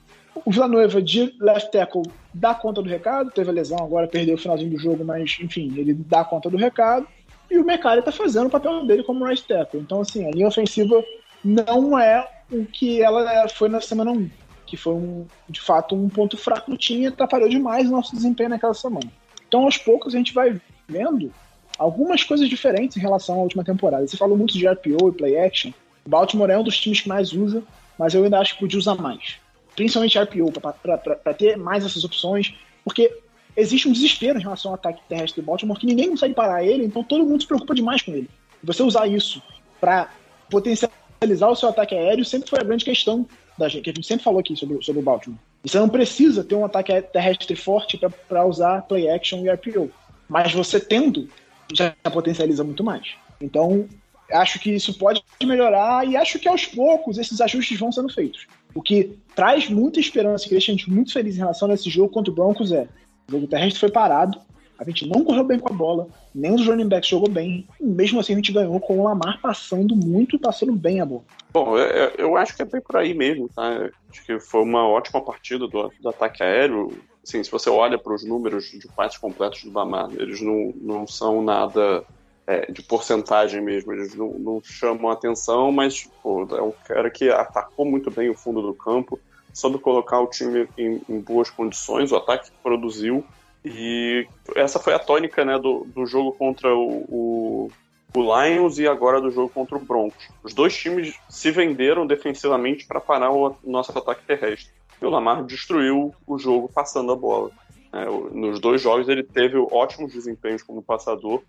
O 0.45 0.51
Villanueva 0.51 1.03
de 1.03 1.35
left 1.39 1.71
tackle 1.71 2.03
dá 2.33 2.55
conta 2.55 2.83
do 2.83 2.89
recado, 2.89 3.31
teve 3.31 3.51
a 3.51 3.53
lesão 3.53 3.79
agora, 3.79 4.09
perdeu 4.09 4.35
o 4.35 4.39
finalzinho 4.39 4.71
do 4.71 4.79
jogo, 4.79 5.05
mas 5.05 5.37
enfim, 5.41 5.73
ele 5.77 5.93
dá 5.93 6.25
conta 6.25 6.49
do 6.49 6.57
recado. 6.57 7.07
E 7.53 7.59
o 7.59 7.65
Mecari 7.65 8.01
tá 8.01 8.11
fazendo 8.11 8.47
o 8.47 8.51
papel 8.51 8.87
dele 8.87 9.03
como 9.03 9.27
right 9.27 9.47
tackle. 9.47 9.79
Então, 9.79 10.01
assim, 10.01 10.27
a 10.27 10.31
linha 10.31 10.49
ofensiva 10.49 11.05
não 11.45 11.99
é 11.99 12.27
o 12.51 12.65
que 12.65 13.03
ela 13.03 13.47
foi 13.49 13.69
na 13.69 13.81
semana 13.81 14.11
1 14.11 14.31
que 14.73 14.77
foi 14.79 14.95
um, 14.95 15.27
de 15.51 15.61
fato 15.61 15.95
um 15.95 16.09
ponto 16.09 16.35
fraco 16.35 16.71
do 16.71 16.79
time 16.79 17.03
e 17.03 17.07
atrapalhou 17.09 17.47
demais 17.47 17.87
o 17.87 17.93
nosso 17.93 18.17
desempenho 18.17 18.49
naquela 18.49 18.73
semana. 18.73 19.13
Então, 19.47 19.65
aos 19.65 19.77
poucos, 19.77 20.15
a 20.15 20.17
gente 20.17 20.33
vai 20.33 20.59
vendo 20.89 21.31
algumas 21.79 22.25
coisas 22.25 22.49
diferentes 22.49 22.97
em 22.97 23.01
relação 23.01 23.35
à 23.35 23.43
última 23.43 23.63
temporada. 23.63 24.07
Você 24.07 24.17
falou 24.17 24.35
muito 24.35 24.57
de 24.57 24.67
RPO 24.67 25.11
e 25.11 25.13
play 25.13 25.39
action. 25.39 25.73
O 26.07 26.09
Baltimore 26.09 26.51
é 26.51 26.59
um 26.59 26.65
dos 26.65 26.81
times 26.81 27.03
que 27.03 27.09
mais 27.09 27.35
usa, 27.35 27.63
mas 27.99 28.15
eu 28.15 28.25
ainda 28.25 28.39
acho 28.39 28.55
que 28.55 28.61
podia 28.61 28.79
usar 28.79 28.95
mais. 28.95 29.37
Principalmente 29.77 30.19
RPO, 30.19 30.51
para 30.53 31.35
ter 31.35 31.59
mais 31.59 31.85
essas 31.85 32.03
opções, 32.03 32.55
porque 32.83 33.15
existe 33.57 33.89
um 33.89 33.93
desespero 33.93 34.39
em 34.39 34.43
relação 34.43 34.71
ao 34.71 34.75
ataque 34.75 35.01
terrestre 35.09 35.41
do 35.41 35.47
Baltimore 35.47 35.79
que 35.79 35.87
ninguém 35.87 36.11
consegue 36.11 36.35
parar 36.35 36.65
ele, 36.65 36.85
então 36.85 37.05
todo 37.05 37.25
mundo 37.25 37.41
se 37.41 37.47
preocupa 37.47 37.75
demais 37.75 38.03
com 38.03 38.13
ele. 38.13 38.29
Você 38.63 38.83
usar 38.83 39.07
isso 39.07 39.43
para 39.81 40.11
potencializar 40.51 41.49
o 41.49 41.57
seu 41.57 41.69
ataque 41.69 41.95
aéreo 41.95 42.25
sempre 42.25 42.49
foi 42.49 42.61
a 42.61 42.65
grande 42.65 42.85
questão 42.85 43.27
da 43.59 43.69
gente, 43.69 43.85
que 43.85 43.91
a 43.91 43.93
gente 43.93 44.07
sempre 44.07 44.25
falou 44.25 44.41
aqui 44.41 44.57
sobre, 44.57 44.83
sobre 44.83 45.01
o 45.01 45.05
Baltimore. 45.05 45.39
Você 45.63 45.79
não 45.79 45.89
precisa 45.89 46.43
ter 46.43 46.55
um 46.55 46.65
ataque 46.65 47.01
terrestre 47.03 47.55
forte 47.55 47.99
para 48.29 48.47
usar 48.47 48.83
play 48.83 49.09
action 49.09 49.45
e 49.45 49.51
RPO. 49.51 49.91
Mas 50.29 50.53
você 50.53 50.81
tendo, 50.81 51.29
já 51.73 51.95
potencializa 52.13 52.65
muito 52.65 52.83
mais. 52.83 53.15
Então, 53.41 53.87
acho 54.31 54.59
que 54.59 54.71
isso 54.71 54.95
pode 54.95 55.23
melhorar 55.45 56.07
e 56.07 56.17
acho 56.17 56.39
que 56.39 56.49
aos 56.49 56.67
poucos 56.67 57.19
esses 57.19 57.41
ajustes 57.41 57.79
vão 57.79 57.93
sendo 57.93 58.13
feitos. 58.13 58.47
O 58.75 58.83
que 58.83 59.19
traz 59.35 59.69
muita 59.69 60.01
esperança 60.01 60.47
e 60.47 60.51
deixa 60.51 60.73
a 60.73 60.75
gente 60.75 60.91
muito 60.91 61.13
feliz 61.13 61.37
em 61.37 61.41
relação 61.41 61.71
a 61.71 61.75
esse 61.75 61.91
jogo 61.91 62.09
contra 62.09 62.33
o 62.33 62.35
Broncos 62.35 62.73
é 62.73 62.89
o 63.29 63.33
jogo 63.33 63.47
terrestre 63.47 63.81
foi 63.81 63.91
parado, 63.91 64.41
a 64.79 64.85
gente 64.85 65.07
não 65.07 65.25
correu 65.25 65.45
bem 65.45 65.59
com 65.59 65.73
a 65.73 65.77
bola, 65.77 66.09
nem 66.35 66.55
os 66.55 66.67
running 66.67 66.89
backs 66.89 67.09
jogou 67.09 67.29
bem, 67.29 67.67
e 67.81 67.85
mesmo 67.85 68.19
assim 68.19 68.33
a 68.33 68.37
gente 68.37 68.53
ganhou 68.53 68.81
com 68.81 68.99
o 68.99 69.05
Lamar 69.05 69.41
passando 69.41 69.95
muito 69.95 70.37
e 70.37 70.39
passando 70.39 70.73
bem 70.73 71.01
a 71.01 71.07
bola. 71.07 71.23
Bom, 71.53 71.79
eu, 71.79 72.11
eu 72.19 72.37
acho 72.37 72.57
que 72.57 72.63
é 72.63 72.65
bem 72.65 72.81
por 72.81 72.97
aí 72.97 73.15
mesmo, 73.15 73.49
tá? 73.49 73.91
Acho 74.11 74.27
que 74.27 74.41
foi 74.41 74.63
uma 74.63 74.89
ótima 74.89 75.21
partida 75.21 75.69
do, 75.69 75.93
do 76.01 76.09
ataque 76.09 76.43
aéreo. 76.43 76.93
Assim, 77.23 77.45
se 77.45 77.51
você 77.51 77.71
olha 77.71 77.97
para 77.97 78.13
os 78.13 78.25
números 78.25 78.65
de 78.73 78.89
passes 78.89 79.19
completos 79.19 79.63
do 79.63 79.73
Lamar, 79.73 80.11
eles 80.19 80.41
não, 80.41 80.75
não 80.81 81.07
são 81.07 81.41
nada 81.41 82.03
é, 82.47 82.71
de 82.71 82.83
porcentagem 82.83 83.61
mesmo, 83.61 83.93
eles 83.93 84.15
não, 84.15 84.31
não 84.31 84.61
chamam 84.63 85.11
atenção, 85.11 85.71
mas 85.71 86.11
pô, 86.23 86.47
é 86.51 86.63
um 86.63 86.73
cara 86.85 87.11
que 87.11 87.31
atacou 87.31 87.85
muito 87.85 88.11
bem 88.11 88.29
o 88.31 88.35
fundo 88.35 88.61
do 88.61 88.75
campo, 88.75 89.19
soube 89.53 89.79
colocar 89.79 90.21
o 90.21 90.27
time 90.27 90.69
em, 90.79 91.01
em 91.09 91.21
boas 91.21 91.51
condições, 91.51 92.13
o 92.13 92.17
ataque 92.17 92.51
produziu, 92.63 93.25
e 93.65 94.27
essa 94.57 94.79
foi 94.79 94.93
a 94.93 94.99
tônica 94.99 95.45
né, 95.45 95.59
do, 95.59 95.87
do 95.95 96.05
jogo 96.05 96.33
contra 96.33 96.75
o, 96.75 97.05
o, 97.09 97.71
o, 98.15 98.21
Lions 98.21 98.79
e 98.79 98.89
agora 98.89 99.21
do 99.21 99.31
jogo 99.31 99.49
contra 99.49 99.77
o 99.77 99.81
Broncos. 99.81 100.29
Os 100.43 100.53
dois 100.53 100.77
times 100.77 101.15
se 101.29 101.51
venderam 101.51 102.07
defensivamente 102.07 102.87
para 102.87 103.01
parar 103.01 103.31
o 103.31 103.57
nosso 103.63 103.97
ataque 103.97 104.25
terrestre. 104.27 104.73
E 105.01 105.07
o 105.07 105.11
Lamar 105.11 105.45
destruiu 105.45 106.13
o 106.27 106.39
jogo 106.39 106.69
passando 106.69 107.13
a 107.13 107.17
bola. 107.17 107.51
É, 107.93 108.05
nos 108.05 108.59
dois 108.59 108.81
jogos 108.81 109.09
ele 109.09 109.23
teve 109.23 109.57
ótimos 109.71 110.13
desempenhos 110.13 110.63
como 110.63 110.83
passador, 110.83 111.43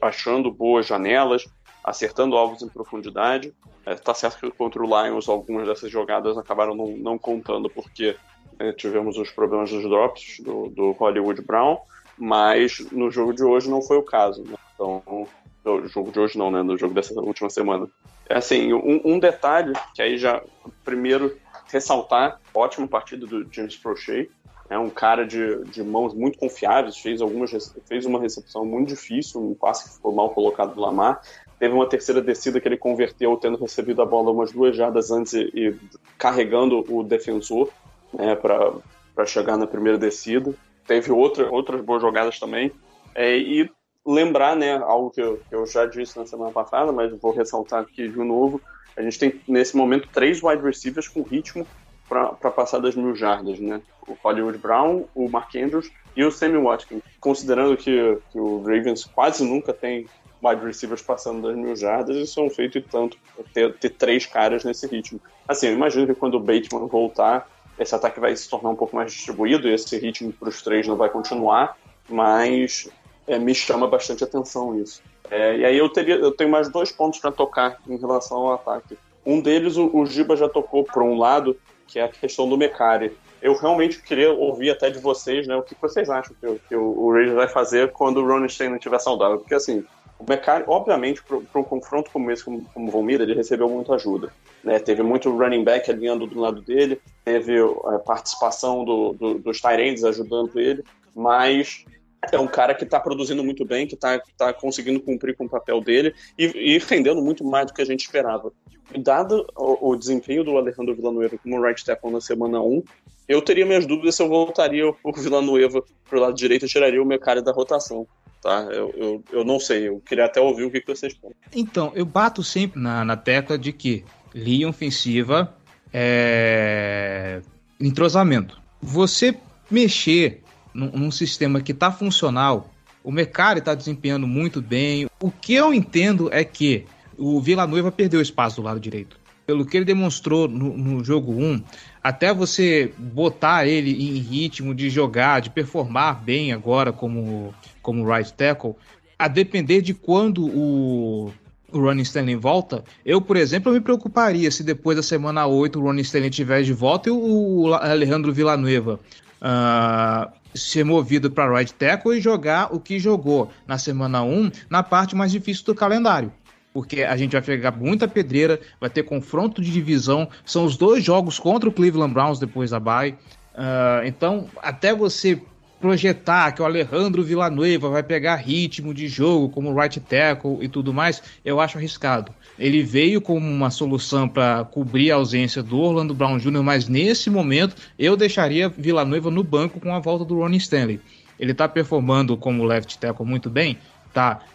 achando 0.00 0.52
boas 0.52 0.86
janelas, 0.86 1.44
acertando 1.88 2.36
alvos 2.36 2.62
em 2.62 2.68
profundidade. 2.68 3.54
É, 3.84 3.94
tá 3.94 4.14
certo 4.14 4.40
que 4.40 4.50
contra 4.50 4.82
o 4.82 4.86
Lions 4.86 5.28
algumas 5.28 5.66
dessas 5.66 5.90
jogadas 5.90 6.36
acabaram 6.36 6.74
não, 6.74 6.88
não 6.96 7.18
contando 7.18 7.70
porque 7.70 8.16
né, 8.58 8.72
tivemos 8.72 9.16
os 9.16 9.30
problemas 9.30 9.70
dos 9.70 9.82
drops 9.82 10.40
do, 10.40 10.68
do, 10.68 10.92
Hollywood 10.92 11.42
Brown, 11.42 11.78
mas 12.18 12.80
no 12.90 13.10
jogo 13.10 13.32
de 13.32 13.42
hoje 13.42 13.70
não 13.70 13.80
foi 13.80 13.96
o 13.96 14.02
caso. 14.02 14.42
Né? 14.44 14.56
Então, 14.74 15.26
no 15.64 15.88
jogo 15.88 16.10
de 16.10 16.18
hoje 16.18 16.38
não, 16.38 16.50
né? 16.50 16.62
No 16.62 16.76
jogo 16.76 16.94
dessa 16.94 17.18
última 17.20 17.50
semana. 17.50 17.88
É 18.28 18.36
assim, 18.36 18.72
um, 18.72 19.00
um 19.04 19.18
detalhe 19.18 19.72
que 19.94 20.02
aí 20.02 20.18
já 20.18 20.42
primeiro 20.84 21.36
ressaltar, 21.70 22.40
ótima 22.54 22.86
partida 22.86 23.26
do 23.26 23.46
James 23.52 23.76
Prochet, 23.76 24.30
é 24.70 24.78
um 24.78 24.90
cara 24.90 25.26
de, 25.26 25.64
de 25.64 25.82
mãos 25.82 26.12
muito 26.14 26.38
confiáveis, 26.38 26.98
fez 26.98 27.22
algumas 27.22 27.50
fez 27.86 28.04
uma 28.04 28.20
recepção 28.20 28.64
muito 28.64 28.88
difícil, 28.88 29.40
um 29.40 29.54
passe 29.54 29.84
que 29.88 29.94
ficou 29.94 30.12
mal 30.12 30.30
colocado 30.30 30.74
do 30.74 30.80
Lamar. 30.80 31.22
Teve 31.58 31.74
uma 31.74 31.88
terceira 31.88 32.20
descida 32.20 32.60
que 32.60 32.68
ele 32.68 32.76
converteu, 32.76 33.36
tendo 33.36 33.58
recebido 33.58 34.00
a 34.00 34.06
bola 34.06 34.30
umas 34.30 34.52
duas 34.52 34.76
jardas 34.76 35.10
antes 35.10 35.32
e, 35.32 35.50
e 35.54 35.74
carregando 36.16 36.84
o 36.88 37.02
defensor 37.02 37.68
né, 38.12 38.36
para 38.36 39.26
chegar 39.26 39.56
na 39.56 39.66
primeira 39.66 39.98
descida. 39.98 40.54
Teve 40.86 41.10
outra, 41.10 41.50
outras 41.50 41.80
boas 41.80 42.00
jogadas 42.00 42.38
também. 42.38 42.70
É, 43.14 43.36
e 43.36 43.68
lembrar, 44.06 44.56
né, 44.56 44.76
algo 44.76 45.10
que 45.10 45.20
eu, 45.20 45.40
que 45.48 45.54
eu, 45.54 45.66
já 45.66 45.84
disse 45.84 46.16
na 46.16 46.26
semana 46.26 46.52
passada, 46.52 46.92
mas 46.92 47.12
vou 47.20 47.32
ressaltar 47.32 47.82
aqui 47.82 48.08
de 48.08 48.18
novo, 48.18 48.60
a 48.96 49.02
gente 49.02 49.18
tem 49.18 49.40
nesse 49.46 49.76
momento 49.76 50.08
três 50.12 50.42
wide 50.42 50.62
receivers 50.62 51.08
com 51.08 51.22
ritmo 51.22 51.66
para 52.08 52.50
passar 52.50 52.78
das 52.78 52.94
mil 52.94 53.14
jardas, 53.14 53.58
né? 53.58 53.82
O 54.06 54.16
Hollywood 54.24 54.56
Brown, 54.56 55.04
o 55.14 55.28
Mark 55.28 55.54
Andrews 55.54 55.90
e 56.16 56.24
o 56.24 56.32
Sammy 56.32 56.56
Watkins. 56.56 57.02
Considerando 57.20 57.76
que, 57.76 58.18
que 58.32 58.40
o 58.40 58.62
Ravens 58.62 59.04
quase 59.04 59.44
nunca 59.44 59.74
tem 59.74 60.06
wide 60.42 60.64
receivers 60.64 61.02
passando 61.02 61.48
das 61.48 61.56
mil 61.56 61.74
jardas 61.74 62.16
e 62.16 62.26
são 62.26 62.48
feito 62.48 62.78
e 62.78 62.82
tanto 62.82 63.16
ter, 63.52 63.74
ter 63.78 63.90
três 63.90 64.26
caras 64.26 64.64
nesse 64.64 64.86
ritmo. 64.86 65.20
Assim, 65.46 65.68
eu 65.68 65.72
imagino 65.72 66.06
que 66.06 66.14
quando 66.14 66.34
o 66.34 66.40
Bateman 66.40 66.86
voltar, 66.86 67.48
esse 67.78 67.94
ataque 67.94 68.20
vai 68.20 68.34
se 68.34 68.48
tornar 68.48 68.70
um 68.70 68.76
pouco 68.76 68.94
mais 68.94 69.12
distribuído 69.12 69.68
e 69.68 69.74
esse 69.74 69.96
ritmo 69.98 70.32
para 70.32 70.48
os 70.48 70.62
três 70.62 70.86
não 70.86 70.96
vai 70.96 71.08
continuar, 71.08 71.76
mas 72.08 72.88
é, 73.26 73.38
me 73.38 73.54
chama 73.54 73.86
bastante 73.86 74.24
atenção 74.24 74.78
isso. 74.80 75.02
É, 75.30 75.58
e 75.58 75.64
aí 75.64 75.76
eu, 75.76 75.88
teria, 75.88 76.16
eu 76.16 76.32
tenho 76.32 76.50
mais 76.50 76.68
dois 76.68 76.90
pontos 76.90 77.20
para 77.20 77.30
tocar 77.30 77.78
em 77.86 77.96
relação 77.96 78.38
ao 78.38 78.54
ataque. 78.54 78.98
Um 79.24 79.40
deles, 79.40 79.76
o, 79.76 79.94
o 79.94 80.06
Giba 80.06 80.36
já 80.36 80.48
tocou 80.48 80.84
por 80.84 81.02
um 81.02 81.18
lado, 81.18 81.56
que 81.86 81.98
é 81.98 82.04
a 82.04 82.08
questão 82.08 82.48
do 82.48 82.56
Mecari. 82.56 83.16
Eu 83.40 83.54
realmente 83.54 84.02
queria 84.02 84.32
ouvir 84.32 84.70
até 84.70 84.90
de 84.90 84.98
vocês, 84.98 85.46
né, 85.46 85.54
o 85.54 85.62
que 85.62 85.76
vocês 85.80 86.08
acham 86.10 86.34
que, 86.40 86.60
que 86.68 86.74
o, 86.74 86.98
o 86.98 87.12
Raiders 87.12 87.36
vai 87.36 87.48
fazer 87.48 87.92
quando 87.92 88.20
o 88.20 88.26
Ron 88.26 88.48
Stein 88.48 88.74
estiver 88.74 88.98
saudável. 88.98 89.38
Porque, 89.38 89.54
assim, 89.54 89.84
o 90.18 90.24
Mecari, 90.28 90.64
obviamente, 90.66 91.22
para 91.22 91.60
um 91.60 91.64
confronto 91.64 92.10
como 92.10 92.30
esse, 92.30 92.44
como, 92.44 92.62
como 92.74 92.88
o 92.88 92.90
Von 92.90 93.02
Miller, 93.02 93.28
ele 93.28 93.36
recebeu 93.36 93.68
muita 93.68 93.94
ajuda. 93.94 94.32
Né? 94.64 94.78
Teve 94.80 95.02
muito 95.02 95.30
running 95.30 95.62
back 95.62 95.90
alinhando 95.90 96.26
do 96.26 96.40
lado 96.40 96.60
dele, 96.60 97.00
teve 97.24 97.56
a 97.86 97.98
participação 98.00 98.84
do, 98.84 99.12
do, 99.12 99.34
dos 99.38 99.60
Tyrands 99.60 100.02
ajudando 100.02 100.58
ele, 100.58 100.82
mas 101.14 101.84
é 102.32 102.38
um 102.38 102.48
cara 102.48 102.74
que 102.74 102.82
está 102.82 102.98
produzindo 102.98 103.44
muito 103.44 103.64
bem, 103.64 103.86
que 103.86 103.94
está 103.94 104.20
tá 104.36 104.52
conseguindo 104.52 105.00
cumprir 105.00 105.36
com 105.36 105.44
o 105.44 105.48
papel 105.48 105.80
dele 105.80 106.12
e, 106.36 106.74
e 106.74 106.78
rendendo 106.78 107.22
muito 107.22 107.44
mais 107.44 107.66
do 107.66 107.72
que 107.72 107.82
a 107.82 107.86
gente 107.86 108.00
esperava. 108.00 108.52
Dado 108.98 109.46
o, 109.56 109.90
o 109.90 109.96
desempenho 109.96 110.42
do 110.42 110.56
Alejandro 110.56 110.96
Villanueva 110.96 111.38
como 111.38 111.62
right 111.62 111.84
tackle 111.84 112.10
na 112.10 112.20
semana 112.20 112.60
1, 112.60 112.82
eu 113.28 113.42
teria 113.42 113.66
minhas 113.66 113.86
dúvidas 113.86 114.14
se 114.14 114.22
eu 114.22 114.28
voltaria 114.28 114.88
o 114.88 115.12
Villanueva 115.12 115.84
pro 116.08 116.18
lado 116.18 116.34
direito 116.34 116.64
e 116.64 116.68
tiraria 116.68 117.02
o 117.02 117.06
meu 117.06 117.20
cara 117.20 117.42
da 117.42 117.52
rotação. 117.52 118.06
Tá? 118.40 118.68
Eu, 118.70 118.94
eu, 118.96 119.24
eu 119.32 119.44
não 119.44 119.58
sei, 119.58 119.88
eu 119.88 120.00
queria 120.00 120.26
até 120.26 120.40
ouvir 120.40 120.64
o 120.64 120.70
que, 120.70 120.82
vocês. 120.86 121.18
Então, 121.54 121.92
eu 121.94 122.04
bato 122.04 122.42
sempre 122.42 122.80
na, 122.80 123.04
na 123.04 123.16
tecla 123.16 123.58
de 123.58 123.72
que 123.72 124.04
linha 124.34 124.68
ofensiva 124.68 125.56
é 125.92 127.40
entrosamento. 127.80 128.60
Você 128.80 129.36
mexer 129.70 130.42
num, 130.72 130.90
num 130.90 131.10
sistema 131.10 131.60
que 131.60 131.72
está 131.72 131.90
funcional, 131.90 132.70
o 133.02 133.10
Mercari 133.10 133.58
está 133.58 133.74
desempenhando 133.74 134.26
muito 134.26 134.60
bem. 134.60 135.08
O 135.20 135.30
que 135.30 135.54
eu 135.54 135.72
entendo 135.72 136.32
é 136.32 136.44
que 136.44 136.84
o 137.16 137.40
Villanueva 137.40 137.90
perdeu 137.90 138.20
espaço 138.20 138.56
do 138.56 138.62
lado 138.62 138.78
direito. 138.78 139.18
Pelo 139.46 139.64
que 139.64 139.76
ele 139.76 139.84
demonstrou 139.84 140.46
no, 140.46 140.76
no 140.76 141.02
jogo 141.02 141.32
1, 141.32 141.62
até 142.08 142.32
você 142.32 142.90
botar 142.96 143.66
ele 143.66 143.90
em 143.90 144.16
ritmo 144.16 144.74
de 144.74 144.88
jogar, 144.88 145.42
de 145.42 145.50
performar 145.50 146.22
bem 146.24 146.54
agora 146.54 146.90
como, 146.90 147.54
como 147.82 148.10
right 148.10 148.32
tackle, 148.32 148.74
a 149.18 149.28
depender 149.28 149.82
de 149.82 149.92
quando 149.92 150.46
o, 150.46 151.30
o 151.70 151.78
Ronnie 151.78 152.04
Stanley 152.04 152.34
volta, 152.34 152.82
eu, 153.04 153.20
por 153.20 153.36
exemplo, 153.36 153.70
me 153.70 153.80
preocuparia 153.80 154.50
se 154.50 154.62
depois 154.62 154.96
da 154.96 155.02
semana 155.02 155.46
8 155.46 155.78
o 155.78 155.82
Ronnie 155.82 156.00
Stanley 156.00 156.30
estiver 156.30 156.62
de 156.62 156.72
volta 156.72 157.10
e 157.10 157.12
o, 157.12 157.74
Alejandro 157.74 158.32
Villanueva 158.32 158.98
ah, 159.38 160.32
ser 160.54 160.84
movido 160.84 161.30
para 161.30 161.58
right 161.58 161.74
tackle 161.74 162.16
e 162.16 162.22
jogar 162.22 162.74
o 162.74 162.80
que 162.80 162.98
jogou 162.98 163.50
na 163.66 163.76
semana 163.76 164.22
1 164.22 164.50
na 164.70 164.82
parte 164.82 165.14
mais 165.14 165.30
difícil 165.30 165.62
do 165.66 165.74
calendário. 165.74 166.32
Porque 166.78 167.02
a 167.02 167.16
gente 167.16 167.32
vai 167.32 167.42
pegar 167.42 167.72
muita 167.72 168.06
pedreira, 168.06 168.60
vai 168.80 168.88
ter 168.88 169.02
confronto 169.02 169.60
de 169.60 169.72
divisão. 169.72 170.28
São 170.44 170.64
os 170.64 170.76
dois 170.76 171.02
jogos 171.02 171.36
contra 171.36 171.68
o 171.68 171.72
Cleveland 171.72 172.14
Browns 172.14 172.38
depois 172.38 172.70
da 172.70 172.78
bye. 172.78 173.16
Ah, 173.52 174.02
então, 174.04 174.46
até 174.62 174.94
você 174.94 175.42
projetar 175.80 176.52
que 176.52 176.62
o 176.62 176.64
Alejandro 176.64 177.24
Villanueva 177.24 177.88
vai 177.88 178.04
pegar 178.04 178.36
ritmo 178.36 178.94
de 178.94 179.08
jogo 179.08 179.48
como 179.48 179.76
right 179.76 179.98
tackle 179.98 180.58
e 180.60 180.68
tudo 180.68 180.94
mais, 180.94 181.20
eu 181.44 181.58
acho 181.58 181.78
arriscado. 181.78 182.32
Ele 182.56 182.80
veio 182.80 183.20
como 183.20 183.44
uma 183.44 183.70
solução 183.70 184.28
para 184.28 184.64
cobrir 184.64 185.10
a 185.10 185.16
ausência 185.16 185.64
do 185.64 185.80
Orlando 185.80 186.14
Brown 186.14 186.38
Jr., 186.38 186.62
mas 186.62 186.86
nesse 186.86 187.28
momento 187.28 187.74
eu 187.98 188.16
deixaria 188.16 188.68
Villanueva 188.68 189.32
no 189.32 189.42
banco 189.42 189.80
com 189.80 189.92
a 189.92 189.98
volta 189.98 190.24
do 190.24 190.36
Ronnie 190.36 190.58
Stanley. 190.58 191.00
Ele 191.40 191.52
tá 191.52 191.68
performando 191.68 192.36
como 192.36 192.64
left 192.64 192.98
tackle 192.98 193.26
muito 193.26 193.50
bem, 193.50 193.78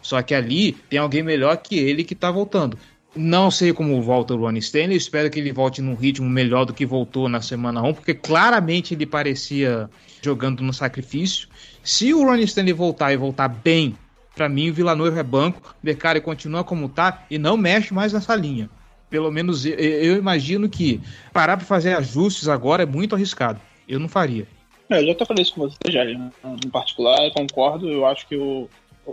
Só 0.02 0.22
que 0.22 0.34
ali 0.34 0.74
tem 0.90 1.00
alguém 1.00 1.24
melhor 1.24 1.58
que 1.58 1.78
ele 1.78 2.04
que 2.04 2.16
tá 2.16 2.30
voltando. 2.30 2.78
Não 3.16 3.52
sei 3.52 3.72
como 3.72 4.02
volta 4.02 4.34
o 4.34 4.38
Ronnie 4.38 4.60
Stanley, 4.60 4.98
espero 4.98 5.30
que 5.30 5.40
ele 5.40 5.52
volte 5.52 5.82
num 5.82 5.94
ritmo 5.94 6.28
melhor 6.28 6.66
do 6.66 6.74
que 6.74 6.84
voltou 6.84 7.30
na 7.30 7.42
semana 7.42 7.82
1, 7.84 7.94
porque 7.94 8.14
claramente 8.14 8.96
ele 8.96 9.06
parecia 9.06 9.88
jogando 10.20 10.64
no 10.64 10.74
sacrifício. 10.74 11.48
Se 11.84 12.12
o 12.12 12.24
Ronnie 12.26 12.46
Stanley 12.46 12.74
voltar 12.74 13.14
e 13.14 13.18
voltar 13.18 13.50
bem, 13.50 13.96
para 14.36 14.50
mim 14.50 14.72
o 14.72 14.74
Villanueva 14.74 15.20
é 15.20 15.24
banco, 15.24 15.76
o 15.82 15.86
Beccari 15.86 16.22
continua 16.22 16.64
como 16.64 16.90
tá 16.90 17.24
e 17.30 17.38
não 17.38 17.56
mexe 17.56 17.94
mais 17.94 18.14
nessa 18.14 18.36
linha. 18.36 18.68
Pelo 19.12 19.32
menos 19.32 19.64
eu, 19.64 19.76
eu 19.76 20.18
imagino 20.18 20.68
que 20.68 21.00
parar 21.32 21.58
para 21.58 21.68
fazer 21.68 21.96
ajustes 21.96 22.48
agora 22.48 22.82
é 22.82 22.86
muito 22.88 23.14
arriscado. 23.14 23.62
Eu 23.88 24.00
não 24.00 24.10
faria. 24.10 24.48
É, 24.90 25.00
eu 25.02 25.06
já 25.06 25.12
até 25.12 25.26
falei 25.26 25.44
isso 25.44 25.54
com 25.54 25.62
você, 25.62 25.78
né? 25.88 26.32
em 26.66 26.70
particular, 26.70 27.24
eu 27.24 27.32
concordo, 27.32 27.90
eu 27.90 28.06
acho 28.06 28.28
que 28.28 28.36
o, 28.36 28.68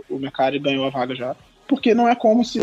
o 0.09 0.17
Mercari 0.17 0.59
ganhou 0.59 0.85
a 0.85 0.89
vaga 0.89 1.15
já. 1.15 1.35
Porque 1.67 1.93
não 1.93 2.07
é 2.07 2.15
como 2.15 2.43
se, 2.43 2.61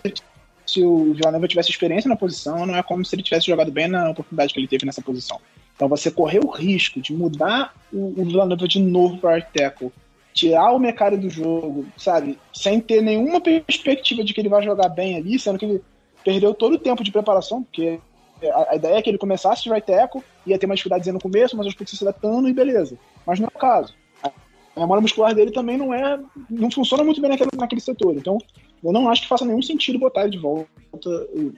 se 0.66 0.82
o 0.82 1.14
Villanova 1.14 1.48
tivesse 1.48 1.70
experiência 1.70 2.08
na 2.08 2.16
posição, 2.16 2.66
não 2.66 2.76
é 2.76 2.82
como 2.82 3.04
se 3.04 3.14
ele 3.14 3.22
tivesse 3.22 3.46
jogado 3.46 3.70
bem 3.70 3.88
na 3.88 4.10
oportunidade 4.10 4.52
que 4.52 4.60
ele 4.60 4.68
teve 4.68 4.84
nessa 4.84 5.02
posição. 5.02 5.40
Então 5.74 5.88
você 5.88 6.10
correr 6.10 6.40
o 6.44 6.50
risco 6.50 7.00
de 7.00 7.12
mudar 7.12 7.74
o, 7.92 8.20
o 8.20 8.24
Villanova 8.24 8.66
de 8.66 8.80
novo 8.80 9.18
para 9.18 9.40
tackle, 9.40 9.92
tirar 10.34 10.72
o 10.72 10.78
Mercari 10.78 11.16
do 11.16 11.30
jogo, 11.30 11.86
sabe, 11.96 12.38
sem 12.52 12.80
ter 12.80 13.00
nenhuma 13.00 13.40
perspectiva 13.40 14.24
de 14.24 14.34
que 14.34 14.40
ele 14.40 14.48
vai 14.48 14.62
jogar 14.62 14.88
bem 14.88 15.16
ali, 15.16 15.38
sendo 15.38 15.58
que 15.58 15.64
ele 15.64 15.82
perdeu 16.24 16.52
todo 16.52 16.74
o 16.74 16.78
tempo 16.78 17.02
de 17.02 17.12
preparação, 17.12 17.62
porque 17.62 17.98
a, 18.42 18.72
a 18.72 18.76
ideia 18.76 18.96
é 18.96 19.02
que 19.02 19.10
ele 19.10 19.18
começasse 19.18 19.62
de 19.62 19.70
right 19.70 19.86
tackle, 19.86 20.22
ia 20.46 20.58
ter 20.58 20.66
uma 20.66 20.74
dificuldade 20.74 21.10
no 21.10 21.20
começo, 21.20 21.56
mas 21.56 21.66
aos 21.66 21.74
poucos 21.74 21.96
se 21.96 22.04
adaptando 22.04 22.48
e 22.48 22.52
beleza. 22.52 22.98
Mas 23.26 23.40
não 23.40 23.46
é 23.46 23.56
o 23.56 23.58
caso. 23.58 23.94
A 24.78 24.82
memória 24.82 25.02
muscular 25.02 25.34
dele 25.34 25.50
também 25.50 25.76
não 25.76 25.92
é. 25.92 26.20
não 26.48 26.70
funciona 26.70 27.02
muito 27.02 27.20
bem 27.20 27.30
naquele, 27.30 27.50
naquele 27.56 27.80
setor. 27.80 28.14
Então, 28.14 28.38
eu 28.82 28.92
não 28.92 29.08
acho 29.08 29.22
que 29.22 29.28
faça 29.28 29.44
nenhum 29.44 29.60
sentido 29.60 29.98
botar 29.98 30.22
ele 30.22 30.30
de 30.30 30.38
volta, 30.38 30.68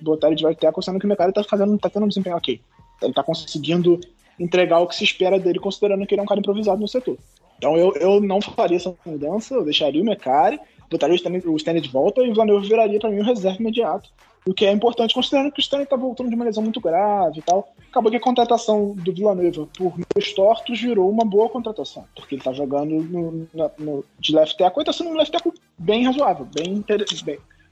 botar 0.01 0.29
ele 0.29 0.37
de 0.37 0.43
tackle, 0.57 0.83
sendo 0.83 0.99
que 0.99 1.05
o 1.05 1.09
mercado 1.09 1.33
tá 1.33 1.45
fazendo, 1.45 1.77
tá 1.79 1.91
tendo 1.91 2.05
um 2.05 2.09
desempenho 2.09 2.37
ok. 2.37 2.61
Ele 3.03 3.13
tá 3.13 3.23
conseguindo 3.23 4.01
entregar 4.39 4.81
o 4.81 4.87
que 4.87 4.97
se 4.97 5.05
espera 5.05 5.39
dele, 5.39 5.59
considerando 5.59 6.07
que 6.07 6.15
ele 6.15 6.21
é 6.21 6.25
um 6.25 6.27
cara 6.27 6.41
improvisado 6.41 6.81
no 6.81 6.89
setor. 6.89 7.19
Então 7.59 7.77
eu, 7.77 7.93
eu 7.97 8.21
não 8.21 8.41
faria 8.41 8.79
essa 8.79 8.95
mudança, 9.05 9.55
eu 9.55 9.65
deixaria 9.65 10.01
o 10.01 10.05
Mecari, 10.05 10.59
botaria 10.91 11.15
o 11.15 11.57
Stanley, 11.57 11.83
de 11.83 11.91
volta 11.91 12.23
e 12.23 12.25
o 12.25 12.33
Villanova 12.33 12.61
viraria 12.61 12.99
para 12.99 13.11
mim 13.11 13.21
o 13.21 13.25
reserva 13.25 13.61
imediato. 13.61 14.09
O 14.47 14.55
que 14.55 14.65
é 14.65 14.73
importante, 14.73 15.15
considerando 15.15 15.53
que 15.53 15.61
o 15.61 15.63
Stanley 15.63 15.87
tá 15.87 15.97
voltando 15.97 16.31
de 16.31 16.35
uma 16.35 16.45
lesão 16.45 16.63
muito 16.63 16.81
grave 16.81 17.39
e 17.41 17.43
tal. 17.43 17.75
Acabou 17.91 18.11
que 18.11 18.17
a 18.17 18.21
contratação 18.21 18.95
do 18.95 19.13
Villanova 19.13 19.69
por 19.77 19.95
meus 19.99 20.33
tortos 20.33 20.81
virou 20.81 21.11
uma 21.11 21.25
boa 21.25 21.49
contratação, 21.49 22.05
porque 22.17 22.37
ele 22.37 22.43
tá 22.43 22.53
jogando 22.53 23.03
no, 23.03 23.49
na- 23.53 23.71
no- 23.79 24.05
de 24.19 24.35
left 24.35 24.57
tackle 24.57 24.83
e 24.83 24.87
tá 24.87 24.93
sendo 24.93 25.11
um 25.11 25.17
left 25.17 25.31
tackle 25.33 25.53
bem 25.77 26.05
razoável, 26.05 26.47
bem, 26.55 26.83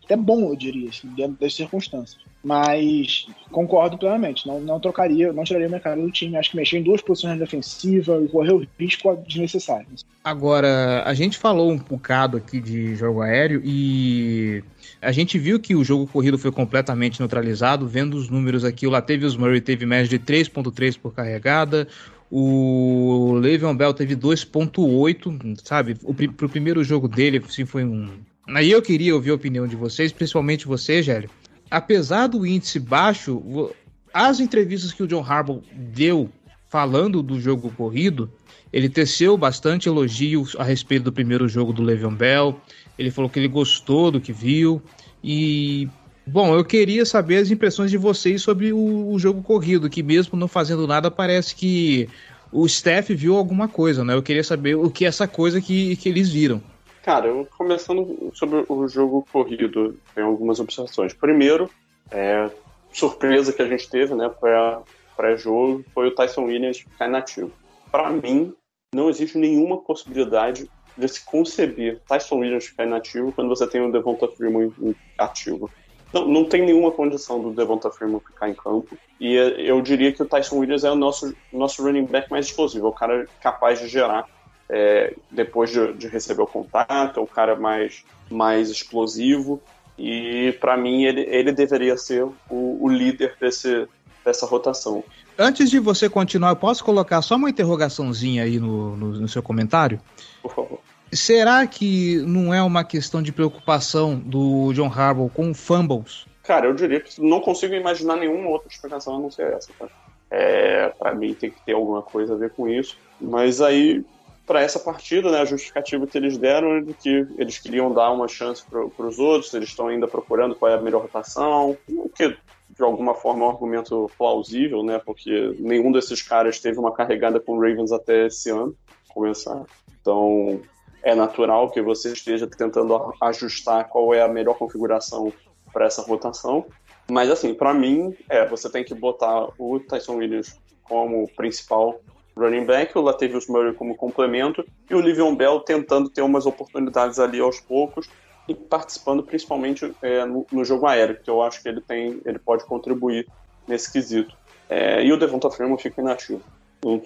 até 0.04 0.16
bom, 0.16 0.48
eu 0.48 0.56
diria, 0.56 0.88
assim, 0.88 1.06
dentro 1.08 1.36
das 1.38 1.54
circunstâncias. 1.54 2.18
Mas 2.42 3.26
concordo 3.50 3.98
plenamente, 3.98 4.46
não, 4.46 4.58
não 4.58 4.80
trocaria, 4.80 5.34
não 5.34 5.44
tiraria 5.44 5.68
o 5.68 5.70
mercado 5.70 6.00
do 6.00 6.10
time. 6.10 6.34
Acho 6.36 6.50
que 6.52 6.56
mexer 6.56 6.78
em 6.78 6.82
duas 6.82 7.02
posições 7.02 7.34
na 7.34 7.44
defensiva 7.44 8.18
e 8.24 8.28
correr 8.28 8.52
o 8.52 8.66
risco 8.78 9.14
desnecessário. 9.26 9.86
Agora, 10.24 11.02
a 11.04 11.12
gente 11.12 11.36
falou 11.36 11.70
um 11.70 11.76
bocado 11.76 12.38
aqui 12.38 12.58
de 12.58 12.94
jogo 12.96 13.20
aéreo 13.20 13.60
e 13.62 14.64
a 15.00 15.12
gente 15.12 15.38
viu 15.38 15.60
que 15.60 15.74
o 15.74 15.84
jogo 15.84 16.06
corrido 16.06 16.38
foi 16.38 16.50
completamente 16.50 17.20
neutralizado. 17.20 17.86
Vendo 17.86 18.16
os 18.16 18.28
números 18.28 18.64
aqui, 18.64 18.86
o 18.86 18.90
Latavius 18.90 19.36
Murray 19.36 19.60
teve 19.60 19.86
média 19.86 20.08
de 20.08 20.18
3.3 20.18 20.98
por 20.98 21.14
carregada, 21.14 21.86
o 22.30 23.34
Le'Veon 23.40 23.74
Bell 23.74 23.94
teve 23.94 24.14
2.8, 24.14 25.60
sabe? 25.64 25.96
O, 26.02 26.12
pro 26.12 26.48
primeiro 26.48 26.84
jogo 26.84 27.08
dele, 27.08 27.42
assim, 27.46 27.64
foi 27.64 27.84
um... 27.84 28.10
Aí 28.48 28.70
eu 28.70 28.82
queria 28.82 29.14
ouvir 29.14 29.30
a 29.30 29.34
opinião 29.34 29.66
de 29.66 29.76
vocês, 29.76 30.12
principalmente 30.12 30.66
você, 30.66 31.02
Gélio. 31.02 31.30
Apesar 31.70 32.26
do 32.26 32.46
índice 32.46 32.78
baixo, 32.78 33.72
as 34.12 34.40
entrevistas 34.40 34.92
que 34.92 35.02
o 35.02 35.06
John 35.06 35.22
Harbaugh 35.22 35.62
deu 35.72 36.30
falando 36.68 37.22
do 37.22 37.40
jogo 37.40 37.70
corrido, 37.70 38.30
ele 38.72 38.88
teceu 38.88 39.36
bastante 39.36 39.88
elogios 39.88 40.54
a 40.58 40.64
respeito 40.64 41.04
do 41.04 41.12
primeiro 41.12 41.48
jogo 41.48 41.72
do 41.72 41.82
Le'Veon 41.82 42.14
Bell. 42.14 42.60
Ele 42.98 43.10
falou 43.10 43.30
que 43.30 43.38
ele 43.38 43.48
gostou 43.48 44.10
do 44.10 44.20
que 44.20 44.32
viu. 44.32 44.82
E, 45.22 45.88
bom, 46.26 46.54
eu 46.54 46.64
queria 46.64 47.06
saber 47.06 47.36
as 47.36 47.50
impressões 47.50 47.90
de 47.90 47.96
vocês 47.96 48.42
sobre 48.42 48.72
o, 48.72 49.10
o 49.12 49.18
jogo 49.18 49.42
corrido, 49.42 49.88
que 49.88 50.02
mesmo 50.02 50.38
não 50.38 50.48
fazendo 50.48 50.86
nada, 50.86 51.10
parece 51.10 51.54
que 51.54 52.08
o 52.50 52.66
staff 52.66 53.14
viu 53.14 53.36
alguma 53.36 53.68
coisa, 53.68 54.04
né? 54.04 54.14
Eu 54.14 54.22
queria 54.22 54.42
saber 54.42 54.74
o 54.74 54.90
que 54.90 55.04
é 55.04 55.08
essa 55.08 55.28
coisa 55.28 55.60
que, 55.60 55.96
que 55.96 56.08
eles 56.08 56.30
viram. 56.30 56.60
Cara, 57.02 57.28
começando 57.56 58.30
sobre 58.34 58.64
o 58.68 58.88
jogo 58.88 59.26
corrido, 59.32 59.96
tem 60.14 60.24
algumas 60.24 60.60
observações. 60.60 61.14
Primeiro, 61.14 61.70
é, 62.10 62.50
surpresa 62.92 63.52
que 63.52 63.62
a 63.62 63.66
gente 63.68 63.88
teve, 63.88 64.14
né, 64.14 64.28
pré- 64.28 64.78
pré-jogo, 65.16 65.84
foi 65.94 66.08
o 66.08 66.14
Tyson 66.14 66.44
Williams 66.44 66.78
ficar 66.78 67.06
inativo. 67.06 67.50
Para 67.90 68.10
mim, 68.10 68.52
não 68.94 69.08
existe 69.08 69.38
nenhuma 69.38 69.78
possibilidade 69.78 70.68
de 70.98 71.08
se 71.08 71.24
conceber 71.24 72.00
Tyson 72.06 72.36
Williams 72.36 72.66
ficar 72.66 72.84
inativo 72.84 73.32
quando 73.32 73.48
você 73.48 73.66
tem 73.66 73.80
o 73.80 73.92
Devonta 73.92 74.26
Freeman 74.28 74.72
ativo. 75.16 75.70
Não, 76.12 76.26
não 76.26 76.44
tem 76.44 76.64
nenhuma 76.64 76.90
condição 76.90 77.40
do 77.40 77.52
Devonta 77.52 77.90
Freeman 77.90 78.20
ficar 78.20 78.48
em 78.48 78.54
campo. 78.54 78.98
E 79.20 79.36
eh, 79.36 79.70
eu 79.70 79.80
diria 79.80 80.12
que 80.12 80.22
o 80.22 80.26
Tyson 80.26 80.56
Williams 80.56 80.84
é 80.84 80.90
o 80.90 80.96
nosso, 80.96 81.34
nosso 81.52 81.82
running 81.82 82.06
back 82.06 82.30
mais 82.30 82.46
explosivo, 82.46 82.86
é 82.86 82.90
o 82.90 82.92
cara 82.92 83.26
capaz 83.40 83.78
de 83.78 83.88
gerar 83.88 84.26
é, 84.68 85.14
depois 85.30 85.70
de, 85.70 85.92
de, 85.94 86.08
receber 86.08 86.42
o 86.42 86.46
contato, 86.46 87.20
é 87.20 87.22
o 87.22 87.26
cara 87.26 87.56
mais, 87.56 88.04
mais 88.30 88.68
explosivo. 88.68 89.62
E 89.96 90.56
para 90.60 90.76
mim 90.76 91.04
ele, 91.04 91.22
ele 91.22 91.52
deveria 91.52 91.96
ser 91.96 92.24
o, 92.24 92.78
o 92.80 92.88
líder 92.88 93.36
desse, 93.40 93.88
dessa 94.24 94.46
rotação. 94.46 95.04
Antes 95.40 95.70
de 95.70 95.78
você 95.78 96.10
continuar, 96.10 96.50
eu 96.50 96.56
posso 96.56 96.84
colocar 96.84 97.22
só 97.22 97.36
uma 97.36 97.48
interrogaçãozinha 97.48 98.42
aí 98.42 98.58
no, 98.58 98.96
no, 98.96 99.12
no 99.20 99.28
seu 99.28 99.40
comentário? 99.40 100.00
Por 100.42 100.52
favor. 100.52 100.80
Será 101.12 101.64
que 101.64 102.16
não 102.26 102.52
é 102.52 102.60
uma 102.60 102.82
questão 102.82 103.22
de 103.22 103.30
preocupação 103.30 104.18
do 104.18 104.72
John 104.72 104.88
Harbaugh 104.88 105.30
com 105.30 105.54
fumbles? 105.54 106.26
Cara, 106.42 106.66
eu 106.66 106.74
diria 106.74 107.00
que 107.00 107.22
não 107.22 107.40
consigo 107.40 107.72
imaginar 107.72 108.16
nenhuma 108.16 108.50
outra 108.50 108.68
explicação 108.68 109.14
a 109.14 109.18
não 109.20 109.30
ser 109.30 109.52
essa. 109.52 109.70
Tá? 109.78 109.86
É, 110.28 110.88
para 110.88 111.14
mim 111.14 111.32
tem 111.34 111.52
que 111.52 111.64
ter 111.64 111.72
alguma 111.72 112.02
coisa 112.02 112.34
a 112.34 112.36
ver 112.36 112.50
com 112.50 112.68
isso. 112.68 112.98
Mas 113.20 113.60
aí, 113.60 114.04
para 114.44 114.60
essa 114.60 114.80
partida, 114.80 115.30
né, 115.30 115.38
a 115.38 115.44
justificativa 115.44 116.04
que 116.04 116.18
eles 116.18 116.36
deram 116.36 116.78
é 116.78 116.80
de 116.80 116.94
que 116.94 117.26
eles 117.38 117.58
queriam 117.58 117.94
dar 117.94 118.10
uma 118.10 118.26
chance 118.26 118.64
para 118.68 119.06
os 119.06 119.20
outros, 119.20 119.54
eles 119.54 119.68
estão 119.68 119.86
ainda 119.86 120.08
procurando 120.08 120.56
qual 120.56 120.72
é 120.72 120.74
a 120.74 120.80
melhor 120.80 121.02
rotação, 121.02 121.76
o 121.88 122.08
que 122.08 122.36
de 122.78 122.84
alguma 122.84 123.12
forma 123.12 123.44
um 123.44 123.50
argumento 123.50 124.08
plausível, 124.16 124.84
né, 124.84 125.00
porque 125.04 125.56
nenhum 125.58 125.90
desses 125.90 126.22
caras 126.22 126.60
teve 126.60 126.78
uma 126.78 126.94
carregada 126.94 127.40
com 127.40 127.58
Ravens 127.58 127.90
até 127.90 128.26
esse 128.26 128.50
ano 128.50 128.74
começar. 129.08 129.64
Então, 130.00 130.60
é 131.02 131.12
natural 131.12 131.70
que 131.70 131.82
você 131.82 132.12
esteja 132.12 132.46
tentando 132.46 133.12
ajustar 133.20 133.88
qual 133.88 134.14
é 134.14 134.22
a 134.22 134.28
melhor 134.28 134.56
configuração 134.56 135.32
para 135.72 135.86
essa 135.86 136.02
rotação. 136.02 136.66
Mas, 137.10 137.28
assim, 137.30 137.52
para 137.52 137.74
mim, 137.74 138.14
é, 138.28 138.46
você 138.46 138.70
tem 138.70 138.84
que 138.84 138.94
botar 138.94 139.48
o 139.58 139.80
Tyson 139.80 140.16
Williams 140.16 140.56
como 140.84 141.28
principal 141.34 142.00
running 142.36 142.64
back, 142.64 142.96
o 142.96 143.02
Latavius 143.02 143.48
Murray 143.48 143.74
como 143.74 143.96
complemento 143.96 144.64
e 144.88 144.94
o 144.94 145.00
Livion 145.00 145.34
Bell 145.34 145.58
tentando 145.60 146.08
ter 146.08 146.22
umas 146.22 146.46
oportunidades 146.46 147.18
ali 147.18 147.40
aos 147.40 147.58
poucos 147.58 148.08
e 148.48 148.54
participando 148.54 149.22
principalmente 149.22 149.94
é, 150.02 150.24
no, 150.24 150.46
no, 150.50 150.64
jogo 150.64 150.86
aéreo, 150.86 151.20
que 151.22 151.28
eu 151.28 151.42
acho 151.42 151.62
que 151.62 151.68
ele 151.68 151.82
tem, 151.82 152.20
ele 152.24 152.38
pode 152.38 152.64
contribuir 152.64 153.28
nesse 153.66 153.92
quesito. 153.92 154.34
É, 154.70 155.04
e 155.04 155.12
o 155.12 155.18
Devonta 155.18 155.50
Freeman 155.50 155.76
fica 155.76 156.00
inativo. 156.00 156.40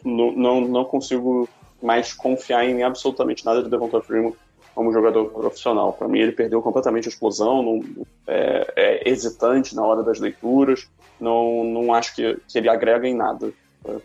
Não, 0.04 0.60
não, 0.60 0.84
consigo 0.84 1.48
mais 1.82 2.12
confiar 2.12 2.64
em 2.64 2.82
absolutamente 2.84 3.44
nada 3.44 3.62
de 3.62 3.68
Devonta 3.68 4.00
Freeman 4.00 4.34
como 4.72 4.92
jogador 4.92 5.26
profissional. 5.30 5.92
Para 5.92 6.06
mim, 6.06 6.20
ele 6.20 6.32
perdeu 6.32 6.62
completamente 6.62 7.06
a 7.06 7.10
explosão, 7.10 7.62
não, 7.62 8.06
é, 8.26 8.72
é, 8.76 9.10
hesitante 9.10 9.74
na 9.74 9.84
hora 9.84 10.02
das 10.02 10.20
leituras, 10.20 10.88
não, 11.20 11.64
não 11.64 11.92
acho 11.92 12.14
que, 12.14 12.38
que 12.48 12.58
ele 12.58 12.68
agrega 12.68 13.08
em 13.08 13.14
nada 13.14 13.52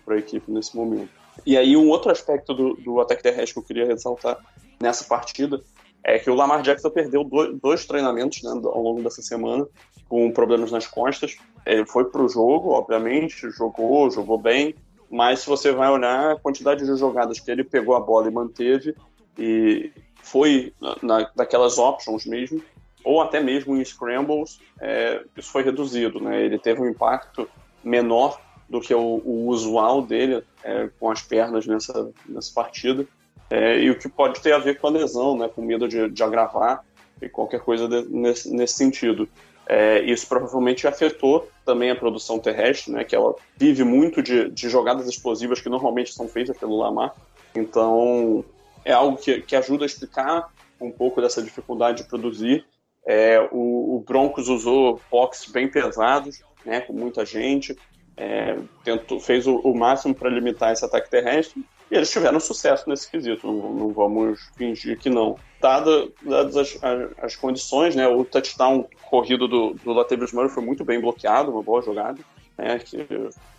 para 0.03 0.15
a 0.15 0.17
equipe 0.17 0.51
nesse 0.51 0.75
momento. 0.75 1.09
E 1.45 1.55
aí, 1.55 1.77
um 1.77 1.89
outro 1.89 2.11
aspecto 2.11 2.53
do, 2.53 2.73
do 2.75 2.99
ataque 2.99 3.21
terrestre 3.21 3.53
que 3.53 3.59
eu 3.59 3.63
queria 3.63 3.85
ressaltar 3.85 4.37
nessa 4.79 5.03
partida 5.03 5.61
é 6.07 6.17
que 6.17 6.29
o 6.29 6.35
Lamar 6.35 6.61
Jackson 6.61 6.89
perdeu 6.89 7.29
dois, 7.61 7.85
treinamentos 7.85 8.41
né, 8.41 8.49
ao 8.49 8.81
longo 8.81 9.03
dessa 9.03 9.21
semana 9.21 9.67
com 10.07 10.31
problemas 10.31 10.71
nas 10.71 10.87
costas. 10.87 11.35
Ele 11.65 11.85
foi 11.85 12.05
para 12.05 12.21
o 12.21 12.29
jogo, 12.29 12.71
obviamente, 12.71 13.51
jogou, 13.51 14.09
jogou 14.09 14.37
bem, 14.37 14.73
mas 15.11 15.41
se 15.41 15.47
você 15.47 15.73
vai 15.73 15.89
olhar 15.89 16.31
a 16.31 16.39
quantidade 16.39 16.85
de 16.85 16.97
jogadas 16.97 17.41
que 17.41 17.51
ele 17.51 17.61
pegou 17.61 17.93
a 17.93 17.99
bola 17.99 18.29
e 18.29 18.31
manteve, 18.31 18.95
e 19.37 19.91
foi 20.15 20.73
na, 21.01 21.29
daquelas 21.35 21.77
options 21.77 22.25
mesmo, 22.25 22.63
ou 23.03 23.21
até 23.21 23.41
mesmo 23.41 23.75
em 23.75 23.83
scrambles, 23.83 24.61
é, 24.79 25.21
isso 25.35 25.51
foi 25.51 25.61
reduzido. 25.61 26.21
Né? 26.21 26.41
Ele 26.41 26.57
teve 26.57 26.81
um 26.81 26.87
impacto 26.87 27.49
menor 27.83 28.39
do 28.69 28.79
que 28.79 28.95
o, 28.95 29.21
o 29.25 29.47
usual 29.47 30.01
dele 30.01 30.41
é, 30.63 30.89
com 30.97 31.11
as 31.11 31.21
pernas 31.21 31.67
nessa, 31.67 32.09
nessa 32.25 32.53
partida, 32.53 33.05
é, 33.49 33.79
e 33.79 33.89
o 33.89 33.97
que 33.97 34.09
pode 34.09 34.41
ter 34.41 34.53
a 34.53 34.59
ver 34.59 34.79
com 34.79 34.87
a 34.87 34.91
lesão, 34.91 35.37
né? 35.37 35.49
com 35.53 35.61
medo 35.61 35.87
de, 35.87 36.09
de 36.09 36.23
agravar 36.23 36.83
e 37.21 37.29
qualquer 37.29 37.61
coisa 37.61 37.87
de, 37.87 38.07
nesse, 38.09 38.53
nesse 38.53 38.75
sentido. 38.75 39.27
É, 39.69 39.99
isso 40.01 40.27
provavelmente 40.27 40.87
afetou 40.87 41.49
também 41.65 41.91
a 41.91 41.95
produção 41.95 42.39
terrestre, 42.39 42.93
né, 42.93 43.03
que 43.03 43.13
ela 43.13 43.35
vive 43.57 43.83
muito 43.83 44.23
de, 44.23 44.49
de 44.49 44.69
jogadas 44.69 45.09
explosivas 45.09 45.59
que 45.59 45.67
normalmente 45.67 46.13
são 46.13 46.25
feitas 46.25 46.57
pelo 46.57 46.77
Lamar. 46.77 47.13
Então, 47.53 48.45
é 48.85 48.93
algo 48.93 49.17
que, 49.17 49.41
que 49.41 49.55
ajuda 49.57 49.83
a 49.83 49.85
explicar 49.85 50.49
um 50.79 50.89
pouco 50.89 51.21
dessa 51.21 51.43
dificuldade 51.43 52.03
de 52.03 52.09
produzir. 52.09 52.65
É, 53.05 53.41
o, 53.51 53.97
o, 53.97 54.03
Broncos 54.07 54.47
usou 54.47 55.01
box 55.11 55.51
bem 55.51 55.67
pesados, 55.67 56.41
né, 56.65 56.79
com 56.79 56.93
muita 56.93 57.25
gente, 57.25 57.77
é, 58.15 58.57
tentou, 58.85 59.19
fez 59.19 59.47
o, 59.47 59.57
o 59.57 59.77
máximo 59.77 60.15
para 60.15 60.29
limitar 60.29 60.71
esse 60.71 60.85
ataque 60.85 61.09
terrestre, 61.09 61.61
e 61.89 61.95
eles 61.95 62.11
tiveram 62.11 62.39
sucesso 62.39 62.89
nesse 62.89 63.09
quesito, 63.09 63.47
não, 63.47 63.73
não 63.73 63.89
vamos 63.89 64.39
fingir 64.57 64.97
que 64.97 65.09
não. 65.09 65.37
Dadas 65.59 66.09
as, 66.55 66.83
as, 66.83 67.09
as, 67.21 67.35
condições, 67.35 67.95
né, 67.95 68.07
o 68.07 68.23
touchdown 68.23 68.87
corrido 69.09 69.47
do, 69.47 69.73
do 69.73 69.93
Latavius 69.93 70.31
Murray 70.31 70.49
foi 70.49 70.63
muito 70.63 70.83
bem 70.83 70.99
bloqueado, 70.99 71.51
uma 71.51 71.63
boa 71.63 71.81
jogada. 71.81 72.19
Né, 72.57 72.79
que 72.79 73.05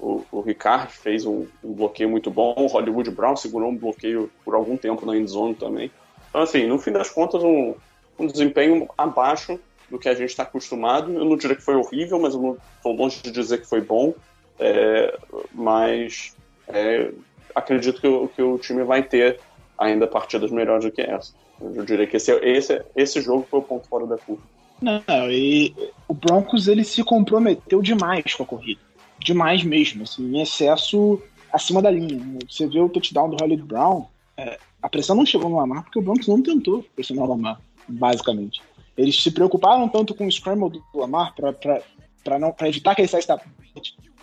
o, 0.01 0.25
o 0.31 0.41
Ricard 0.41 0.93
fez 0.93 1.25
um, 1.25 1.47
um, 1.63 1.73
bloqueio 1.73 2.11
muito 2.11 2.31
bom, 2.31 2.55
o 2.57 2.67
Hollywood 2.67 3.11
Brown 3.13 3.37
segurou 3.37 3.71
um 3.71 3.77
bloqueio 3.77 4.29
por 4.45 4.55
algum 4.55 4.77
tempo 4.77 5.07
na 5.07 5.17
endzone 5.17 5.55
também. 5.55 5.91
Então, 6.29 6.43
assim, 6.43 6.67
no 6.67 6.79
fim 6.79 6.91
das 6.91 7.09
contas, 7.09 7.43
um, 7.43 7.75
um 8.19 8.27
desempenho 8.27 8.89
abaixo 8.99 9.59
do 9.91 9.99
que 9.99 10.09
a 10.09 10.15
gente 10.15 10.31
está 10.31 10.43
acostumado. 10.43 11.13
Eu 11.13 11.25
não 11.25 11.37
diria 11.37 11.57
que 11.57 11.63
foi 11.63 11.77
horrível, 11.77 12.19
mas 12.19 12.35
eu 12.35 12.59
estou 12.77 12.93
longe 12.93 13.23
de 13.23 13.31
dizer 13.31 13.61
que 13.61 13.67
foi 13.67 13.81
bom. 13.81 14.15
É, 14.59 15.17
mas 15.55 16.37
é, 16.67 17.13
acredito 17.55 18.01
que 18.01 18.07
o, 18.07 18.29
que 18.29 18.43
o 18.43 18.59
time 18.59 18.85
vai 18.85 19.03
ter 19.03 19.41
ainda 19.77 20.07
partidas 20.07 20.51
melhores 20.51 20.85
do 20.85 20.91
que 20.91 21.03
essa. 21.03 21.33
Eu 21.61 21.85
diria 21.85 22.07
que 22.07 22.17
esse, 22.17 22.33
esse, 22.41 22.83
esse 22.95 23.21
jogo 23.21 23.47
foi 23.51 23.61
o 23.61 23.63
ponto 23.63 23.89
fora 23.89 24.07
da 24.07 24.17
curva. 24.17 24.43
Não, 24.81 25.03
e 25.31 25.75
o 26.07 26.15
Broncos 26.15 26.69
ele 26.69 26.85
se 26.85 27.03
comprometeu 27.03 27.83
demais 27.83 28.35
com 28.35 28.45
a 28.45 28.47
corrida. 28.47 28.81
Demais 29.19 29.65
mesmo, 29.65 30.05
assim, 30.05 30.25
em 30.37 30.41
excesso 30.41 31.21
acima 31.53 31.83
da 31.83 31.91
linha. 31.91 32.21
Você 32.49 32.67
vê 32.67 32.81
o 32.81 32.89
touchdown 32.89 33.31
do 33.31 33.37
Hollywood 33.37 33.67
Brown, 33.67 34.07
é, 34.37 34.59
a 34.81 34.89
pressão 34.89 35.17
não 35.17 35.27
chegou 35.27 35.51
no 35.51 35.57
Lamar 35.57 35.83
porque 35.83 35.99
o 35.99 36.03
Broncos 36.03 36.29
não 36.29 36.41
tentou 36.41 36.85
pressionar 36.95 37.25
o 37.25 37.29
Lamar, 37.31 37.61
basicamente. 37.89 38.63
Eles 38.97 39.21
se 39.21 39.31
preocuparam 39.31 39.89
tanto 39.89 40.15
com 40.15 40.27
o 40.27 40.31
scramble 40.31 40.71
do 40.71 40.99
Lamar 40.99 41.35
para 41.35 42.69
evitar 42.69 42.95
que 42.95 43.01
ele 43.01 43.09
saísse 43.09 43.29
da 43.29 43.41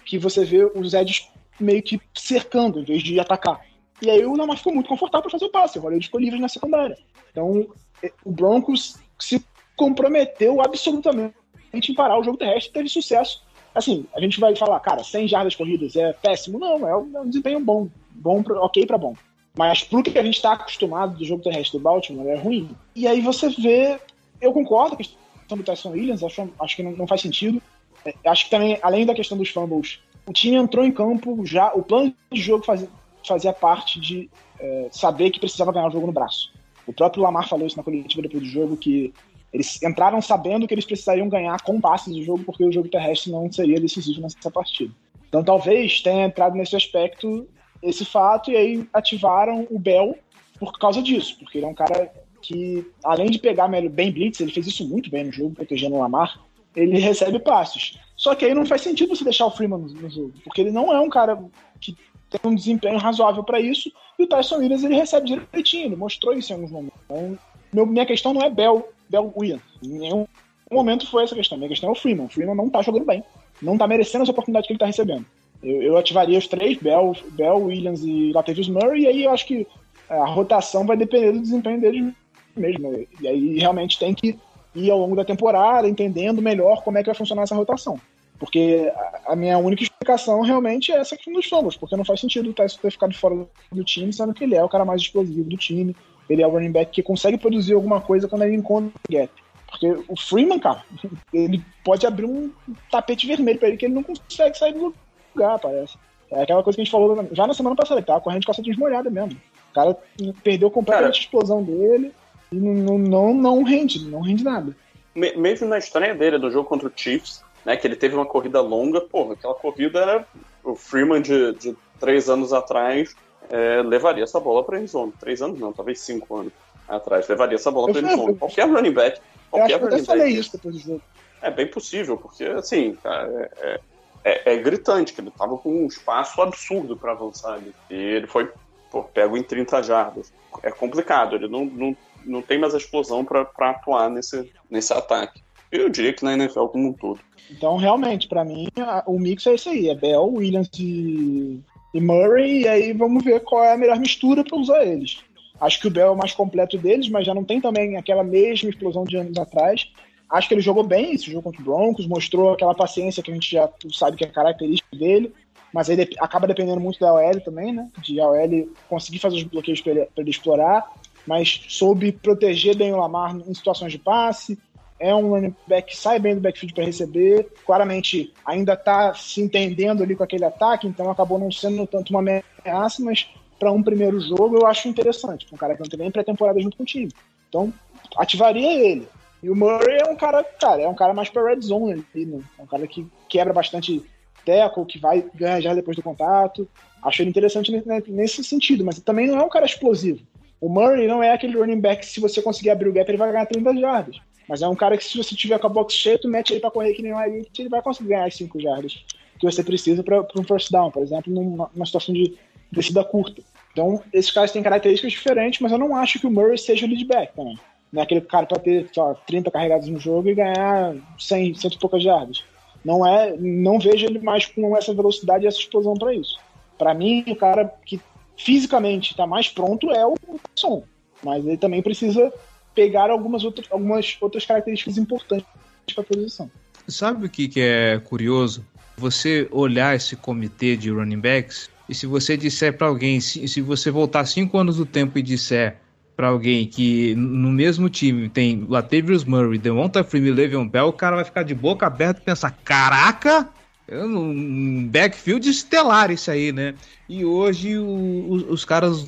que 0.06 0.20
você 0.20 0.46
vê 0.46 0.64
os 0.64 0.94
Eds 0.94 1.28
meio 1.60 1.82
que 1.82 2.00
cercando 2.13 2.80
em 2.80 2.84
vez 2.84 3.04
de 3.04 3.20
atacar. 3.20 3.62
E 4.02 4.10
aí 4.10 4.26
o 4.26 4.36
Lamar 4.36 4.58
ficou 4.58 4.74
muito 4.74 4.89
confortável 4.89 5.24
para 5.24 5.32
fazer 5.32 5.46
o 5.46 5.52
passe, 5.52 5.80
o 5.80 5.82
Hollywood 5.82 6.06
ficou 6.06 6.20
livre 6.20 6.39
na 6.39 6.50
secundária. 6.50 6.98
Então 7.32 7.68
é, 8.04 8.12
o 8.24 8.32
Broncos 8.32 8.98
se 9.20 9.44
comprometeu 9.76 10.62
absolutamente 10.62 11.34
em 11.74 11.94
parar 11.94 12.18
o 12.18 12.24
jogo 12.24 12.38
terrestre 12.38 12.72
teve 12.72 12.89
sucesso. 12.89 13.44
Assim, 13.74 14.06
a 14.15 14.22
gente 14.22 14.39
vai 14.39 14.56
falar, 14.56 14.80
cara, 14.80 15.04
100 15.04 15.28
jardas 15.28 15.56
corridas 15.56 15.96
é 15.96 16.13
péssimo? 16.13 16.58
Não, 16.58 16.88
é 16.88 16.96
um, 16.96 17.22
é 17.22 17.26
desempenho 17.26 17.60
bom, 17.60 17.89
bom 18.12 18.41
pra, 18.41 18.60
ok 18.62 18.86
para 18.86 18.98
bom. 18.98 19.13
Mas 19.58 19.84
pro 19.84 20.02
que 20.02 20.18
a 20.18 20.24
gente 20.24 20.36
está 20.36 20.54
acostumado 20.54 21.18
do 21.18 21.26
jogo 21.26 21.44
terrestre 21.44 21.78
do 21.78 21.84
Baltimore 21.84 22.28
é 22.28 22.36
ruim. 22.36 22.70
E 22.96 23.08
aí 23.08 23.22
você 23.22 23.50
vê, 23.50 24.00
eu 24.39 24.54
concordo 24.54 24.96
com 24.96 24.96
a 24.96 25.06
questão 25.06 25.58
do 25.58 25.63
Tyson 25.63 25.91
Williams, 25.91 26.24
acho, 26.24 26.50
acho 26.60 26.76
que 26.76 26.84
não, 26.84 26.91
não 26.91 27.08
faz 27.08 27.22
sentido. 27.22 27.62
É, 28.06 28.13
acho 28.26 28.46
que 28.46 28.52
também, 28.52 28.80
além 28.82 29.06
da 29.06 29.13
questão 29.13 29.38
dos 29.38 29.50
fumbles, 29.50 30.00
o 30.26 30.34
time 30.34 30.56
entrou 30.56 30.84
em 30.84 30.92
campo 30.92 31.46
já, 31.46 31.74
o 31.74 31.84
plano 31.84 32.14
de 32.32 32.42
jogo 32.42 32.66
fazia, 32.66 32.90
fazia 33.26 33.54
parte 33.54 34.00
de 34.00 34.30
é, 34.60 34.88
saber 34.92 35.32
que 35.32 35.40
precisava 35.40 35.72
ganhar 35.72 35.88
o 35.88 35.92
jogo 35.92 36.08
no 36.08 36.14
braço. 36.14 36.52
O 36.88 36.94
próprio 36.94 37.24
Lamar 37.24 37.48
falou 37.48 37.66
isso 37.66 37.78
na 37.78 37.84
coletiva 37.84 38.22
depois 38.22 38.44
do 38.44 38.50
jogo, 38.50 38.78
que 38.78 39.14
eles 39.52 39.82
entraram 39.82 40.22
sabendo 40.22 40.68
que 40.68 40.74
eles 40.74 40.86
precisariam 40.86 41.30
ganhar 41.30 41.62
com 41.62 41.80
passes 41.80 42.14
do 42.14 42.24
jogo, 42.24 42.44
porque 42.44 42.64
o 42.64 42.72
jogo 42.72 42.90
terrestre 42.90 43.32
não 43.32 43.52
seria 43.52 43.80
decisivo 43.80 44.22
nessa 44.22 44.52
partida. 44.52 44.94
Então 45.28 45.44
talvez 45.44 46.02
tenha 46.02 46.26
entrado 46.26 46.56
nesse 46.56 46.76
aspecto 46.76 47.48
esse 47.82 48.04
fato, 48.04 48.52
e 48.52 48.56
aí 48.56 48.88
ativaram 48.92 49.68
o 49.70 49.78
Bell 49.78 50.18
por 50.60 50.72
causa 50.80 51.02
disso, 51.02 51.38
porque 51.40 51.58
ele 51.58 51.66
é 51.66 51.70
um 51.70 51.74
cara 51.74 52.12
que, 52.42 52.86
além 53.04 53.30
de 53.30 53.40
pegar 53.40 53.68
bem 53.68 54.12
blitz, 54.12 54.40
ele 54.40 54.52
fez 54.52 54.68
isso 54.68 54.88
muito 54.88 55.10
bem 55.10 55.26
no 55.26 55.32
jogo, 55.32 55.56
protegendo 55.56 55.96
o 55.96 56.00
Lamar, 56.00 56.40
ele 56.76 57.00
recebe 57.00 57.40
passes. 57.40 57.98
Só 58.16 58.34
que 58.34 58.46
aí 58.46 58.54
não 58.54 58.66
faz 58.66 58.82
sentido 58.82 59.16
você 59.16 59.24
deixar 59.24 59.46
o 59.46 59.52
Freeman 59.52 59.80
no, 59.80 59.88
no 59.88 60.10
jogo, 60.10 60.34
porque 60.44 60.62
ele 60.62 60.72
não 60.72 60.94
é 60.94 61.00
um 61.00 61.10
cara 61.10 61.38
que 61.80 61.96
tem 62.30 62.52
um 62.52 62.56
desempenho 62.56 62.98
razoável 62.98 63.44
para 63.44 63.60
isso, 63.60 63.92
e 64.18 64.24
o 64.24 64.28
Tyson 64.28 64.58
Williams 64.58 64.84
ele 64.84 64.96
recebe 64.96 65.28
direitinho, 65.28 65.86
ele 65.86 65.96
mostrou 65.96 66.34
isso 66.34 66.52
em 66.52 66.56
alguns 66.56 66.72
momentos. 66.72 67.00
Então, 67.06 67.38
meu, 67.74 67.86
minha 67.86 68.06
questão 68.06 68.34
não 68.34 68.42
é 68.42 68.50
Bell, 68.50 68.88
Bell 69.10 69.34
Williams. 69.36 69.64
Em 69.84 70.00
nenhum 70.00 70.26
momento 70.72 71.10
foi 71.10 71.24
essa 71.24 71.36
questão. 71.36 71.58
Minha 71.58 71.70
questão 71.70 71.90
é 71.90 71.92
o 71.92 71.96
Freeman. 71.96 72.26
O 72.26 72.30
Freeman 72.30 72.56
não 72.56 72.70
tá 72.70 72.82
jogando 72.82 73.06
bem. 73.06 73.24
Não 73.62 73.78
tá 73.78 73.88
merecendo 73.88 74.24
essa 74.24 74.32
oportunidade 74.32 74.68
que 74.68 74.74
ele 74.74 74.80
tá 74.80 74.86
recebendo. 74.86 75.26
Eu, 75.62 75.82
eu 75.82 75.98
ativaria 75.98 76.38
os 76.38 76.48
três, 76.48 76.78
Bell, 76.78 77.16
Bell, 77.32 77.58
Williams 77.58 78.04
e 78.04 78.32
Latavius 78.32 78.70
Murray, 78.70 79.04
e 79.04 79.08
aí 79.08 79.24
eu 79.24 79.32
acho 79.32 79.46
que 79.46 79.68
a 80.10 80.26
rotação 80.26 80.86
vai 80.86 80.96
depender 80.96 81.32
do 81.32 81.42
desempenho 81.42 81.82
deles 81.82 82.14
mesmo. 82.56 83.08
E 83.20 83.28
aí 83.28 83.60
realmente 83.60 84.00
tem 84.00 84.14
que 84.14 84.40
ir 84.76 84.92
ao 84.92 85.00
longo 85.00 85.16
da 85.16 85.24
temporada 85.26 85.88
entendendo 85.88 86.42
melhor 86.42 86.84
como 86.84 86.98
é 86.98 87.02
que 87.02 87.08
vai 87.08 87.16
funcionar 87.16 87.44
essa 87.44 87.56
rotação. 87.56 88.00
Porque 88.38 88.92
a- 89.26 89.36
minha 89.36 89.58
única 89.58 89.82
explicação 89.84 90.42
realmente 90.42 90.92
é 90.92 90.98
essa 90.98 91.16
questão 91.16 91.34
dos 91.34 91.48
fumbles, 91.48 91.78
porque 91.78 91.96
não 91.96 92.04
faz 92.04 92.20
sentido 92.20 92.50
o 92.50 92.54
Tyson 92.54 92.80
ter 92.82 92.92
ficado 92.92 93.14
fora 93.16 93.48
do 93.72 93.84
time, 93.84 94.12
sendo 94.12 94.34
que 94.34 94.44
ele 94.44 94.56
é 94.56 94.64
o 94.64 94.68
cara 94.70 94.84
mais 94.84 95.02
explosivo 95.02 95.50
do 95.50 95.56
time, 95.58 95.96
ele 96.30 96.42
é 96.42 96.48
o 96.48 96.50
running 96.52 96.72
back 96.72 96.92
que 96.92 97.02
consegue 97.02 97.38
produzir 97.38 97.74
alguma 97.74 98.02
coisa 98.02 98.28
quando 98.28 98.44
ele 98.44 98.56
encontra 98.56 98.90
o 99.10 99.12
gap. 99.14 99.32
Porque 99.70 99.88
o 100.08 100.20
Freeman, 100.20 100.60
cara, 100.60 100.84
ele 101.34 101.64
pode 101.84 102.06
abrir 102.06 102.26
um 102.26 102.52
tapete 102.92 103.26
vermelho 103.26 103.58
pra 103.58 103.70
ele 103.70 103.78
que 103.78 103.86
ele 103.86 103.94
não 103.94 104.04
consegue 104.04 104.58
sair 104.58 104.74
do 104.74 104.94
lugar, 105.34 105.58
parece. 105.60 105.98
É 106.32 106.42
aquela 106.42 106.62
coisa 106.64 106.76
que 106.76 106.82
a 106.82 106.84
gente 106.84 106.92
falou 106.92 107.28
já 107.32 107.48
na 107.48 107.54
semana 107.54 107.76
passada, 107.76 108.00
ele 108.00 108.06
tava 108.08 108.20
correndo 108.20 108.42
de 108.42 108.48
calça 108.48 108.62
desmolhada 108.62 109.10
mesmo. 109.10 109.40
O 109.72 109.74
cara 109.74 109.98
perdeu 110.44 110.70
completamente 110.72 111.12
Cara. 111.14 111.18
a 111.18 111.20
explosão 111.22 111.64
dele 111.64 112.12
e 112.56 112.60
não, 112.60 112.98
não, 112.98 113.34
não, 113.34 113.63
rende, 113.63 114.06
não 114.10 114.22
rende 114.22 114.44
nada. 114.44 114.76
Me- 115.13 115.36
mesmo 115.36 115.68
na 115.68 115.78
estreia 115.78 116.15
dele 116.15 116.38
do 116.38 116.50
jogo 116.52 116.68
contra 116.68 116.88
o 116.88 116.91
Chiefs, 116.96 117.44
né, 117.65 117.76
que 117.76 117.86
ele 117.88 117.96
teve 117.96 118.15
uma 118.15 118.26
corrida 118.26 118.62
longa, 118.62 119.02
porra, 119.02 119.34
aquela 119.34 119.56
corrida 119.56 120.00
era 120.00 120.28
o 120.63 120.76
Freeman 120.76 121.22
de, 121.22 121.54
de 121.54 121.76
três 122.00 122.30
anos 122.30 122.54
atrás 122.54 123.15
é, 123.50 123.82
levaria 123.82 124.24
essa 124.24 124.39
bola 124.39 124.63
para 124.63 124.80
endzone. 124.80 125.13
Três 125.20 125.41
anos 125.41 125.60
não, 125.60 125.72
talvez 125.72 126.00
cinco 126.00 126.36
anos 126.38 126.54
atrás, 126.88 127.28
levaria 127.28 127.56
essa 127.56 127.72
bola 127.72 127.91
para 127.91 128.02
fui- 128.02 128.12
endzone. 128.12 128.36
Qualquer 128.36 128.70
running 128.70 128.91
back, 128.91 129.20
Eu 129.20 129.24
acho 129.24 129.50
qualquer 129.50 129.78
que 129.80 129.86
eu 129.86 129.89
running 129.89 130.06
falei 130.06 130.24
back, 130.28 130.39
isso 130.39 130.52
depois 130.54 130.76
do 130.76 130.82
jogo. 130.82 131.02
é 131.41 131.52
bem 131.52 131.68
possível, 131.68 132.18
porque 132.18 132.44
assim, 132.46 132.96
cara, 133.04 133.50
é, 133.62 133.70
é- 133.70 133.80
é- 134.24 134.54
é 134.54 134.58
gritante 134.58 135.13
que 135.13 135.22
ele 135.22 135.32
tava 135.32 135.58
com 135.58 135.84
um 135.84 135.86
espaço 135.88 136.41
absurdo 136.41 136.98
para 136.98 137.12
avançar 137.12 137.54
ali. 137.54 137.72
E 137.89 137.94
ele 137.96 138.28
foi 138.28 138.52
pô, 138.91 139.04
pego 139.04 139.38
em 139.38 139.44
30 139.44 139.82
jardas. 139.84 140.32
É 140.63 140.72
complicado, 140.72 141.36
ele 141.36 141.48
não, 141.48 141.65
não, 141.65 141.96
não 142.26 142.42
tem 142.42 142.58
mais 142.60 142.74
a 142.74 142.78
explosão 142.78 143.24
para 143.26 143.48
atuar 143.70 144.10
nesse, 144.10 144.52
nesse 144.70 144.92
ataque. 144.94 145.42
Eu 145.72 145.90
diria 145.90 146.14
que 146.14 146.24
na 146.24 146.34
NFL 146.34 146.66
como 146.68 146.90
um 146.90 146.94
todo. 146.94 147.20
Então, 147.52 147.76
realmente, 147.78 148.28
pra 148.28 148.44
mim, 148.46 148.68
a- 148.80 149.04
o 149.08 149.20
mix 149.20 149.46
é 149.48 149.54
esse 149.56 149.70
aí: 149.70 149.90
é 149.90 149.96
Bell, 149.96 150.26
Williams 150.26 150.70
e, 150.80 151.60
e 151.94 152.02
Murray, 152.02 152.62
e 152.62 152.68
aí 152.68 152.94
vamos 152.94 153.24
ver 153.24 153.40
qual 153.42 153.64
é 153.64 153.74
a 153.74 153.78
melhor 153.78 154.00
mistura 154.00 154.44
pra 154.44 154.58
usar 154.58 154.86
eles. 154.86 155.18
Acho 155.60 155.80
que 155.80 155.88
o 155.88 155.92
Bell 155.92 156.08
é 156.08 156.12
o 156.12 156.18
mais 156.18 156.34
completo 156.34 156.78
deles, 156.78 157.10
mas 157.10 157.26
já 157.26 157.34
não 157.34 157.44
tem 157.44 157.62
também 157.62 157.98
aquela 157.98 158.24
mesma 158.24 158.70
explosão 158.70 159.04
de 159.06 159.16
anos 159.18 159.38
atrás. 159.38 159.90
Acho 160.30 160.48
que 160.48 160.54
ele 160.54 160.62
jogou 160.62 160.84
bem 160.84 161.14
esse 161.14 161.30
jogo 161.32 161.44
contra 161.44 161.62
o 161.62 161.64
Broncos, 161.66 162.08
mostrou 162.08 162.52
aquela 162.52 162.74
paciência 162.74 163.22
que 163.24 163.32
a 163.32 163.34
gente 163.34 163.50
já 163.52 163.70
sabe 163.94 164.18
que 164.18 164.24
é 164.26 164.28
característica 164.28 164.96
dele, 164.98 165.32
mas 165.74 165.88
dep- 165.88 166.16
acaba 166.20 166.48
dependendo 166.48 166.80
muito 166.82 167.00
da 167.00 167.14
OL 167.14 167.40
também, 167.42 167.72
né? 167.72 167.88
De 168.00 168.20
a 168.20 168.28
OL 168.28 168.70
conseguir 168.90 169.20
fazer 169.20 169.38
os 169.38 169.44
bloqueios 169.44 169.80
pra 169.82 169.92
ele, 169.92 170.08
ele 170.18 170.30
explorar, 170.30 170.92
mas 171.28 171.66
soube 171.70 172.12
proteger 172.12 172.76
bem 172.76 172.94
o 172.94 172.98
Lamar 172.98 173.36
em 173.36 173.54
situações 173.54 173.92
de 173.92 174.00
passe, 174.00 174.58
é 175.00 175.14
um 175.14 175.30
running 175.30 175.56
back 175.68 175.92
que 175.92 175.98
sai 175.98 176.20
bem 176.20 176.36
do 176.36 176.42
backfield 176.42 176.74
para 176.74 176.86
receber, 176.86 177.48
claramente 177.66 178.34
ainda 178.46 178.74
está 178.74 179.14
se 179.14 179.42
entendendo 179.42 180.02
ali 180.02 180.16
com 180.16 180.24
aquele 180.24 180.46
ataque, 180.46 180.88
então 180.88 181.10
acabou 181.10 181.38
não 181.38 181.52
sendo 181.52 181.86
tanto 181.86 182.12
uma 182.12 182.20
ameaça, 182.20 183.04
mas 183.04 183.28
para 183.60 183.72
um 183.72 183.84
primeiro 183.84 184.20
jogo 184.20 184.58
eu 184.58 184.66
acho 184.66 184.88
interessante, 184.88 185.48
um 185.52 185.58
cara 185.58 185.76
que 185.76 185.82
não 185.82 185.90
tem 185.90 186.00
nem 186.00 186.12
pré-temporada 186.12 186.60
junto 186.60 186.78
com 186.78 186.84
o 186.84 186.86
time. 186.86 187.12
Então, 187.50 187.74
ativaria 188.18 188.74
ele. 188.74 189.08
E 189.44 189.50
o 189.50 189.56
Murray 189.56 190.00
é 190.00 190.10
um 190.10 190.16
cara, 190.16 190.44
cara, 190.44 190.82
é 190.82 190.88
um 190.88 190.96
cara 190.96 191.14
mais 191.14 191.30
para 191.30 191.48
red 191.48 191.62
zone 191.62 192.04
ali, 192.14 192.26
né? 192.26 192.42
É 192.58 192.64
um 192.64 192.66
cara 192.66 192.88
que 192.88 193.06
quebra 193.30 193.54
bastante 193.54 194.04
tackle, 194.46 194.86
que 194.86 194.98
vai 194.98 195.26
ganhar 195.36 195.62
já 195.62 195.74
depois 195.74 195.96
do 195.96 196.04
contato. 196.04 196.68
Acho 197.04 197.22
ele 197.22 197.30
interessante 197.30 197.72
ne- 197.72 198.04
nesse 198.08 198.44
sentido, 198.44 198.84
mas 198.84 199.00
também 199.00 199.28
não 199.28 199.40
é 199.40 199.44
um 199.44 199.50
cara 199.50 199.66
explosivo. 199.66 200.26
O 200.60 200.70
Murray 200.70 201.08
não 201.08 201.22
é 201.22 201.32
aquele 201.34 201.58
running 201.58 201.80
back 201.80 202.02
que 202.02 202.12
se 202.12 202.20
você 202.20 202.41
conseguir 202.41 202.70
abrir 202.70 202.89
o 202.89 202.94
gap 202.94 203.10
ele 203.10 203.18
vai 203.18 203.32
ganhar 203.32 203.46
30 203.46 203.76
jardas. 203.78 204.18
Mas 204.48 204.62
é 204.62 204.68
um 204.68 204.76
cara 204.76 204.98
que 204.98 205.04
se 205.04 205.18
você 205.18 205.36
tiver 205.36 205.60
com 205.60 205.68
a 205.68 205.70
box 205.70 205.94
cheia, 205.94 206.20
tu 206.20 206.28
mete 206.28 206.52
ele 206.52 206.60
pra 206.60 206.72
correr 206.72 206.94
que 206.94 207.02
nem 207.02 207.13
o 207.13 207.22
Elite, 207.22 207.62
ele 207.62 207.70
vai 207.70 207.82
conseguir 207.82 208.10
ganhar 208.10 208.26
as 208.26 208.36
5 208.36 208.60
jardas 208.60 209.04
que 209.39 209.46
você 209.46 209.63
precisa 209.63 210.04
para 210.04 210.26
um 210.38 210.44
first 210.44 210.72
down, 210.72 210.91
por 210.91 211.04
exemplo, 211.04 211.34
numa, 211.34 211.70
numa 211.74 211.86
situação 211.86 212.13
de 212.13 212.38
descida 212.72 213.04
curta. 213.04 213.41
Então, 213.72 214.02
esses 214.13 214.32
caras 214.32 214.52
têm 214.52 214.63
características 214.63 215.12
diferentes, 215.12 215.60
mas 215.60 215.72
eu 215.72 215.78
não 215.78 215.96
acho 215.96 216.20
que 216.20 216.28
o 216.28 216.32
Murray 216.32 216.58
seja 216.58 216.86
o 216.86 216.89
lead 216.89 217.04
back 217.06 217.36
também. 217.36 217.60
Não 217.91 218.02
é 218.02 218.04
aquele 218.04 218.22
cara 218.22 218.46
para 218.46 218.60
ter 218.60 218.88
só 218.94 219.13
30 219.28 219.52
carregados 219.52 219.88
no 219.89 220.00
jogo 220.00 220.30
e 220.30 220.36
ganhar 220.36 220.96
100, 221.18 221.56
cento 221.56 221.74
e 221.74 221.80
poucas 221.80 222.02
jardas. 222.02 222.44
Não 222.84 223.06
é, 223.06 223.36
não 223.38 223.80
vejo 223.80 224.06
ele 224.06 224.20
mais 224.20 224.46
com 224.46 224.76
essa 224.78 224.94
velocidade 224.94 225.44
e 225.44 225.48
essa 225.48 225.60
explosão 225.60 225.96
para 225.96 226.13
isso. 226.13 226.38
Para 226.78 226.94
mim, 226.94 227.24
o 227.28 227.36
cara 227.36 227.74
que 227.86 228.00
fisicamente 228.38 229.12
está 229.12 229.26
mais 229.26 229.50
pronto 229.50 229.91
é 229.91 230.06
o 230.06 230.15
Son, 230.56 230.84
mas 231.24 231.45
ele 231.45 231.58
também 231.58 231.82
precisa 231.82 232.32
pegar 232.74 233.10
algumas 233.10 233.43
outras, 233.43 233.67
algumas 233.71 234.17
outras 234.19 234.45
características 234.45 234.98
importantes 234.98 235.48
para 235.93 236.04
a 236.04 236.06
posição. 236.06 236.52
Sabe 236.88 237.26
o 237.26 237.30
que, 237.30 237.48
que 237.48 237.62
é 237.62 238.00
curioso? 238.04 238.65
Você 238.98 239.48
olhar 239.52 239.95
esse 239.95 240.15
comitê 240.15 240.76
de 240.76 240.89
running 240.89 241.19
backs 241.19 241.69
e 241.88 241.95
se 241.95 242.06
você 242.06 242.36
disser 242.36 242.78
para 242.78 242.88
alguém, 242.88 243.19
se, 243.19 243.48
se 243.48 243.62
você 243.62 243.91
voltar 243.91 244.26
cinco 244.26 244.58
anos 244.58 244.78
do 244.78 244.86
tempo 244.86 245.17
e 245.17 245.21
disser 245.21 245.78
para 246.15 246.28
alguém 246.28 246.65
que 246.65 247.13
no 247.15 247.52
mesmo 247.52 247.89
time 247.89 248.30
tem 248.30 248.65
Latavius 248.69 249.26
Murray, 249.26 249.58
Devonta 249.58 250.04
Freeman 250.04 250.32
e 250.32 250.34
Le'Veon 250.34 250.67
Bell, 250.67 250.88
o 250.88 250.93
cara 250.93 251.17
vai 251.17 251.26
ficar 251.26 251.43
de 251.43 251.54
boca 251.54 251.86
aberta 251.86 252.21
e 252.21 252.24
pensar, 252.24 252.52
caraca, 252.63 253.50
um 253.91 254.88
backfield 254.88 255.48
estelar 255.50 256.12
isso 256.12 256.32
aí, 256.32 256.52
né? 256.52 256.74
E 257.08 257.24
hoje 257.24 257.78
o- 257.78 258.28
os, 258.30 258.43
os 258.50 258.65
caras 258.65 259.08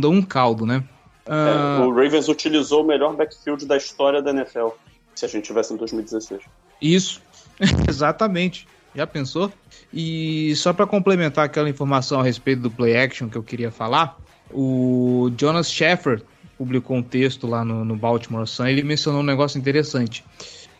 dão 0.00 0.12
um 0.12 0.22
caldo, 0.22 0.64
né? 0.64 0.82
É, 1.26 1.32
Ah, 1.32 1.84
o 1.84 1.90
Ravens 1.92 2.28
utilizou 2.28 2.82
o 2.84 2.86
melhor 2.86 3.14
backfield 3.14 3.66
da 3.66 3.76
história 3.76 4.22
da 4.22 4.30
NFL, 4.30 4.68
se 5.14 5.24
a 5.24 5.28
gente 5.28 5.44
tivesse 5.44 5.74
em 5.74 5.76
2016. 5.76 6.40
Isso, 6.80 7.20
exatamente. 7.88 8.66
Já 8.94 9.06
pensou? 9.06 9.52
E 9.92 10.54
só 10.56 10.72
para 10.72 10.86
complementar 10.86 11.44
aquela 11.44 11.68
informação 11.68 12.20
a 12.20 12.22
respeito 12.24 12.62
do 12.62 12.70
play 12.70 12.96
action 12.96 13.28
que 13.28 13.36
eu 13.36 13.42
queria 13.42 13.70
falar, 13.70 14.16
o 14.50 15.30
Jonas 15.38 15.70
Sheffer 15.70 16.22
publicou 16.56 16.96
um 16.96 17.02
texto 17.02 17.46
lá 17.46 17.62
no, 17.62 17.84
no 17.84 17.94
Baltimore 17.94 18.46
Sun. 18.46 18.66
Ele 18.68 18.82
mencionou 18.82 19.20
um 19.20 19.24
negócio 19.24 19.58
interessante. 19.58 20.24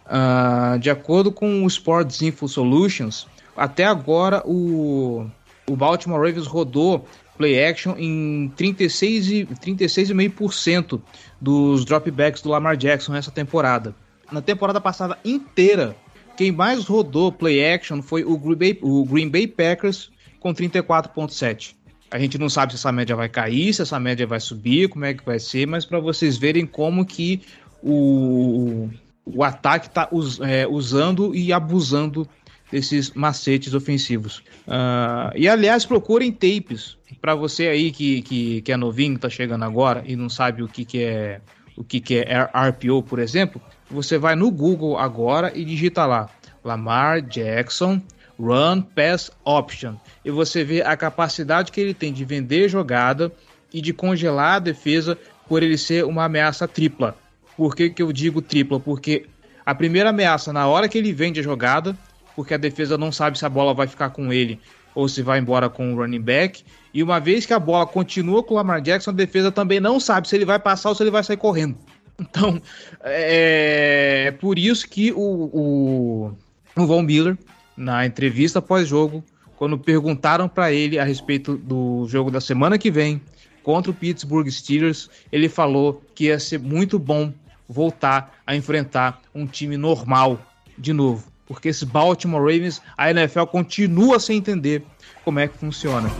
Ah, 0.08 0.78
de 0.80 0.88
acordo 0.88 1.32
com 1.32 1.64
o 1.64 1.66
Sports 1.66 2.22
Info 2.22 2.46
Solutions, 2.46 3.26
até 3.56 3.84
agora 3.84 4.42
o, 4.46 5.26
o 5.68 5.76
Baltimore 5.76 6.20
Ravens 6.20 6.46
rodou 6.46 7.04
play 7.36 7.62
action 7.64 7.94
em 7.98 8.50
36 8.56 9.30
e 9.30 9.44
36,5% 9.46 11.00
dos 11.40 11.84
dropbacks 11.84 12.40
do 12.40 12.50
Lamar 12.50 12.76
Jackson 12.76 13.12
nessa 13.12 13.30
temporada. 13.30 13.94
Na 14.30 14.40
temporada 14.40 14.80
passada 14.80 15.18
inteira, 15.24 15.96
quem 16.36 16.52
mais 16.52 16.84
rodou 16.84 17.32
play 17.32 17.74
action 17.74 18.00
foi 18.00 18.24
o 18.24 18.38
Green 18.38 18.56
Bay, 18.56 18.78
o 18.82 19.04
Green 19.04 19.28
Bay 19.28 19.46
Packers 19.46 20.10
com 20.38 20.54
34,7. 20.54 21.74
A 22.10 22.18
gente 22.18 22.38
não 22.38 22.48
sabe 22.48 22.72
se 22.72 22.76
essa 22.76 22.92
média 22.92 23.16
vai 23.16 23.28
cair, 23.28 23.74
se 23.74 23.82
essa 23.82 23.98
média 23.98 24.26
vai 24.26 24.38
subir, 24.38 24.88
como 24.88 25.04
é 25.04 25.12
que 25.12 25.24
vai 25.24 25.40
ser, 25.40 25.66
mas 25.66 25.84
para 25.84 25.98
vocês 25.98 26.36
verem 26.36 26.64
como 26.64 27.04
que 27.04 27.42
o, 27.82 28.88
o 29.26 29.42
ataque 29.42 29.88
está 29.88 30.08
usando 30.70 31.34
e 31.34 31.52
abusando 31.52 32.28
desses 32.70 33.10
macetes 33.10 33.74
ofensivos. 33.74 34.42
Ah, 34.66 35.32
e 35.34 35.48
aliás, 35.48 35.84
procurem 35.84 36.32
tapes 36.32 36.96
para 37.20 37.34
você 37.34 37.66
aí 37.68 37.90
que, 37.90 38.22
que, 38.22 38.62
que 38.62 38.72
é 38.72 38.76
novinho, 38.76 39.14
que 39.14 39.20
tá 39.20 39.30
chegando 39.30 39.64
agora 39.64 40.02
e 40.06 40.14
não 40.16 40.28
sabe 40.28 40.62
o 40.62 40.68
que, 40.68 40.84
que 40.84 41.02
é 41.02 41.40
o 41.76 41.84
que, 41.84 42.00
que 42.00 42.18
é 42.18 42.42
RPO, 42.42 43.02
por 43.02 43.18
exemplo. 43.18 43.60
Você 43.90 44.16
vai 44.16 44.34
no 44.34 44.50
Google 44.50 44.98
agora 44.98 45.52
e 45.54 45.64
digita 45.64 46.06
lá 46.06 46.30
Lamar 46.64 47.20
Jackson 47.20 48.00
Run 48.38 48.80
Pass 48.80 49.30
Option 49.44 49.96
e 50.24 50.30
você 50.30 50.64
vê 50.64 50.82
a 50.82 50.96
capacidade 50.96 51.70
que 51.70 51.80
ele 51.80 51.94
tem 51.94 52.12
de 52.12 52.24
vender 52.24 52.68
jogada 52.68 53.30
e 53.72 53.80
de 53.80 53.92
congelar 53.92 54.56
a 54.56 54.60
defesa 54.60 55.18
por 55.48 55.62
ele 55.62 55.76
ser 55.76 56.04
uma 56.04 56.24
ameaça 56.24 56.66
tripla. 56.66 57.16
Por 57.56 57.74
que, 57.74 57.90
que 57.90 58.02
eu 58.02 58.12
digo 58.12 58.42
tripla? 58.42 58.78
Porque 58.78 59.26
a 59.64 59.74
primeira 59.74 60.10
ameaça, 60.10 60.52
na 60.52 60.66
hora 60.66 60.88
que 60.88 60.98
ele 60.98 61.12
vende 61.12 61.40
a 61.40 61.42
jogada, 61.42 61.96
porque 62.34 62.54
a 62.54 62.58
defesa 62.58 62.98
não 62.98 63.10
sabe 63.10 63.38
se 63.38 63.46
a 63.46 63.48
bola 63.48 63.72
vai 63.72 63.86
ficar 63.86 64.10
com 64.10 64.32
ele 64.32 64.60
ou 64.94 65.08
se 65.08 65.22
vai 65.22 65.38
embora 65.38 65.68
com 65.68 65.92
o 65.92 65.96
running 65.96 66.20
back. 66.20 66.64
E 66.92 67.02
uma 67.02 67.18
vez 67.18 67.44
que 67.44 67.52
a 67.52 67.58
bola 67.58 67.86
continua 67.86 68.42
com 68.42 68.54
o 68.54 68.56
Lamar 68.56 68.80
Jackson, 68.80 69.10
a 69.10 69.14
defesa 69.14 69.50
também 69.50 69.80
não 69.80 69.98
sabe 69.98 70.28
se 70.28 70.36
ele 70.36 70.44
vai 70.44 70.58
passar 70.58 70.90
ou 70.90 70.94
se 70.94 71.02
ele 71.02 71.10
vai 71.10 71.24
sair 71.24 71.36
correndo. 71.36 71.76
Então, 72.18 72.58
é 73.02 74.32
por 74.40 74.58
isso 74.58 74.88
que 74.88 75.12
o, 75.12 75.20
o, 75.20 76.32
o 76.74 76.86
Von 76.86 77.02
Miller, 77.02 77.36
na 77.76 78.06
entrevista 78.06 78.62
pós-jogo, 78.62 79.22
quando 79.58 79.78
perguntaram 79.78 80.48
para 80.48 80.72
ele 80.72 80.98
a 80.98 81.04
respeito 81.04 81.58
do 81.58 82.06
jogo 82.08 82.30
da 82.30 82.40
semana 82.40 82.78
que 82.78 82.90
vem 82.90 83.20
contra 83.62 83.90
o 83.90 83.94
Pittsburgh 83.94 84.48
Steelers, 84.48 85.10
ele 85.30 85.46
falou 85.46 86.02
que 86.14 86.24
ia 86.24 86.38
ser 86.38 86.58
muito 86.58 86.98
bom 86.98 87.34
voltar 87.68 88.34
a 88.46 88.54
enfrentar 88.54 89.20
um 89.34 89.46
time 89.46 89.76
normal 89.76 90.38
de 90.76 90.92
novo. 90.92 91.24
Porque 91.46 91.68
esse 91.68 91.86
Baltimore 91.86 92.40
Ravens, 92.40 92.82
a 92.96 93.10
NFL 93.10 93.44
continua 93.44 94.18
sem 94.18 94.38
entender 94.38 94.84
como 95.24 95.38
é 95.38 95.46
que 95.46 95.56
funciona. 95.56 96.10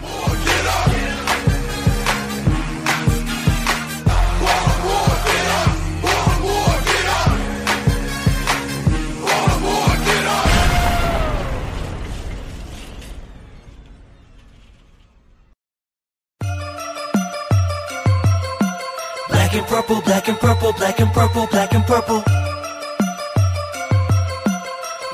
Purple, 19.87 20.03
black 20.03 20.29
and 20.29 20.39
purple, 20.39 20.73
black 20.73 21.01
and 21.01 21.13
purple, 21.13 21.47
black 21.47 21.75
and 21.75 21.87
purple. 21.87 22.25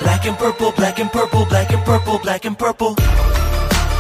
Black 0.01 0.27
and 0.27 0.37
purple, 0.39 0.73
black 0.73 1.01
and 1.01 1.13
purple, 1.13 1.47
black 1.47 1.73
and 1.73 1.85
purple, 1.85 2.19
black 2.19 2.47
and 2.47 2.55
purple. 2.55 2.95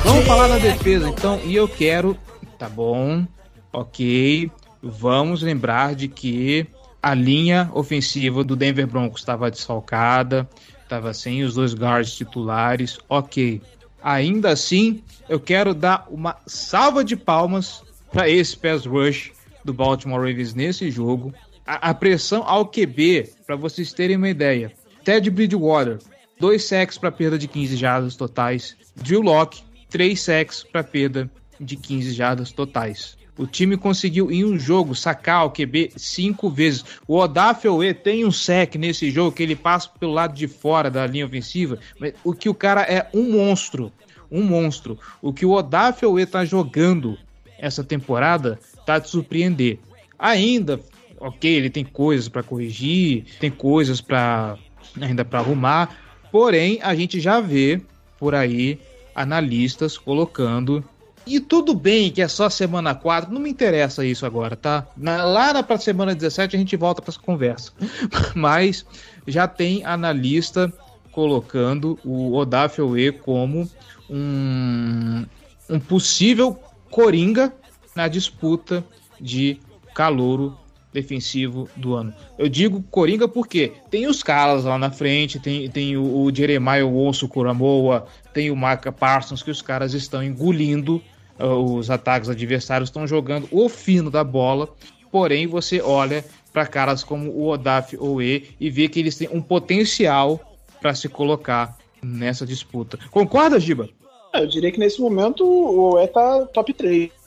Vamos 0.05 0.25
falar 0.25 0.49
da 0.49 0.59
defesa 0.59 1.09
então, 1.09 1.41
e 1.45 1.55
eu 1.55 1.68
quero. 1.68 2.16
Tá 2.59 2.68
bom, 2.68 3.27
ok. 3.73 4.51
Vamos 4.83 5.43
lembrar 5.43 5.95
de 5.95 6.09
que 6.09 6.66
a 7.03 7.14
linha 7.14 7.70
ofensiva 7.75 8.43
do 8.43 8.57
Denver 8.57 8.87
Broncos 8.87 9.20
estava 9.20 9.51
desfalcada, 9.51 10.49
estava 10.83 11.12
sem 11.12 11.45
os 11.45 11.55
dois 11.55 11.75
guards 11.75 12.14
titulares, 12.14 12.99
ok. 13.09 13.61
Ainda 14.03 14.51
assim, 14.51 15.03
eu 15.29 15.39
quero 15.39 15.75
dar 15.75 16.07
uma 16.11 16.37
salva 16.47 17.05
de 17.05 17.14
palmas 17.14 17.83
para 18.11 18.29
esse 18.29 18.57
pass 18.57 18.87
rush 18.87 19.33
do 19.65 19.73
Baltimore 19.73 20.21
Ravens 20.21 20.55
nesse 20.55 20.91
jogo. 20.91 21.33
A, 21.67 21.91
a 21.91 21.95
pressão 21.95 22.43
ao 22.47 22.67
QB, 22.67 23.31
para 23.47 23.57
vocês 23.57 23.93
terem 23.93 24.17
uma 24.17 24.29
ideia. 24.29 24.73
Ted 25.05 25.29
Bridgewater, 25.31 25.99
dois 26.39 26.65
sacks 26.65 26.99
para 26.99 27.13
perda 27.13 27.39
de 27.39 27.49
15 27.49 27.77
jardas 27.77 28.17
totais. 28.17 28.77
Drew 28.97 29.21
Locke, 29.21 29.63
três 29.89 30.21
sacks 30.21 30.63
para 30.65 30.83
perda 30.83 31.31
de 31.61 31.77
15 31.77 32.13
jardas 32.13 32.53
totais. 32.53 33.17
O 33.37 33.47
time 33.47 33.77
conseguiu 33.77 34.31
em 34.31 34.45
um 34.45 34.59
jogo 34.59 34.95
sacar 34.95 35.47
o 35.47 35.51
QB 35.51 35.93
cinco 35.97 36.51
vezes. 36.51 36.85
O 37.09 37.17
Odafe 37.17 37.67
tem 37.95 38.27
um 38.27 38.31
sec 38.31 38.75
nesse 38.75 39.11
jogo 39.11 39.33
que 39.33 39.43
ele 39.43 39.57
passa 39.57 39.89
pelo 39.99 40.13
lado 40.13 40.35
de 40.35 40.47
fora 40.47 40.91
da 40.91 41.07
linha 41.07 41.25
ofensiva. 41.25 41.79
Mas 41.99 42.13
o 42.23 42.35
que 42.35 42.49
o 42.49 42.55
cara 42.55 42.83
é 42.83 43.09
um 43.15 43.33
monstro. 43.33 43.91
Um 44.31 44.43
monstro. 44.43 44.99
O 45.21 45.33
que 45.33 45.47
o 45.47 45.53
Odafe 45.53 46.05
tá 46.27 46.45
jogando 46.45 47.19
essa 47.59 47.83
temporada 47.83 48.59
tá 48.85 48.99
de 48.99 49.09
surpreender. 49.09 49.78
Ainda, 50.18 50.80
ok, 51.18 51.51
ele 51.51 51.70
tem 51.70 51.85
coisas 51.85 52.28
para 52.28 52.43
corrigir, 52.43 53.24
tem 53.41 53.51
coisas 53.51 54.01
para 54.01 54.57
ainda 55.01 55.24
para 55.24 55.41
arrumar. 55.41 55.97
Porém, 56.30 56.78
a 56.83 56.95
gente 56.95 57.20
já 57.20 57.41
vê 57.41 57.80
por 58.18 58.35
aí 58.35 58.78
analistas 59.14 59.99
colocando 59.99 60.85
e 61.26 61.39
tudo 61.39 61.74
bem 61.74 62.11
que 62.11 62.20
é 62.20 62.26
só 62.26 62.51
semana 62.51 62.95
4, 62.95 63.33
não 63.33 63.41
me 63.41 63.51
interessa 63.51 64.05
isso 64.05 64.26
agora, 64.26 64.57
tá? 64.57 64.87
Na, 64.97 65.24
lá 65.24 65.53
na 65.53 65.62
pra 65.62 65.78
semana 65.78 66.14
17 66.14 66.57
a 66.57 66.59
gente 66.59 66.76
volta 66.76 67.01
para 67.01 67.11
essa 67.11 67.20
conversa. 67.20 67.72
Mas 68.35 68.85
já 69.26 69.47
tem 69.47 69.85
analista 69.85 70.72
colocando 71.12 71.99
o 72.05 72.35
Odafio 72.35 72.99
E 72.99 73.12
como 73.12 73.68
um, 74.11 75.24
um 75.70 75.78
possível 75.78 76.59
coringa 76.91 77.53
na 77.95 78.09
disputa 78.09 78.84
de 79.20 79.59
calouro 79.95 80.57
defensivo 80.93 81.68
do 81.74 81.95
ano. 81.95 82.12
Eu 82.38 82.49
digo 82.49 82.82
Coringa 82.90 83.26
porque 83.26 83.72
tem 83.90 84.07
os 84.07 84.22
caras 84.22 84.64
lá 84.64 84.76
na 84.76 84.90
frente, 84.90 85.40
tem, 85.40 85.68
tem 85.70 85.97
o, 85.97 86.24
o 86.24 86.34
Jeremiah 86.34 86.84
Onso 86.84 87.26
Kuramoa, 87.28 88.07
tem 88.34 88.51
o 88.51 88.57
Micah 88.57 88.93
Parsons, 88.93 89.43
que 89.43 89.51
os 89.51 89.62
caras 89.62 89.95
estão 89.95 90.22
engolindo 90.22 91.03
uh, 91.40 91.76
os 91.76 91.90
ataques 91.90 92.28
adversários, 92.28 92.90
estão 92.90 93.07
jogando 93.07 93.49
o 93.51 93.68
fino 93.68 94.11
da 94.11 94.22
bola, 94.22 94.68
porém 95.11 95.47
você 95.47 95.80
olha 95.80 96.24
para 96.53 96.66
caras 96.66 97.03
como 97.03 97.30
o 97.30 97.49
Odaf 97.49 97.97
Oe 97.99 98.51
e 98.61 98.68
vê 98.68 98.86
que 98.86 99.01
eles 99.01 99.16
têm 99.16 99.28
um 99.32 99.40
potencial 99.40 100.38
para 100.80 100.95
se 100.95 101.09
colocar 101.09 101.78
nessa 102.03 102.45
disputa. 102.45 102.99
Concorda, 103.11 103.59
Giba? 103.59 103.88
Eu 104.34 104.47
diria 104.47 104.70
que 104.70 104.78
nesse 104.78 105.01
momento 105.01 105.45
o 105.45 105.95
Oe 105.95 106.07
tá 106.09 106.45
top 106.47 106.74
3 106.74 107.22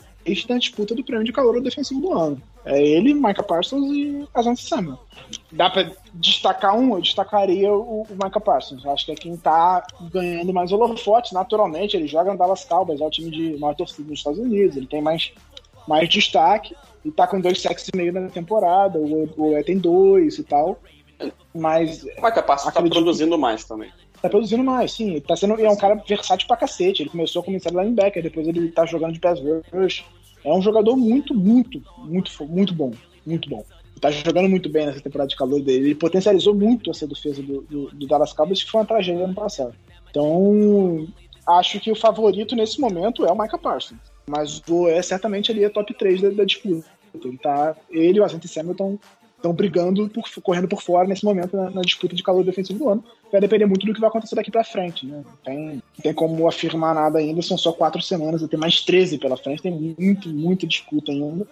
na 0.50 0.58
disputa 0.58 0.96
do 0.96 1.04
prêmio 1.04 1.26
de 1.26 1.32
calor 1.32 1.62
defensivo 1.62 2.02
do 2.02 2.14
ano. 2.14 2.42
É 2.66 2.82
ele, 2.82 3.14
Micah 3.14 3.44
Parsons 3.44 3.86
e 3.92 4.28
Asante 4.34 4.64
Samuel. 4.64 5.00
Dá 5.52 5.70
pra 5.70 5.92
destacar 6.14 6.76
um, 6.76 6.96
eu 6.96 7.02
destacaria 7.02 7.72
o, 7.72 8.02
o 8.02 8.08
Micah 8.12 8.40
Parsons. 8.40 8.86
Acho 8.86 9.06
que 9.06 9.12
é 9.12 9.16
quem 9.16 9.38
tá 9.38 9.86
ganhando 10.12 10.52
mais 10.52 10.72
holofote, 10.72 11.34
naturalmente. 11.34 11.96
Ele 11.96 12.08
joga 12.08 12.32
no 12.32 12.38
Dallas 12.38 12.66
Cowboys, 12.66 13.02
é 13.02 13.06
o 13.06 13.10
time 13.10 13.30
de 13.30 13.58
maior 13.60 13.76
torcida 13.76 14.10
nos 14.10 14.20
Estados 14.20 14.40
Unidos. 14.40 14.76
Ele 14.76 14.88
tem 14.88 15.02
mais, 15.02 15.32
mais 15.88 16.10
destaque 16.10 16.76
e 17.04 17.12
tá 17.12 17.28
com 17.28 17.40
dois 17.40 17.62
sacks 17.62 17.88
e 17.94 17.96
meio 17.96 18.12
na 18.12 18.30
temporada. 18.30 18.98
O, 18.98 19.24
o, 19.38 19.64
tem 19.64 19.78
dois 19.78 20.40
e 20.40 20.44
tal. 20.44 20.80
Mas. 21.54 22.04
O 22.04 22.08
Micah 22.22 22.42
Parsons 22.42 22.74
tá 22.74 22.82
produzindo 22.82 23.38
mais 23.38 23.64
também. 23.64 23.92
Tá 24.22 24.30
produzindo 24.30 24.64
mais, 24.64 24.92
sim. 24.92 25.12
Ele 25.12 25.22
tá 25.22 25.36
sendo, 25.36 25.60
é 25.62 25.70
um 25.70 25.78
cara 25.78 25.96
versátil 25.96 26.48
pra 26.48 26.58
cacete. 26.58 27.04
Ele 27.04 27.10
começou 27.10 27.44
a 27.44 27.46
começar 27.46 27.70
linebacker, 27.70 28.24
depois 28.24 28.48
ele 28.48 28.72
tá 28.72 28.86
jogando 28.86 29.14
de 29.14 29.20
pass 29.20 29.40
rush. 29.72 30.04
É 30.46 30.54
um 30.54 30.62
jogador 30.62 30.96
muito, 30.96 31.34
muito, 31.34 31.82
muito, 31.98 32.32
muito 32.46 32.74
bom. 32.74 32.92
Muito 33.26 33.50
bom. 33.50 33.66
Tá 34.00 34.12
jogando 34.12 34.48
muito 34.48 34.70
bem 34.70 34.86
nessa 34.86 35.02
temporada 35.02 35.28
de 35.28 35.36
calor 35.36 35.60
dele. 35.60 35.88
Ele 35.88 35.96
potencializou 35.96 36.54
muito 36.54 36.92
essa 36.92 37.08
defesa 37.08 37.42
do, 37.42 37.62
do, 37.62 37.90
do 37.92 38.08
Dallas 38.08 38.32
Cowboys, 38.32 38.64
que 38.64 38.70
foi 38.70 38.82
uma 38.82 38.88
tragédia 38.88 39.24
ano 39.24 39.34
passado. 39.34 39.74
Então, 40.10 41.08
acho 41.48 41.80
que 41.80 41.92
o 41.92 41.96
favorito 41.96 42.56
nesse 42.56 42.80
momento 42.80 43.26
é 43.26 43.32
o 43.32 43.38
Micah 43.38 43.58
Parsons. 43.58 44.00
Mas 44.28 44.62
o 44.70 44.88
é 44.88 45.02
certamente 45.02 45.52
ali 45.52 45.66
a 45.66 45.70
top 45.70 45.94
3 45.94 46.22
da, 46.22 46.30
da 46.30 46.46
disputa. 46.46 46.88
Ele, 47.24 47.38
tá, 47.38 47.76
ele 47.90 48.20
o 48.20 48.24
Asante 48.24 48.48
Hamilton 48.60 48.94
estão 48.94 49.00
brigando, 49.54 50.10
por, 50.10 50.24
correndo 50.42 50.68
por 50.68 50.82
fora 50.82 51.08
nesse 51.08 51.24
momento 51.24 51.56
na, 51.56 51.70
na, 51.70 51.82
disputa 51.82 52.16
de 52.16 52.24
calor 52.24 52.44
defensivo 52.44 52.80
do 52.80 52.90
ano. 52.90 53.04
Vai 53.32 53.42
depender 53.42 53.66
muito 53.66 53.86
do 53.86 53.94
que 53.94 54.00
vai 54.00 54.10
acontecer 54.10 54.36
daqui 54.36 54.50
para 54.50 54.64
frente. 54.64 55.06
Né? 55.06 55.24
Tem, 55.44 55.84
tem 56.02 56.14
como 56.14 56.48
afirmar 56.48 56.96
nada 56.96 57.20
ainda, 57.20 57.42
são 57.42 57.58
só 57.58 57.72
quatro 57.72 58.02
semanas, 58.02 58.48
tem 58.48 58.60
mais 58.60 58.82
13 58.82 59.18
pela 59.18 59.38
frente, 59.38 59.62
tem 59.62 59.96
muito, 59.98 60.30
muita 60.30 60.66
disputa 60.66 61.12
ainda. 61.12 61.46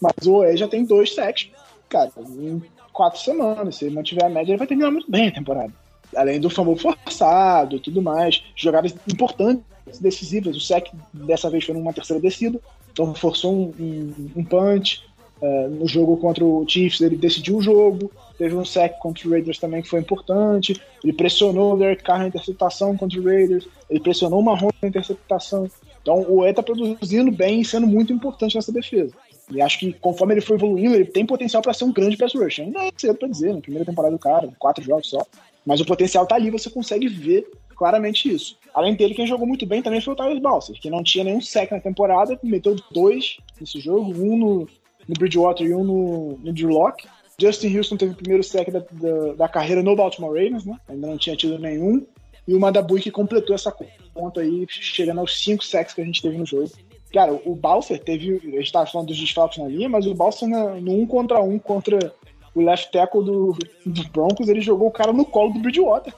Mas 0.00 0.26
o 0.26 0.34
OE 0.34 0.56
já 0.56 0.68
tem 0.68 0.84
dois 0.84 1.14
sacks, 1.14 1.50
cara, 1.88 2.10
em 2.18 2.62
quatro 2.92 3.20
semanas. 3.20 3.76
Se 3.76 3.84
ele 3.84 3.94
mantiver 3.94 4.24
a 4.24 4.28
média, 4.28 4.52
ele 4.52 4.58
vai 4.58 4.66
terminar 4.66 4.90
muito 4.90 5.10
bem 5.10 5.28
a 5.28 5.32
temporada. 5.32 5.72
Além 6.16 6.40
do 6.40 6.48
famoso 6.48 6.82
forçado 6.82 7.80
tudo 7.80 8.00
mais, 8.00 8.42
jogadas 8.54 8.94
importantes, 9.08 9.64
decisivas. 10.00 10.56
O 10.56 10.60
sec 10.60 10.88
dessa 11.12 11.50
vez 11.50 11.64
foi 11.64 11.74
numa 11.74 11.92
terceira 11.92 12.20
descida, 12.20 12.60
então 12.92 13.14
forçou 13.14 13.52
um, 13.54 13.72
um, 13.78 14.30
um 14.36 14.44
punch 14.44 15.02
é, 15.40 15.68
no 15.68 15.86
jogo 15.86 16.16
contra 16.16 16.44
o 16.44 16.64
Chiefs, 16.66 17.00
ele 17.00 17.16
decidiu 17.16 17.56
o 17.56 17.62
jogo. 17.62 18.10
Teve 18.38 18.56
um 18.56 18.64
sec 18.64 18.98
contra 18.98 19.28
o 19.28 19.30
Raiders 19.30 19.58
também 19.58 19.82
que 19.82 19.88
foi 19.88 20.00
importante. 20.00 20.80
Ele 21.02 21.12
pressionou 21.12 21.74
o 21.74 21.76
Derek 21.76 22.02
Carr 22.02 22.20
na 22.20 22.28
interceptação 22.28 22.96
contra 22.96 23.20
o 23.20 23.24
Raiders. 23.24 23.66
Ele 23.88 24.00
pressionou 24.00 24.40
o 24.40 24.42
Marrone 24.42 24.74
na 24.82 24.88
interceptação. 24.88 25.70
Então 26.02 26.24
o 26.28 26.44
E 26.44 26.50
está 26.50 26.62
produzindo 26.62 27.30
bem 27.30 27.60
e 27.60 27.64
sendo 27.64 27.86
muito 27.86 28.12
importante 28.12 28.56
nessa 28.56 28.72
defesa. 28.72 29.12
E 29.50 29.60
acho 29.60 29.78
que 29.78 29.92
conforme 29.92 30.34
ele 30.34 30.40
for 30.40 30.54
evoluindo, 30.54 30.94
ele 30.94 31.04
tem 31.04 31.26
potencial 31.26 31.62
para 31.62 31.74
ser 31.74 31.84
um 31.84 31.92
grande 31.92 32.16
pass 32.16 32.34
rush. 32.34 32.60
Ainda 32.60 32.80
é 32.86 32.90
cedo 32.96 33.16
para 33.16 33.28
dizer, 33.28 33.52
na 33.52 33.60
primeira 33.60 33.84
temporada 33.84 34.14
do 34.14 34.18
cara, 34.18 34.48
quatro 34.58 34.82
jogos 34.82 35.10
só. 35.10 35.24
Mas 35.64 35.80
o 35.80 35.86
potencial 35.86 36.26
tá 36.26 36.34
ali, 36.34 36.50
você 36.50 36.70
consegue 36.70 37.08
ver 37.08 37.46
claramente 37.76 38.32
isso. 38.32 38.56
Além 38.72 38.94
dele, 38.94 39.14
quem 39.14 39.26
jogou 39.26 39.46
muito 39.46 39.66
bem 39.66 39.82
também 39.82 40.00
foi 40.00 40.14
o 40.14 40.16
Tyler 40.16 40.40
Balser, 40.40 40.80
que 40.80 40.90
não 40.90 41.02
tinha 41.02 41.24
nenhum 41.24 41.40
sec 41.40 41.70
na 41.70 41.80
temporada, 41.80 42.38
meteu 42.42 42.76
dois 42.90 43.38
nesse 43.60 43.80
jogo, 43.80 44.12
um 44.12 44.36
no, 44.36 44.68
no 45.08 45.14
Bridgewater 45.14 45.66
e 45.66 45.74
um 45.74 45.84
no, 45.84 46.38
no 46.42 46.52
Drew 46.52 46.70
Locke. 46.70 47.06
Justin 47.38 47.76
Houston 47.76 47.96
teve 47.96 48.12
o 48.12 48.16
primeiro 48.16 48.44
sack 48.44 48.70
da, 48.70 48.78
da, 48.78 49.32
da, 49.36 49.48
carreira 49.48 49.82
no 49.82 49.96
Baltimore 49.96 50.30
Ravens, 50.30 50.64
né? 50.64 50.78
Ainda 50.88 51.08
não 51.08 51.18
tinha 51.18 51.36
tido 51.36 51.58
nenhum. 51.58 52.06
E 52.46 52.54
o 52.54 52.60
Madabui 52.60 53.00
que 53.00 53.10
completou 53.10 53.54
essa 53.54 53.74
conta 54.12 54.40
aí, 54.40 54.66
chegando 54.68 55.20
aos 55.20 55.42
cinco 55.42 55.64
sacks 55.64 55.94
que 55.94 56.00
a 56.00 56.04
gente 56.04 56.22
teve 56.22 56.36
no 56.36 56.46
jogo. 56.46 56.70
Cara, 57.12 57.32
o 57.44 57.54
Balser 57.54 57.98
teve. 58.02 58.40
A 58.44 58.60
gente 58.60 58.72
tava 58.72 58.86
falando 58.86 59.08
dos 59.08 59.18
desfalques 59.18 59.58
na 59.58 59.68
linha, 59.68 59.88
mas 59.88 60.06
o 60.06 60.14
Balser 60.14 60.48
no 60.48 60.92
um 60.92 61.06
contra 61.06 61.40
um 61.40 61.58
contra 61.58 62.12
o 62.54 62.62
left 62.62 62.92
tackle 62.92 63.24
do, 63.24 63.56
do 63.84 64.08
Broncos, 64.10 64.48
ele 64.48 64.60
jogou 64.60 64.88
o 64.88 64.92
cara 64.92 65.12
no 65.12 65.24
colo 65.24 65.52
do 65.52 65.58
Bridgewater. 65.58 66.14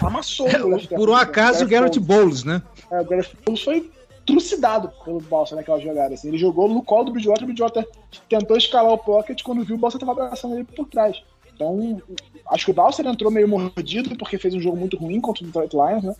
Amassou 0.00 0.48
é, 0.48 0.62
o 0.62 0.68
left 0.68 0.88
Por 0.88 1.10
um 1.10 1.14
acaso, 1.14 1.64
o 1.64 1.68
Garrett 1.68 1.98
Bowles, 1.98 2.44
né? 2.44 2.62
É, 2.90 3.00
o 3.00 3.04
Garrett 3.04 3.36
Bowles 3.44 3.62
foi 3.62 3.90
trucidado 4.26 4.90
pelo 5.04 5.20
Balsa 5.20 5.56
naquela 5.56 5.80
jogada. 5.80 6.14
Assim. 6.14 6.28
Ele 6.28 6.38
jogou 6.38 6.68
no 6.68 6.82
colo 6.82 7.04
do 7.04 7.12
Bridgewater, 7.12 7.44
o 7.44 7.46
Bridgewater 7.46 7.88
tentou 8.28 8.56
escalar 8.56 8.92
o 8.92 8.98
pocket, 8.98 9.42
quando 9.42 9.64
viu 9.64 9.76
o 9.76 9.78
Balsa 9.78 9.96
estava 9.96 10.12
abraçando 10.12 10.54
ele 10.54 10.64
por 10.64 10.86
trás. 10.86 11.22
Então, 11.54 12.00
acho 12.46 12.64
que 12.64 12.70
o 12.70 12.74
Balsa 12.74 13.06
entrou 13.06 13.30
meio 13.30 13.48
mordido, 13.48 14.16
porque 14.16 14.38
fez 14.38 14.54
um 14.54 14.60
jogo 14.60 14.76
muito 14.76 14.96
ruim 14.96 15.20
contra 15.20 15.42
o 15.42 15.46
Detroit 15.46 15.72
Lions, 15.72 16.04
né? 16.04 16.14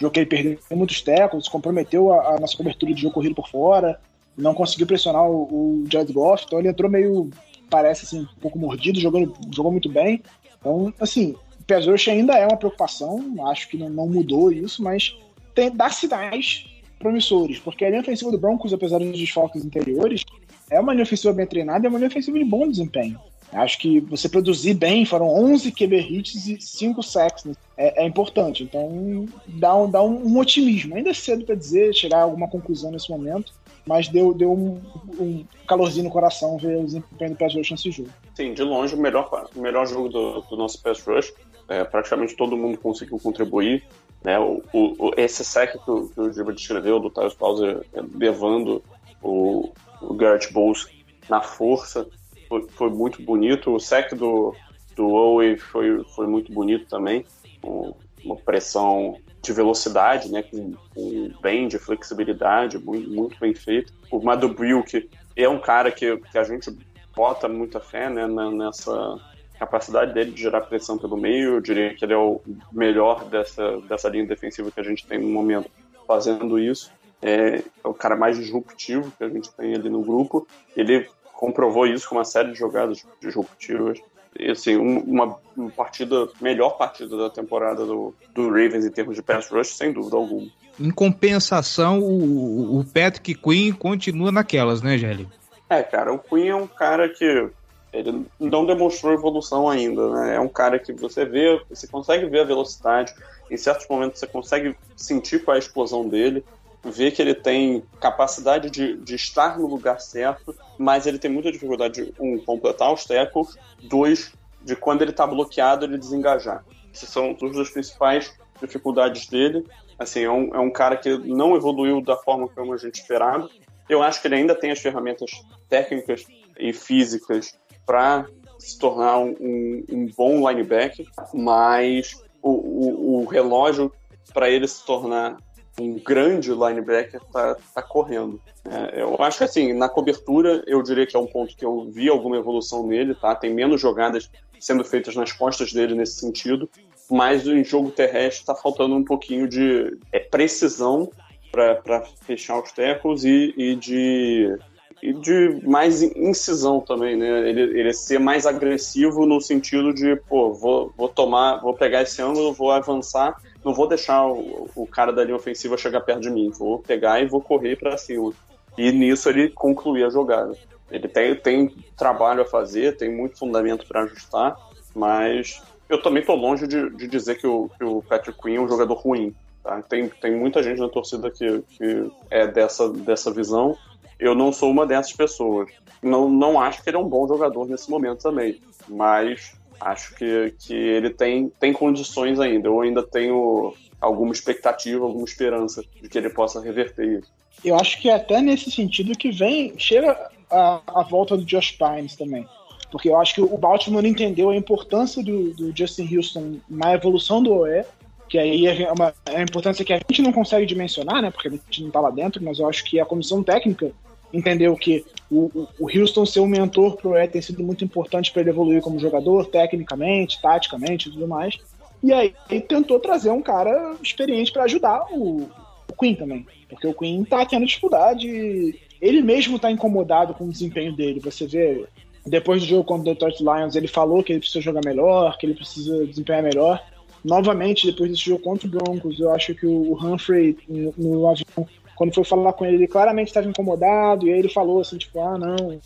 Jogo 0.00 0.12
que 0.12 0.20
ele 0.20 0.26
perdeu 0.26 0.58
muitos 0.72 1.00
tecos, 1.00 1.48
comprometeu 1.48 2.12
a, 2.12 2.34
a, 2.34 2.40
nossa 2.40 2.56
cobertura 2.56 2.92
de 2.92 3.02
jogo 3.02 3.14
corrido 3.14 3.34
por 3.34 3.48
fora, 3.48 4.00
não 4.36 4.54
conseguiu 4.54 4.86
pressionar 4.86 5.24
o, 5.24 5.42
o 5.82 5.84
Jared 5.90 6.12
Goff, 6.12 6.44
então 6.46 6.58
ele 6.58 6.68
entrou 6.68 6.90
meio, 6.90 7.30
parece 7.68 8.04
assim, 8.04 8.20
um 8.20 8.40
pouco 8.40 8.58
mordido, 8.58 8.98
jogando, 8.98 9.34
jogou 9.54 9.70
muito 9.70 9.88
bem. 9.88 10.22
Então, 10.58 10.92
assim, 10.98 11.36
o 11.60 12.10
ainda 12.10 12.34
é 12.34 12.46
uma 12.46 12.56
preocupação, 12.56 13.34
acho 13.46 13.68
que 13.68 13.76
não, 13.76 13.88
não 13.88 14.08
mudou 14.08 14.50
isso, 14.50 14.82
mas 14.82 15.16
tem, 15.54 15.70
dá 15.70 15.90
sinais 15.90 16.71
promissores, 17.02 17.58
porque 17.58 17.84
a 17.84 17.90
linha 17.90 18.00
ofensiva 18.00 18.30
do 18.30 18.38
Broncos, 18.38 18.72
apesar 18.72 18.98
dos 18.98 19.18
desfalques 19.18 19.64
anteriores, 19.64 20.24
é 20.70 20.80
uma 20.80 20.92
linha 20.92 21.02
ofensiva 21.02 21.34
bem 21.34 21.46
treinada 21.46 21.84
e 21.84 21.86
é 21.86 21.90
uma 21.90 21.98
linha 21.98 22.08
ofensiva 22.08 22.38
de 22.38 22.44
bom 22.44 22.68
desempenho. 22.68 23.18
Acho 23.52 23.78
que 23.78 24.00
você 24.00 24.30
produzir 24.30 24.72
bem, 24.72 25.04
foram 25.04 25.28
11 25.28 25.72
QB 25.72 25.96
hits 26.00 26.46
e 26.46 26.58
5 26.58 27.02
sacks, 27.02 27.44
né? 27.44 27.52
é, 27.76 28.02
é, 28.02 28.06
importante. 28.06 28.62
Então 28.62 29.26
dá 29.46 29.76
um, 29.76 29.90
dá 29.90 30.02
um, 30.02 30.26
um 30.26 30.38
otimismo. 30.38 30.94
Ainda 30.94 31.10
é 31.10 31.14
cedo 31.14 31.44
para 31.44 31.54
dizer, 31.54 31.94
chegar 31.94 32.18
a 32.18 32.22
alguma 32.22 32.48
conclusão 32.48 32.90
nesse 32.90 33.10
momento, 33.10 33.52
mas 33.86 34.08
deu, 34.08 34.32
deu 34.32 34.52
um, 34.52 34.80
um 35.20 35.44
calorzinho 35.66 36.04
no 36.04 36.10
coração 36.10 36.56
ver 36.56 36.78
o 36.78 36.84
desempenho 36.84 37.32
do 37.32 37.36
Pass 37.36 37.54
Rush 37.54 37.72
nesse 37.72 37.90
jogo. 37.90 38.08
Sim, 38.34 38.54
de 38.54 38.62
longe 38.62 38.94
o 38.94 38.98
melhor, 38.98 39.50
melhor 39.54 39.86
jogo 39.86 40.08
do, 40.08 40.40
do 40.42 40.56
nosso 40.56 40.82
Pass 40.82 41.04
Rush. 41.04 41.32
É, 41.68 41.84
praticamente 41.84 42.34
todo 42.36 42.56
mundo 42.56 42.78
conseguiu 42.78 43.18
contribuir. 43.18 43.84
Né? 44.24 44.38
O, 44.38 44.62
o, 44.72 45.10
esse 45.16 45.44
sec 45.44 45.72
que 45.72 45.90
o, 45.90 46.08
que 46.08 46.20
o 46.20 46.32
Gilbert 46.32 46.54
descreveu, 46.54 47.00
do 47.00 47.10
Tyus 47.10 47.36
é, 47.62 48.00
levando 48.14 48.82
o, 49.20 49.72
o 50.00 50.14
Garrett 50.14 50.52
Bowles 50.52 50.86
na 51.28 51.40
força, 51.40 52.06
foi, 52.48 52.66
foi, 52.68 52.90
muito 52.90 53.22
bonito. 53.22 53.74
O 53.74 53.80
sec 53.80 54.14
do, 54.14 54.54
do 54.94 55.08
Owe 55.08 55.58
foi, 55.58 56.04
foi 56.14 56.26
muito 56.26 56.52
bonito 56.52 56.86
também. 56.86 57.24
Um, 57.64 57.92
uma 58.24 58.36
pressão 58.36 59.18
de 59.42 59.52
velocidade, 59.52 60.30
né, 60.30 60.42
com, 60.44 60.74
com 60.94 61.32
bem 61.42 61.66
de 61.66 61.76
flexibilidade, 61.78 62.78
muito, 62.78 63.10
muito 63.10 63.40
bem 63.40 63.52
feito. 63.54 63.92
O 64.10 64.20
Madubril, 64.20 64.84
que 64.84 65.08
é 65.34 65.48
um 65.48 65.58
cara 65.58 65.90
que, 65.90 66.16
que 66.16 66.38
a 66.38 66.44
gente 66.44 66.70
bota 67.14 67.48
muita 67.48 67.80
fé 67.80 68.08
né, 68.08 68.26
nessa 68.28 69.18
capacidade 69.62 70.12
dele 70.12 70.32
de 70.32 70.42
gerar 70.42 70.62
pressão 70.62 70.98
pelo 70.98 71.16
meio. 71.16 71.54
Eu 71.54 71.60
diria 71.60 71.94
que 71.94 72.04
ele 72.04 72.12
é 72.12 72.16
o 72.16 72.40
melhor 72.72 73.24
dessa, 73.26 73.80
dessa 73.82 74.08
linha 74.08 74.26
defensiva 74.26 74.70
que 74.70 74.80
a 74.80 74.84
gente 74.84 75.06
tem 75.06 75.18
no 75.18 75.28
momento 75.28 75.70
fazendo 76.06 76.58
isso. 76.58 76.90
É, 77.20 77.58
é 77.58 77.88
o 77.88 77.94
cara 77.94 78.16
mais 78.16 78.36
disruptivo 78.36 79.12
que 79.16 79.22
a 79.22 79.28
gente 79.28 79.50
tem 79.52 79.74
ali 79.74 79.88
no 79.88 80.02
grupo. 80.02 80.46
Ele 80.76 81.08
comprovou 81.32 81.86
isso 81.86 82.08
com 82.08 82.16
uma 82.16 82.24
série 82.24 82.52
de 82.52 82.58
jogadas 82.58 83.06
disruptivas. 83.20 84.00
E, 84.38 84.50
assim, 84.50 84.76
uma, 84.76 85.36
uma 85.56 85.70
partida, 85.70 86.28
melhor 86.40 86.70
partida 86.70 87.16
da 87.16 87.30
temporada 87.30 87.84
do, 87.84 88.14
do 88.34 88.48
Ravens 88.48 88.84
em 88.84 88.90
termos 88.90 89.14
de 89.14 89.22
pass 89.22 89.48
rush, 89.48 89.76
sem 89.76 89.92
dúvida 89.92 90.16
alguma. 90.16 90.48
Em 90.80 90.90
compensação, 90.90 92.00
o, 92.00 92.80
o 92.80 92.84
Patrick 92.84 93.34
Quinn 93.34 93.74
continua 93.74 94.32
naquelas, 94.32 94.82
né, 94.82 94.96
Gelli? 94.96 95.28
É, 95.68 95.82
cara, 95.82 96.12
o 96.12 96.18
Quinn 96.18 96.48
é 96.48 96.54
um 96.54 96.66
cara 96.66 97.08
que 97.08 97.50
ele 97.92 98.26
não 98.40 98.64
demonstrou 98.64 99.12
evolução 99.12 99.68
ainda, 99.68 100.08
né? 100.10 100.36
É 100.36 100.40
um 100.40 100.48
cara 100.48 100.78
que 100.78 100.92
você 100.92 101.24
vê, 101.24 101.60
você 101.68 101.86
consegue 101.86 102.26
ver 102.26 102.40
a 102.40 102.44
velocidade, 102.44 103.14
em 103.50 103.56
certos 103.56 103.86
momentos 103.86 104.18
você 104.18 104.26
consegue 104.26 104.74
sentir 104.96 105.44
qual 105.44 105.54
é 105.54 105.58
a 105.58 105.62
explosão 105.62 106.08
dele, 106.08 106.42
ver 106.82 107.12
que 107.12 107.20
ele 107.20 107.34
tem 107.34 107.82
capacidade 108.00 108.70
de, 108.70 108.96
de 108.96 109.14
estar 109.14 109.58
no 109.58 109.66
lugar 109.66 110.00
certo, 110.00 110.54
mas 110.78 111.06
ele 111.06 111.18
tem 111.18 111.30
muita 111.30 111.52
dificuldade 111.52 112.06
de, 112.06 112.14
um, 112.18 112.38
completar 112.38 112.92
os 112.92 113.04
tackles, 113.04 113.56
dois, 113.82 114.32
de 114.62 114.74
quando 114.74 115.02
ele 115.02 115.10
está 115.10 115.26
bloqueado, 115.26 115.84
ele 115.84 115.98
desengajar. 115.98 116.64
Essas 116.92 117.08
são 117.08 117.34
duas 117.34 117.56
das 117.56 117.70
principais 117.70 118.32
dificuldades 118.60 119.26
dele. 119.26 119.66
Assim, 119.98 120.20
é 120.20 120.30
um, 120.30 120.54
é 120.54 120.58
um 120.58 120.70
cara 120.70 120.96
que 120.96 121.16
não 121.18 121.54
evoluiu 121.54 122.00
da 122.00 122.16
forma 122.16 122.48
como 122.48 122.72
a 122.72 122.76
gente 122.76 122.96
esperava. 122.96 123.48
Eu 123.88 124.02
acho 124.02 124.20
que 124.20 124.28
ele 124.28 124.36
ainda 124.36 124.54
tem 124.54 124.70
as 124.70 124.80
ferramentas 124.80 125.30
técnicas 125.68 126.24
e 126.58 126.72
físicas 126.72 127.58
para 127.86 128.26
se 128.58 128.78
tornar 128.78 129.18
um, 129.18 129.84
um, 129.90 130.06
bom 130.16 130.48
linebacker, 130.48 131.06
mas 131.34 132.22
o, 132.40 132.50
o, 132.50 133.22
o 133.22 133.24
relógio 133.24 133.92
para 134.32 134.48
ele 134.48 134.68
se 134.68 134.84
tornar 134.84 135.36
um 135.80 135.98
grande 135.98 136.50
linebacker 136.50 137.20
tá, 137.32 137.56
tá 137.74 137.82
correndo. 137.82 138.40
É, 138.64 139.02
eu 139.02 139.16
acho 139.20 139.38
que 139.38 139.44
assim, 139.44 139.72
na 139.72 139.88
cobertura, 139.88 140.62
eu 140.66 140.82
diria 140.82 141.06
que 141.06 141.16
é 141.16 141.18
um 141.18 141.26
ponto 141.26 141.56
que 141.56 141.64
eu 141.64 141.90
vi 141.90 142.08
alguma 142.08 142.36
evolução 142.36 142.86
nele, 142.86 143.14
tá? 143.14 143.34
Tem 143.34 143.52
menos 143.52 143.80
jogadas 143.80 144.30
sendo 144.60 144.84
feitas 144.84 145.16
nas 145.16 145.32
costas 145.32 145.72
dele 145.72 145.94
nesse 145.94 146.20
sentido, 146.20 146.70
mas 147.10 147.46
em 147.46 147.64
jogo 147.64 147.90
terrestre 147.90 148.42
está 148.42 148.54
faltando 148.54 148.94
um 148.94 149.04
pouquinho 149.04 149.48
de 149.48 149.98
é, 150.12 150.20
precisão 150.20 151.10
para 151.50 152.02
fechar 152.24 152.62
os 152.62 152.70
tackles 152.72 153.24
e, 153.24 153.52
e 153.56 153.74
de 153.74 154.56
e 155.02 155.12
de 155.12 155.60
mais 155.66 156.00
incisão 156.00 156.80
também, 156.80 157.16
né? 157.16 157.48
Ele, 157.48 157.80
ele 157.80 157.92
ser 157.92 158.20
mais 158.20 158.46
agressivo 158.46 159.26
no 159.26 159.40
sentido 159.40 159.92
de, 159.92 160.14
pô, 160.28 160.52
vou, 160.52 160.94
vou 160.96 161.08
tomar, 161.08 161.60
vou 161.60 161.74
pegar 161.74 162.02
esse 162.02 162.22
ângulo, 162.22 162.52
vou 162.52 162.70
avançar, 162.70 163.36
não 163.64 163.74
vou 163.74 163.88
deixar 163.88 164.24
o, 164.24 164.70
o 164.76 164.86
cara 164.86 165.12
da 165.12 165.24
linha 165.24 165.34
ofensiva 165.34 165.76
chegar 165.76 166.02
perto 166.02 166.20
de 166.20 166.30
mim, 166.30 166.50
vou 166.50 166.78
pegar 166.78 167.20
e 167.20 167.26
vou 167.26 167.40
correr 167.40 167.74
para 167.74 167.98
cima. 167.98 168.32
E 168.78 168.92
nisso 168.92 169.28
ele 169.28 169.50
concluir 169.50 170.04
a 170.04 170.08
jogada. 170.08 170.56
Ele 170.88 171.08
tem, 171.08 171.34
tem 171.34 171.74
trabalho 171.96 172.42
a 172.42 172.46
fazer, 172.46 172.96
tem 172.96 173.10
muito 173.10 173.40
fundamento 173.40 173.84
para 173.88 174.04
ajustar, 174.04 174.56
mas 174.94 175.60
eu 175.88 176.00
também 176.00 176.24
tô 176.24 176.36
longe 176.36 176.68
de, 176.68 176.90
de 176.90 177.08
dizer 177.08 177.38
que 177.38 177.46
o, 177.46 177.68
que 177.76 177.82
o 177.82 178.02
Patrick 178.02 178.40
Quinn 178.40 178.54
é 178.54 178.60
um 178.60 178.68
jogador 178.68 178.94
ruim. 178.94 179.34
Tá? 179.64 179.82
Tem, 179.82 180.08
tem 180.08 180.36
muita 180.36 180.62
gente 180.62 180.80
na 180.80 180.88
torcida 180.88 181.28
que, 181.28 181.62
que 181.76 182.10
é 182.30 182.46
dessa, 182.46 182.88
dessa 182.88 183.32
visão 183.32 183.76
eu 184.22 184.36
não 184.36 184.52
sou 184.52 184.70
uma 184.70 184.86
dessas 184.86 185.12
pessoas. 185.12 185.68
Não, 186.00 186.30
não 186.30 186.60
acho 186.60 186.82
que 186.82 186.88
ele 186.88 186.96
é 186.96 187.00
um 187.00 187.08
bom 187.08 187.26
jogador 187.26 187.66
nesse 187.66 187.90
momento 187.90 188.22
também, 188.22 188.60
mas 188.88 189.52
acho 189.80 190.14
que, 190.14 190.54
que 190.60 190.74
ele 190.74 191.10
tem, 191.10 191.48
tem 191.60 191.72
condições 191.72 192.38
ainda. 192.38 192.68
Eu 192.68 192.80
ainda 192.80 193.02
tenho 193.02 193.74
alguma 194.00 194.32
expectativa, 194.32 195.04
alguma 195.04 195.24
esperança 195.24 195.82
de 196.00 196.08
que 196.08 196.16
ele 196.16 196.30
possa 196.30 196.60
reverter 196.60 197.18
isso. 197.18 197.32
Eu 197.64 197.76
acho 197.76 198.00
que 198.00 198.08
é 198.08 198.14
até 198.14 198.40
nesse 198.40 198.70
sentido 198.70 199.18
que 199.18 199.32
vem, 199.32 199.74
chega 199.76 200.16
a, 200.48 200.80
a 200.86 201.02
volta 201.02 201.36
do 201.36 201.44
Josh 201.44 201.72
Pines 201.72 202.14
também. 202.14 202.46
Porque 202.92 203.08
eu 203.08 203.16
acho 203.16 203.34
que 203.34 203.40
o 203.40 203.58
Baltimore 203.58 204.06
entendeu 204.06 204.50
a 204.50 204.56
importância 204.56 205.22
do, 205.22 205.52
do 205.54 205.76
Justin 205.76 206.14
Houston 206.14 206.60
na 206.68 206.94
evolução 206.94 207.42
do 207.42 207.54
OE, 207.54 207.84
que 208.28 208.38
aí 208.38 208.66
é 208.66 208.92
uma, 208.92 209.12
é 209.26 209.38
a 209.38 209.42
importância 209.42 209.84
que 209.84 209.92
a 209.92 209.98
gente 209.98 210.22
não 210.22 210.32
consegue 210.32 210.66
dimensionar, 210.66 211.22
né? 211.22 211.30
Porque 211.30 211.48
a 211.48 211.50
gente 211.50 211.82
não 211.82 211.90
tá 211.90 212.00
lá 212.00 212.10
dentro, 212.10 212.42
mas 212.42 212.58
eu 212.58 212.68
acho 212.68 212.84
que 212.84 213.00
a 213.00 213.04
comissão 213.04 213.42
técnica 213.42 213.92
entendeu 214.32 214.76
que 214.76 215.04
o, 215.30 215.66
o 215.78 215.86
Houston 215.86 216.26
ser 216.26 216.40
um 216.40 216.46
mentor 216.46 216.96
pro 216.96 217.16
Ed 217.16 217.32
tem 217.32 217.42
sido 217.42 217.62
muito 217.62 217.84
importante 217.84 218.30
para 218.30 218.42
ele 218.42 218.50
evoluir 218.50 218.82
como 218.82 218.98
jogador, 218.98 219.46
tecnicamente, 219.46 220.40
taticamente 220.40 221.08
e 221.08 221.12
tudo 221.12 221.26
mais. 221.26 221.58
E 222.02 222.12
aí 222.12 222.34
tentou 222.68 222.98
trazer 222.98 223.30
um 223.30 223.40
cara 223.40 223.94
experiente 224.02 224.52
para 224.52 224.64
ajudar 224.64 225.06
o, 225.12 225.48
o 225.88 225.96
Queen 225.98 226.14
também. 226.14 226.46
Porque 226.68 226.86
o 226.86 226.94
Queen 226.94 227.24
tá 227.24 227.46
tendo 227.46 227.64
dificuldade. 227.64 228.78
Ele 229.00 229.22
mesmo 229.22 229.58
tá 229.58 229.70
incomodado 229.70 230.34
com 230.34 230.44
o 230.44 230.50
desempenho 230.50 230.94
dele. 230.94 231.20
Você 231.20 231.46
vê, 231.46 231.86
depois 232.26 232.60
do 232.60 232.68
jogo 232.68 232.84
contra 232.84 233.10
o 233.10 233.14
Detroit 233.14 233.40
Lions, 233.40 233.76
ele 233.76 233.88
falou 233.88 234.22
que 234.22 234.32
ele 234.32 234.40
precisa 234.40 234.60
jogar 234.60 234.80
melhor, 234.84 235.38
que 235.38 235.46
ele 235.46 235.54
precisa 235.54 236.04
desempenhar 236.06 236.42
melhor. 236.42 236.82
Novamente, 237.24 237.86
depois 237.86 238.10
desse 238.10 238.24
jogo 238.24 238.42
contra 238.42 238.66
o 238.66 238.70
Broncos, 238.70 239.20
eu 239.20 239.30
acho 239.30 239.54
que 239.54 239.64
o 239.64 239.94
Humphrey 239.94 240.56
no, 240.68 240.92
no 240.98 241.28
avião 241.28 241.68
quando 242.02 242.14
foi 242.16 242.24
falar 242.24 242.52
com 242.54 242.66
ele, 242.66 242.78
ele 242.78 242.88
claramente 242.88 243.28
estava 243.28 243.48
incomodado, 243.48 244.26
e 244.26 244.32
aí 244.32 244.38
ele 244.40 244.48
falou 244.48 244.80
assim, 244.80 244.98
tipo, 244.98 245.20
ah, 245.20 245.38
não, 245.38 245.80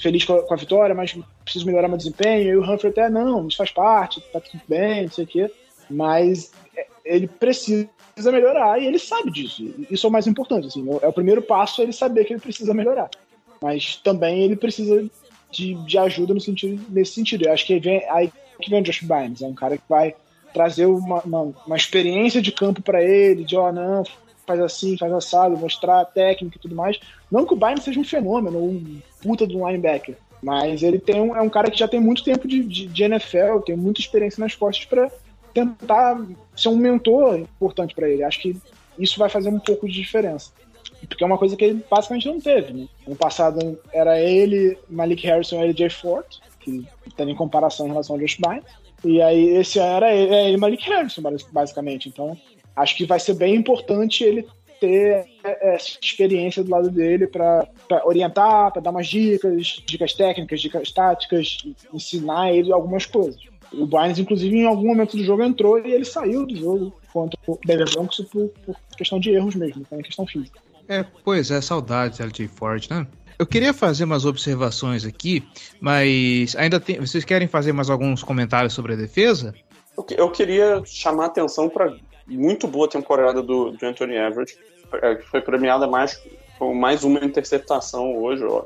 feliz 0.00 0.24
com 0.24 0.32
a, 0.32 0.42
com 0.42 0.54
a, 0.54 0.56
vitória, 0.56 0.94
mas 0.94 1.14
preciso 1.44 1.66
melhorar 1.66 1.88
meu 1.88 1.98
desempenho. 1.98 2.48
E 2.48 2.56
o 2.56 2.62
Humphrey 2.62 2.90
até, 2.90 3.10
não, 3.10 3.46
isso 3.46 3.58
faz 3.58 3.70
parte, 3.70 4.18
tá 4.32 4.40
tudo 4.40 4.62
bem, 4.66 5.02
não 5.02 5.10
sei 5.10 5.24
o 5.24 5.26
quê. 5.26 5.50
Mas 5.90 6.52
é, 6.74 6.86
ele 7.04 7.28
precisa 7.28 7.86
melhorar 8.32 8.80
e 8.80 8.86
ele 8.86 8.98
sabe 8.98 9.30
disso. 9.30 9.62
Isso 9.90 10.06
é 10.06 10.08
o 10.08 10.12
mais 10.12 10.26
importante, 10.26 10.68
assim. 10.68 10.88
É 11.02 11.06
o 11.06 11.12
primeiro 11.12 11.42
passo 11.42 11.82
ele 11.82 11.92
saber 11.92 12.24
que 12.24 12.32
ele 12.32 12.40
precisa 12.40 12.72
melhorar. 12.72 13.10
Mas 13.60 13.96
também 13.96 14.42
ele 14.42 14.56
precisa 14.56 15.06
de, 15.50 15.74
de 15.74 15.98
ajuda 15.98 16.32
no 16.32 16.40
sentido, 16.40 16.82
nesse 16.88 17.12
sentido. 17.12 17.44
Eu 17.44 17.52
acho 17.52 17.66
que 17.66 17.78
vem, 17.78 18.02
aí 18.08 18.32
que 18.58 18.70
vem 18.70 18.80
o 18.80 18.82
Josh 18.82 19.02
Bynes, 19.02 19.42
é 19.42 19.46
um 19.46 19.54
cara 19.54 19.76
que 19.76 19.84
vai 19.86 20.14
trazer 20.54 20.86
uma, 20.86 21.20
uma, 21.20 21.54
uma 21.66 21.76
experiência 21.76 22.40
de 22.40 22.50
campo 22.50 22.80
para 22.80 23.04
ele, 23.04 23.44
de, 23.44 23.54
ó, 23.54 23.68
oh, 23.68 23.72
não, 23.72 24.02
faz 24.46 24.60
assim, 24.60 24.96
faz 24.96 25.12
assado, 25.12 25.56
mostrar 25.56 26.00
a 26.00 26.04
técnica 26.04 26.56
e 26.56 26.60
tudo 26.60 26.74
mais. 26.74 26.98
Não 27.30 27.44
que 27.44 27.54
o 27.54 27.56
Bayern 27.56 27.82
seja 27.82 27.98
um 27.98 28.04
fenômeno, 28.04 28.58
um 28.58 29.00
puta 29.22 29.46
de 29.46 29.56
um 29.56 29.66
linebacker, 29.66 30.16
mas 30.42 30.82
ele 30.82 30.98
tem 30.98 31.20
um, 31.20 31.36
é 31.36 31.40
um 31.40 31.48
cara 31.48 31.70
que 31.70 31.78
já 31.78 31.88
tem 31.88 32.00
muito 32.00 32.22
tempo 32.22 32.46
de, 32.46 32.62
de, 32.62 32.86
de 32.86 33.02
NFL, 33.02 33.58
tem 33.64 33.76
muita 33.76 34.00
experiência 34.00 34.40
nas 34.40 34.54
costas 34.54 34.84
para 34.84 35.10
tentar 35.52 36.22
ser 36.54 36.68
um 36.68 36.76
mentor 36.76 37.38
importante 37.38 37.94
para 37.94 38.08
ele. 38.08 38.22
Acho 38.22 38.40
que 38.40 38.56
isso 38.98 39.18
vai 39.18 39.28
fazer 39.28 39.48
um 39.48 39.58
pouco 39.58 39.86
de 39.88 39.94
diferença. 39.94 40.52
Porque 41.08 41.22
é 41.22 41.26
uma 41.26 41.38
coisa 41.38 41.56
que 41.56 41.64
ele 41.64 41.84
basicamente 41.90 42.26
não 42.26 42.40
teve. 42.40 42.72
Né? 42.72 42.88
No 43.06 43.16
passado 43.16 43.78
era 43.92 44.20
ele, 44.20 44.78
Malik 44.88 45.26
Harrison 45.26 45.62
e 45.62 45.68
LJ 45.68 45.90
Ford, 45.90 46.26
que 46.60 46.86
tem 47.16 47.30
em 47.30 47.34
comparação 47.34 47.86
em 47.86 47.90
relação 47.90 48.16
ao 48.16 48.20
Josh 48.20 48.36
Bynes. 48.36 48.64
E 49.04 49.20
aí 49.22 49.48
esse 49.56 49.78
era 49.78 50.12
ele, 50.14 50.34
é 50.34 50.48
ele 50.48 50.56
Malik 50.56 50.82
Harrison, 50.88 51.22
basicamente. 51.52 52.08
Então 52.08 52.36
acho 52.76 52.96
que 52.96 53.06
vai 53.06 53.18
ser 53.18 53.34
bem 53.34 53.54
importante 53.56 54.22
ele 54.22 54.46
ter 54.78 55.26
essa 55.42 55.98
experiência 56.02 56.62
do 56.62 56.70
lado 56.70 56.90
dele 56.90 57.26
para 57.26 57.66
orientar, 58.04 58.72
para 58.72 58.82
dar 58.82 58.90
umas 58.90 59.06
dicas, 59.06 59.82
dicas 59.86 60.12
técnicas, 60.12 60.60
dicas 60.60 60.92
táticas, 60.92 61.58
ensinar 61.92 62.52
ele 62.52 62.72
algumas 62.72 63.06
coisas. 63.06 63.40
O 63.72 63.86
Bynes, 63.86 64.18
inclusive, 64.18 64.56
em 64.56 64.66
algum 64.66 64.86
momento 64.86 65.16
do 65.16 65.24
jogo 65.24 65.42
entrou 65.42 65.78
e 65.78 65.92
ele 65.92 66.04
saiu 66.04 66.46
do 66.46 66.56
jogo 66.56 66.94
contra 67.12 67.38
o 67.46 67.58
Denver 67.64 67.90
Broncos 67.92 68.20
por, 68.30 68.48
por 68.64 68.76
questão 68.96 69.18
de 69.18 69.30
erros 69.30 69.54
mesmo, 69.54 69.84
não 69.90 70.02
questão 70.02 70.26
física. 70.26 70.60
É, 70.88 71.04
pois 71.24 71.50
é, 71.50 71.60
saudades 71.60 72.20
LJ 72.20 72.46
Ford, 72.48 72.86
né? 72.90 73.06
Eu 73.38 73.46
queria 73.46 73.74
fazer 73.74 74.04
umas 74.04 74.24
observações 74.24 75.04
aqui, 75.04 75.46
mas 75.80 76.56
ainda 76.56 76.80
tem. 76.80 76.98
Vocês 76.98 77.24
querem 77.24 77.46
fazer 77.46 77.72
mais 77.72 77.90
alguns 77.90 78.22
comentários 78.22 78.72
sobre 78.72 78.94
a 78.94 78.96
defesa? 78.96 79.54
Eu 80.16 80.30
queria 80.30 80.82
chamar 80.84 81.24
a 81.24 81.26
atenção 81.26 81.68
para 81.68 81.94
muito 82.26 82.66
boa 82.66 82.88
temporada 82.88 83.42
do, 83.42 83.70
do 83.70 83.86
Anthony 83.86 84.16
Everett, 84.16 84.58
é, 85.02 85.14
que 85.16 85.26
foi 85.26 85.40
premiada 85.40 85.86
mais 85.86 86.20
com 86.58 86.74
mais 86.74 87.04
uma 87.04 87.24
interceptação 87.24 88.16
hoje 88.16 88.44
ó, 88.44 88.64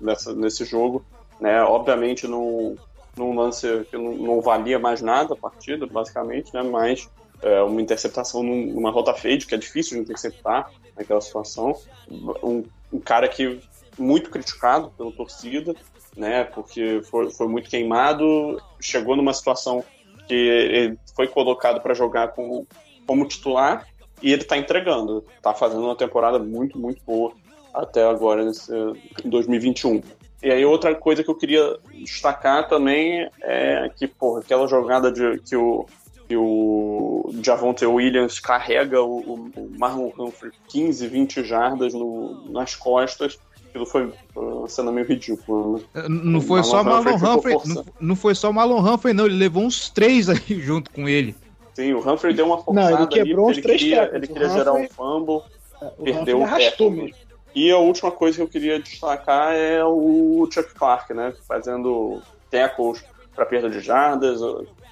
nessa, 0.00 0.34
nesse 0.34 0.64
jogo. 0.64 1.04
Né? 1.40 1.62
Obviamente, 1.62 2.26
num, 2.26 2.76
num 3.16 3.34
lance 3.34 3.86
que 3.90 3.96
não, 3.96 4.14
não, 4.14 4.40
valia 4.40 4.78
mais 4.78 5.02
nada 5.02 5.34
a 5.34 5.36
partida, 5.36 5.86
basicamente, 5.86 6.52
né? 6.54 6.62
mas 6.62 7.08
é, 7.42 7.62
uma 7.62 7.80
interceptação 7.80 8.42
numa 8.42 8.90
rota 8.90 9.12
fade, 9.12 9.46
que 9.46 9.54
é 9.54 9.58
difícil 9.58 9.96
de 9.96 10.02
interceptar 10.02 10.70
naquela 10.96 11.20
situação. 11.20 11.76
Um, 12.10 12.64
um 12.92 13.00
cara 13.00 13.28
que 13.28 13.60
muito 13.98 14.30
criticado 14.30 14.90
pela 14.96 15.12
torcida, 15.12 15.74
né? 16.16 16.44
porque 16.44 17.02
foi, 17.04 17.30
foi 17.30 17.48
muito 17.48 17.68
queimado, 17.68 18.60
chegou 18.80 19.16
numa 19.16 19.32
situação 19.32 19.84
que 20.26 20.34
ele 20.34 20.98
foi 21.14 21.28
colocado 21.28 21.80
para 21.80 21.94
jogar 21.94 22.28
como, 22.28 22.66
como 23.06 23.26
titular 23.26 23.86
e 24.22 24.32
ele 24.32 24.42
está 24.42 24.56
entregando, 24.56 25.24
está 25.36 25.52
fazendo 25.52 25.84
uma 25.84 25.96
temporada 25.96 26.38
muito, 26.38 26.78
muito 26.78 27.00
boa 27.04 27.32
até 27.72 28.08
agora, 28.08 28.44
nesse, 28.44 28.72
em 29.24 29.28
2021. 29.28 30.02
E 30.42 30.50
aí 30.50 30.64
outra 30.64 30.94
coisa 30.94 31.22
que 31.22 31.30
eu 31.30 31.34
queria 31.34 31.78
destacar 31.92 32.68
também 32.68 33.28
é 33.42 33.90
que, 33.94 34.06
porra, 34.06 34.40
aquela 34.40 34.66
jogada 34.66 35.10
de, 35.10 35.38
que 35.40 35.56
o 35.56 35.86
que 36.28 36.36
o 36.36 37.30
Javonte 37.42 37.86
Williams 37.86 38.40
carrega 38.40 39.00
o, 39.00 39.50
o 39.56 39.70
Marlon 39.78 40.10
Humphrey 40.18 40.50
15, 40.68 41.06
20 41.06 41.44
jardas 41.44 41.94
no, 41.94 42.50
nas 42.50 42.74
costas, 42.74 43.38
aquilo 43.68 43.86
foi 43.86 44.12
uma 44.34 44.68
cena 44.68 44.90
meio 44.90 45.06
ridícula. 45.06 45.78
Né? 45.94 46.08
Não 46.08 46.40
foi 46.40 46.64
só 46.64 46.82
Marlon 46.82 47.14
Humphrey, 47.14 47.56
não, 47.66 47.84
não, 48.00 48.16
foi 48.16 48.34
só 48.34 48.52
Marlon 48.52 48.80
Humphrey, 48.80 49.14
não, 49.14 49.26
ele 49.26 49.36
levou 49.36 49.62
uns 49.62 49.88
três 49.88 50.28
aí 50.28 50.40
junto 50.60 50.90
com 50.90 51.08
ele. 51.08 51.36
Sim, 51.76 51.92
o 51.92 51.98
Humphrey 51.98 52.32
deu 52.32 52.46
uma 52.46 52.56
forçada 52.56 52.90
não, 52.90 52.98
ele 53.00 53.06
quebrou 53.06 53.48
ali, 53.50 53.58
uns 53.58 53.62
três 53.62 53.82
queria, 53.82 54.10
ele 54.14 54.26
queria 54.26 54.48
gerar 54.48 54.72
um 54.72 54.88
fumble, 54.88 55.42
é, 55.82 55.92
o 55.98 56.04
perdeu 56.04 56.42
Humphrey 56.42 56.72
o 56.80 56.90
mesmo. 56.90 57.16
E 57.54 57.70
a 57.70 57.76
última 57.76 58.10
coisa 58.10 58.38
que 58.38 58.42
eu 58.42 58.48
queria 58.48 58.80
destacar 58.80 59.54
é 59.54 59.84
o 59.84 60.48
Chuck 60.50 60.74
Clark, 60.74 61.12
né, 61.12 61.34
fazendo 61.46 62.22
tackles 62.50 63.04
para 63.34 63.44
perda 63.44 63.68
de 63.68 63.80
jardas, 63.80 64.40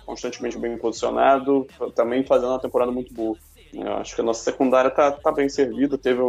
constantemente 0.05 0.59
bem 0.59 0.77
posicionado, 0.77 1.67
também 1.95 2.23
fazendo 2.23 2.51
uma 2.51 2.61
temporada 2.61 2.93
muito 2.93 3.15
boa. 3.15 3.35
Eu 3.73 3.95
acho 3.95 4.15
que 4.15 4.21
a 4.21 4.25
nossa 4.25 4.45
secundária 4.45 4.89
está 4.89 5.11
tá 5.11 5.33
bem 5.33 5.49
servida, 5.49 5.97
teve, 5.97 6.21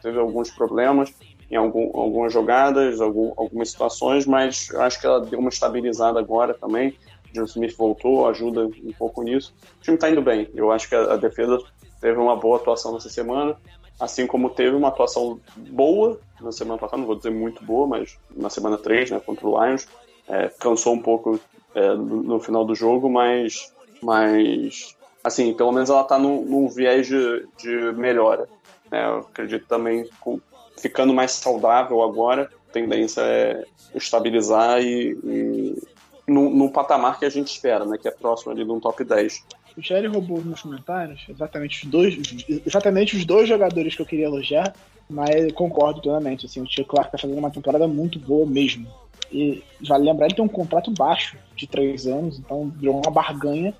teve 0.00 0.16
alguns 0.16 0.48
problemas, 0.48 1.12
em 1.50 1.56
algum, 1.56 1.90
algumas 1.98 2.32
jogadas, 2.32 3.00
algum, 3.00 3.32
algumas 3.36 3.68
situações, 3.68 4.26
mas 4.26 4.72
acho 4.76 5.00
que 5.00 5.06
ela 5.06 5.20
deu 5.20 5.40
uma 5.40 5.48
estabilizada 5.48 6.20
agora 6.20 6.54
também. 6.54 6.96
John 7.34 7.44
Smith 7.44 7.76
voltou, 7.76 8.28
ajuda 8.28 8.66
um 8.66 8.92
pouco 8.96 9.22
nisso. 9.22 9.52
O 9.80 9.82
time 9.82 9.96
está 9.96 10.08
indo 10.08 10.22
bem. 10.22 10.48
Eu 10.54 10.70
acho 10.70 10.88
que 10.88 10.94
a, 10.94 11.16
defesa 11.16 11.58
teve 12.00 12.18
uma 12.18 12.36
boa 12.36 12.56
atuação 12.56 12.94
nessa 12.94 13.10
semana, 13.10 13.56
assim 13.98 14.26
como 14.26 14.50
teve 14.50 14.74
uma 14.74 14.88
atuação 14.88 15.40
boa 15.56 16.20
na 16.40 16.52
semana 16.52 16.78
passada, 16.78 16.98
não 16.98 17.06
vou 17.06 17.16
dizer 17.16 17.30
muito 17.30 17.64
boa, 17.64 17.86
mas 17.86 18.16
na 18.34 18.48
semana 18.48 18.78
3, 18.78 19.10
né, 19.10 19.20
contra 19.20 19.46
o 19.46 19.64
Lions. 19.64 19.88
É, 20.26 20.48
cansou 20.58 20.94
um 20.94 21.02
pouco 21.02 21.38
é, 21.74 21.88
no, 21.94 22.22
no, 22.22 22.40
final 22.40 22.64
do 22.64 22.74
jogo, 22.74 23.10
mas, 23.10 23.74
mas 24.00 24.96
assim, 25.22 25.52
pelo 25.52 25.72
menos 25.72 25.90
ela 25.90 26.00
está 26.00 26.18
num, 26.18 26.42
num 26.42 26.68
viés 26.68 27.06
de, 27.06 27.46
de 27.58 27.92
melhora. 27.92 28.48
Né? 28.90 29.04
Eu 29.04 29.18
acredito 29.18 29.66
também 29.66 30.08
com, 30.20 30.40
ficando 30.78 31.12
mais 31.12 31.32
saudável 31.32 32.02
agora, 32.02 32.50
a 32.68 32.72
tendência 32.72 33.20
é 33.20 33.64
estabilizar 33.94 34.80
e, 34.80 35.18
e 35.24 35.82
no, 36.26 36.50
no, 36.50 36.70
patamar 36.70 37.18
que 37.18 37.24
a 37.24 37.30
gente 37.30 37.48
espera, 37.48 37.84
né? 37.84 37.98
Que 37.98 38.08
é 38.08 38.10
próximo 38.10 38.52
ali 38.52 38.64
de 38.64 38.70
um 38.70 38.80
top 38.80 39.04
10. 39.04 39.44
O 39.76 39.82
Jerry 39.82 40.06
roubou 40.06 40.40
nos 40.40 40.62
comentários 40.62 41.24
exatamente 41.28 41.84
os 41.84 41.90
dois, 41.90 42.16
exatamente 42.64 43.16
os 43.16 43.24
dois 43.24 43.48
jogadores 43.48 43.94
que 43.94 44.02
eu 44.02 44.06
queria 44.06 44.26
elogiar, 44.26 44.74
mas 45.08 45.52
concordo 45.52 46.00
plenamente. 46.00 46.46
Assim, 46.46 46.60
o 46.60 46.66
Tio 46.66 46.84
Clark 46.84 47.12
tá 47.12 47.18
fazendo 47.18 47.38
uma 47.38 47.50
temporada 47.50 47.86
muito 47.86 48.18
boa 48.18 48.46
mesmo. 48.46 48.86
E 49.32 49.62
vale 49.86 50.04
lembrar, 50.04 50.26
ele 50.26 50.34
tem 50.36 50.44
um 50.44 50.48
contrato 50.48 50.90
baixo 50.92 51.36
de 51.56 51.66
três 51.66 52.06
anos, 52.06 52.38
então 52.38 52.72
virou 52.76 52.96
uma 52.96 53.10
barganha. 53.10 53.74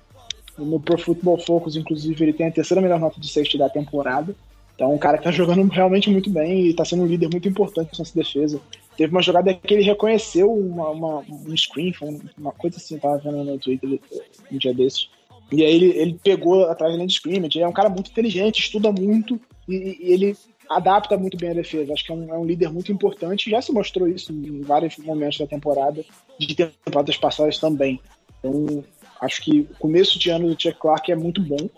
No 0.57 0.79
Pro 0.79 0.97
Football 0.97 1.37
Focus, 1.39 1.75
inclusive, 1.75 2.23
ele 2.23 2.33
tem 2.33 2.47
a 2.47 2.51
terceira 2.51 2.81
melhor 2.81 2.99
nota 2.99 3.19
de 3.19 3.27
safety 3.27 3.57
da 3.57 3.69
temporada. 3.69 4.35
Então, 4.73 4.93
um 4.93 4.97
cara 4.97 5.17
que 5.17 5.23
tá 5.23 5.31
jogando 5.31 5.65
realmente 5.69 6.09
muito 6.09 6.29
bem 6.29 6.67
e 6.67 6.73
tá 6.73 6.83
sendo 6.83 7.03
um 7.03 7.07
líder 7.07 7.29
muito 7.29 7.47
importante 7.47 7.97
nessa 7.97 8.13
defesa. 8.13 8.59
Teve 8.97 9.11
uma 9.11 9.21
jogada 9.21 9.53
que 9.53 9.73
ele 9.73 9.83
reconheceu 9.83 10.51
uma, 10.51 10.89
uma 10.89 11.19
um 11.19 11.55
screen, 11.55 11.93
uma 12.37 12.51
coisa 12.51 12.77
assim, 12.77 12.97
tava 12.97 13.17
vendo 13.17 13.43
no 13.43 13.59
Twitter 13.59 13.99
um 14.51 14.57
dia 14.57 14.73
desses. 14.73 15.09
E 15.51 15.63
aí 15.63 15.75
ele, 15.75 15.89
ele 15.97 16.19
pegou 16.23 16.63
atrás 16.65 16.91
da 16.91 16.97
linha 16.97 17.07
de 17.07 17.13
scrimmage. 17.13 17.57
Ele 17.57 17.65
é 17.65 17.67
um 17.67 17.73
cara 17.73 17.89
muito 17.89 18.09
inteligente, 18.09 18.59
estuda 18.59 18.91
muito 18.91 19.39
e, 19.67 19.97
e 19.99 20.13
ele 20.13 20.37
adapta 20.69 21.17
muito 21.17 21.37
bem 21.37 21.51
a 21.51 21.55
defesa. 21.55 21.93
Acho 21.93 22.05
que 22.05 22.11
é 22.11 22.15
um, 22.15 22.33
é 22.33 22.37
um, 22.37 22.45
líder 22.45 22.71
muito 22.71 22.91
importante. 22.91 23.49
Já 23.49 23.61
se 23.61 23.71
mostrou 23.71 24.07
isso 24.07 24.31
em 24.31 24.61
vários 24.61 24.97
momentos 24.97 25.37
da 25.37 25.47
temporada, 25.47 26.03
de 26.39 26.55
temporadas 26.55 27.17
passadas 27.17 27.59
também. 27.59 27.99
Então, 28.39 28.83
acho 29.21 29.41
que 29.43 29.61
o 29.61 29.77
começo 29.77 30.17
de 30.17 30.29
ano 30.29 30.47
do 30.53 30.61
Chuck 30.61 30.79
Clark 30.79 31.11
é 31.11 31.15
muito 31.15 31.41
bom, 31.41 31.69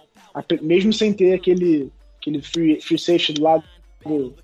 mesmo 0.61 0.93
sem 0.93 1.13
ter 1.13 1.33
aquele 1.33 1.91
aquele 2.19 2.41
free, 2.41 2.81
free 2.81 2.99
safety 2.99 3.33
do 3.33 3.43
lado 3.43 3.63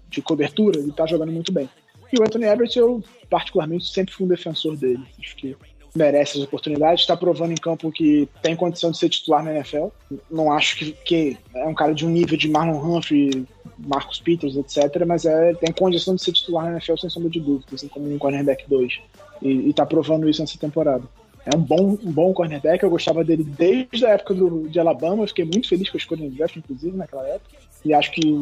de 0.09 0.21
cobertura, 0.21 0.79
ele 0.79 0.91
tá 0.91 1.05
jogando 1.05 1.31
muito 1.31 1.51
bem. 1.51 1.69
E 2.13 2.19
o 2.19 2.21
Anthony 2.21 2.45
Everett, 2.45 2.77
eu 2.77 3.03
particularmente 3.27 3.91
sempre 3.91 4.13
fui 4.13 4.27
um 4.27 4.29
defensor 4.29 4.77
dele. 4.77 5.01
Acho 5.19 5.35
que 5.35 5.57
merece 5.95 6.37
as 6.37 6.43
oportunidades, 6.43 7.01
está 7.01 7.17
provando 7.17 7.53
em 7.53 7.55
campo 7.55 7.91
que 7.91 8.29
tem 8.43 8.55
condição 8.55 8.91
de 8.91 8.99
ser 8.99 9.09
titular 9.09 9.43
na 9.43 9.51
NFL. 9.51 9.87
Não 10.29 10.53
acho 10.53 10.77
que, 10.77 10.91
que 10.91 11.37
é 11.55 11.65
um 11.65 11.73
cara 11.73 11.91
de 11.91 12.05
um 12.05 12.09
nível 12.09 12.37
de 12.37 12.47
Marlon 12.47 12.77
Humphrey, 12.77 13.47
Marcus 13.79 14.19
Peters, 14.19 14.55
etc., 14.55 15.03
mas 15.07 15.25
é, 15.25 15.55
tem 15.55 15.73
condição 15.73 16.15
de 16.15 16.21
ser 16.21 16.33
titular 16.33 16.65
na 16.65 16.73
NFL 16.73 16.97
sem 16.97 17.09
sombra 17.09 17.31
de 17.31 17.39
dúvida, 17.39 17.65
assim 17.73 17.87
como 17.87 18.13
um 18.13 18.19
cornerback 18.19 18.69
2. 18.69 18.99
E, 19.41 19.69
está 19.69 19.83
provando 19.83 20.29
isso 20.29 20.39
nessa 20.39 20.59
temporada. 20.59 21.03
É 21.47 21.57
um 21.57 21.61
bom, 21.61 21.97
um 22.03 22.11
bom 22.11 22.31
cornerback, 22.31 22.83
eu 22.83 22.91
gostava 22.91 23.23
dele 23.23 23.43
desde 23.43 24.05
a 24.05 24.09
época 24.09 24.35
do, 24.35 24.69
de 24.69 24.79
Alabama, 24.79 25.23
eu 25.23 25.27
fiquei 25.27 25.45
muito 25.45 25.67
feliz 25.67 25.89
com 25.89 25.97
a 25.97 25.99
escolha 25.99 26.23
no 26.23 26.29
draft, 26.29 26.55
inclusive, 26.57 26.95
naquela 26.95 27.27
época. 27.27 27.57
E 27.83 27.91
acho 27.91 28.11
que 28.11 28.41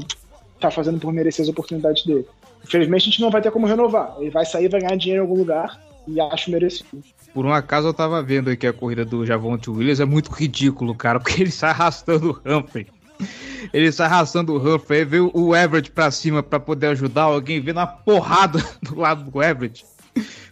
tá 0.59 0.69
fazendo 0.69 0.99
por 0.99 1.13
merecer 1.13 1.43
as 1.43 1.49
oportunidades 1.49 2.05
dele. 2.05 2.27
Infelizmente 2.63 3.01
a 3.01 3.05
gente 3.05 3.21
não 3.21 3.31
vai 3.31 3.41
ter 3.41 3.51
como 3.51 3.67
renovar. 3.67 4.15
Ele 4.19 4.29
vai 4.29 4.45
sair, 4.45 4.69
vai 4.69 4.81
ganhar 4.81 4.95
dinheiro 4.95 5.23
em 5.23 5.27
algum 5.27 5.37
lugar 5.37 5.79
e 6.07 6.19
acho 6.19 6.51
merecido. 6.51 7.03
Por 7.33 7.45
um 7.45 7.53
acaso 7.53 7.87
eu 7.87 7.93
tava 7.93 8.21
vendo 8.21 8.49
aqui 8.49 8.67
a 8.67 8.73
corrida 8.73 9.05
do 9.05 9.25
Javonte 9.25 9.69
Williams, 9.69 9.99
é 9.99 10.05
muito 10.05 10.31
ridículo, 10.31 10.93
cara, 10.95 11.19
porque 11.21 11.41
ele 11.41 11.51
sai 11.51 11.71
arrastando 11.71 12.41
o 12.43 12.57
Humphrey. 12.57 12.87
Ele 13.71 13.91
sai 13.91 14.07
arrastando 14.07 14.53
o 14.53 14.57
Humphrey, 14.57 15.05
vê 15.05 15.19
o 15.19 15.55
Everett 15.55 15.91
pra 15.91 16.09
cima 16.09 16.41
pra 16.41 16.59
poder 16.59 16.87
ajudar 16.87 17.23
alguém, 17.23 17.61
vê 17.61 17.71
na 17.71 17.85
porrada 17.85 18.63
do 18.81 18.99
lado 18.99 19.29
do 19.29 19.41
Everett. 19.41 19.85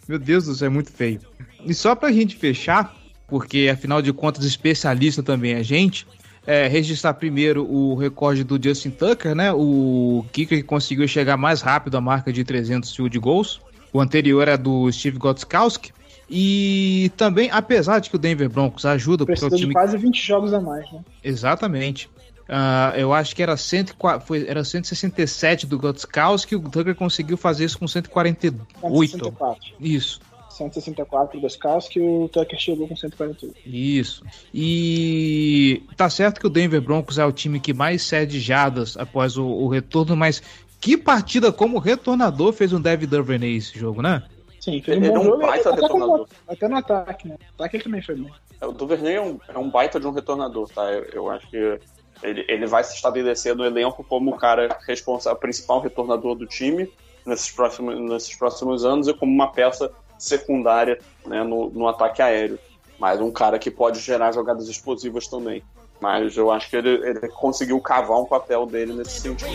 Meu 0.08 0.18
Deus 0.18 0.46
do 0.46 0.54
céu, 0.54 0.66
é 0.66 0.70
muito 0.70 0.90
feio. 0.90 1.20
E 1.64 1.74
só 1.74 1.94
pra 1.94 2.12
gente 2.12 2.36
fechar, 2.36 2.96
porque 3.26 3.68
afinal 3.72 4.00
de 4.00 4.12
contas 4.12 4.44
especialista 4.44 5.22
também 5.22 5.52
é 5.52 5.62
gente, 5.62 6.06
é, 6.46 6.66
registrar 6.66 7.14
primeiro 7.14 7.64
o 7.70 7.94
recorde 7.94 8.44
do 8.44 8.62
Justin 8.62 8.90
Tucker, 8.90 9.34
né? 9.34 9.52
O 9.52 10.24
kicker 10.32 10.58
que 10.58 10.64
conseguiu 10.64 11.06
chegar 11.06 11.36
mais 11.36 11.60
rápido 11.60 11.96
à 11.96 12.00
marca 12.00 12.32
de 12.32 12.44
300 12.44 12.94
field 12.94 13.18
goals. 13.18 13.60
O 13.92 14.00
anterior 14.00 14.46
é 14.48 14.56
do 14.56 14.90
Steve 14.90 15.18
Gotskowski. 15.18 15.92
E 16.28 17.10
também, 17.16 17.50
apesar 17.50 17.98
de 17.98 18.08
que 18.08 18.14
o 18.14 18.18
Denver 18.18 18.48
Broncos 18.48 18.86
ajuda... 18.86 19.26
Precisa 19.26 19.48
porque 19.48 19.56
o 19.56 19.58
time... 19.58 19.74
de 19.74 19.74
quase 19.74 19.96
20 19.98 20.22
jogos 20.26 20.52
a 20.52 20.60
mais, 20.60 20.90
né? 20.92 21.00
Exatamente. 21.24 22.08
Uh, 22.48 22.96
eu 22.96 23.12
acho 23.12 23.34
que 23.34 23.42
era, 23.42 23.56
104, 23.56 24.26
foi, 24.26 24.46
era 24.48 24.64
167 24.64 25.66
do 25.66 25.78
Gotskowski, 25.78 26.56
o 26.56 26.60
Tucker 26.68 26.96
conseguiu 26.96 27.36
fazer 27.36 27.64
isso 27.64 27.78
com 27.78 27.86
148. 27.86 28.66
164. 28.80 29.60
Isso. 29.80 30.20
164 30.60 31.40
dos 31.40 31.56
carros 31.56 31.88
que 31.88 32.00
o 32.00 32.28
Tucker 32.28 32.58
chegou 32.58 32.86
com 32.86 32.94
148. 32.94 33.56
Isso. 33.66 34.24
E 34.52 35.82
tá 35.96 36.10
certo 36.10 36.40
que 36.40 36.46
o 36.46 36.50
Denver 36.50 36.80
Broncos 36.80 37.18
é 37.18 37.24
o 37.24 37.32
time 37.32 37.58
que 37.58 37.72
mais 37.72 38.02
cede 38.02 38.38
jadas 38.38 38.96
após 38.96 39.36
o, 39.36 39.46
o 39.46 39.68
retorno, 39.68 40.14
mas 40.14 40.42
que 40.80 40.96
partida 40.96 41.50
como 41.50 41.78
retornador 41.78 42.52
fez 42.52 42.72
um 42.72 42.80
David 42.80 43.10
Duvernay 43.10 43.56
esse 43.56 43.78
jogo, 43.78 44.02
né? 44.02 44.22
Sim, 44.60 44.82
fez 44.82 44.98
um 44.98 45.00
ele 45.00 45.12
é 45.14 45.18
um 45.18 45.24
jogo, 45.24 45.38
baita 45.38 45.70
até, 45.70 45.82
retornador. 45.82 46.28
até 46.46 46.68
no 46.68 46.76
ataque, 46.76 47.28
né? 47.28 47.36
O 47.40 47.54
ataque 47.54 47.76
ele 47.76 47.84
também 47.84 48.02
foi 48.02 48.14
bem. 48.14 48.32
É, 48.60 48.66
o 48.66 48.72
Duvernay 48.72 49.14
é 49.14 49.22
um, 49.22 49.38
é 49.48 49.58
um 49.58 49.70
baita 49.70 49.98
de 49.98 50.06
um 50.06 50.12
retornador, 50.12 50.68
tá? 50.68 50.82
Eu, 50.92 51.04
eu 51.12 51.30
acho 51.30 51.48
que 51.48 51.78
ele, 52.22 52.44
ele 52.48 52.66
vai 52.66 52.84
se 52.84 52.94
estabelecer 52.94 53.56
no 53.56 53.64
elenco 53.64 54.04
como 54.04 54.30
o 54.30 54.36
cara 54.36 54.76
responsável, 54.86 55.38
principal 55.38 55.80
retornador 55.80 56.34
do 56.34 56.46
time 56.46 56.90
nesses 57.24 57.50
próximos, 57.50 57.98
nesses 57.98 58.36
próximos 58.36 58.84
anos 58.84 59.08
e 59.08 59.14
como 59.14 59.32
uma 59.32 59.52
peça 59.52 59.90
secundária 60.22 60.98
né, 61.26 61.42
no, 61.42 61.70
no 61.70 61.88
ataque 61.88 62.22
aéreo. 62.22 62.58
Mas 62.98 63.20
um 63.20 63.30
cara 63.30 63.58
que 63.58 63.70
pode 63.70 63.98
gerar 64.00 64.32
jogadas 64.32 64.68
explosivas 64.68 65.26
também. 65.26 65.62
Mas 66.00 66.36
eu 66.36 66.50
acho 66.50 66.68
que 66.70 66.76
ele, 66.76 66.90
ele 67.06 67.28
conseguiu 67.28 67.80
cavar 67.80 68.18
um 68.18 68.24
papel 68.24 68.66
dele 68.66 68.92
nesse 68.92 69.20
sentido. 69.20 69.50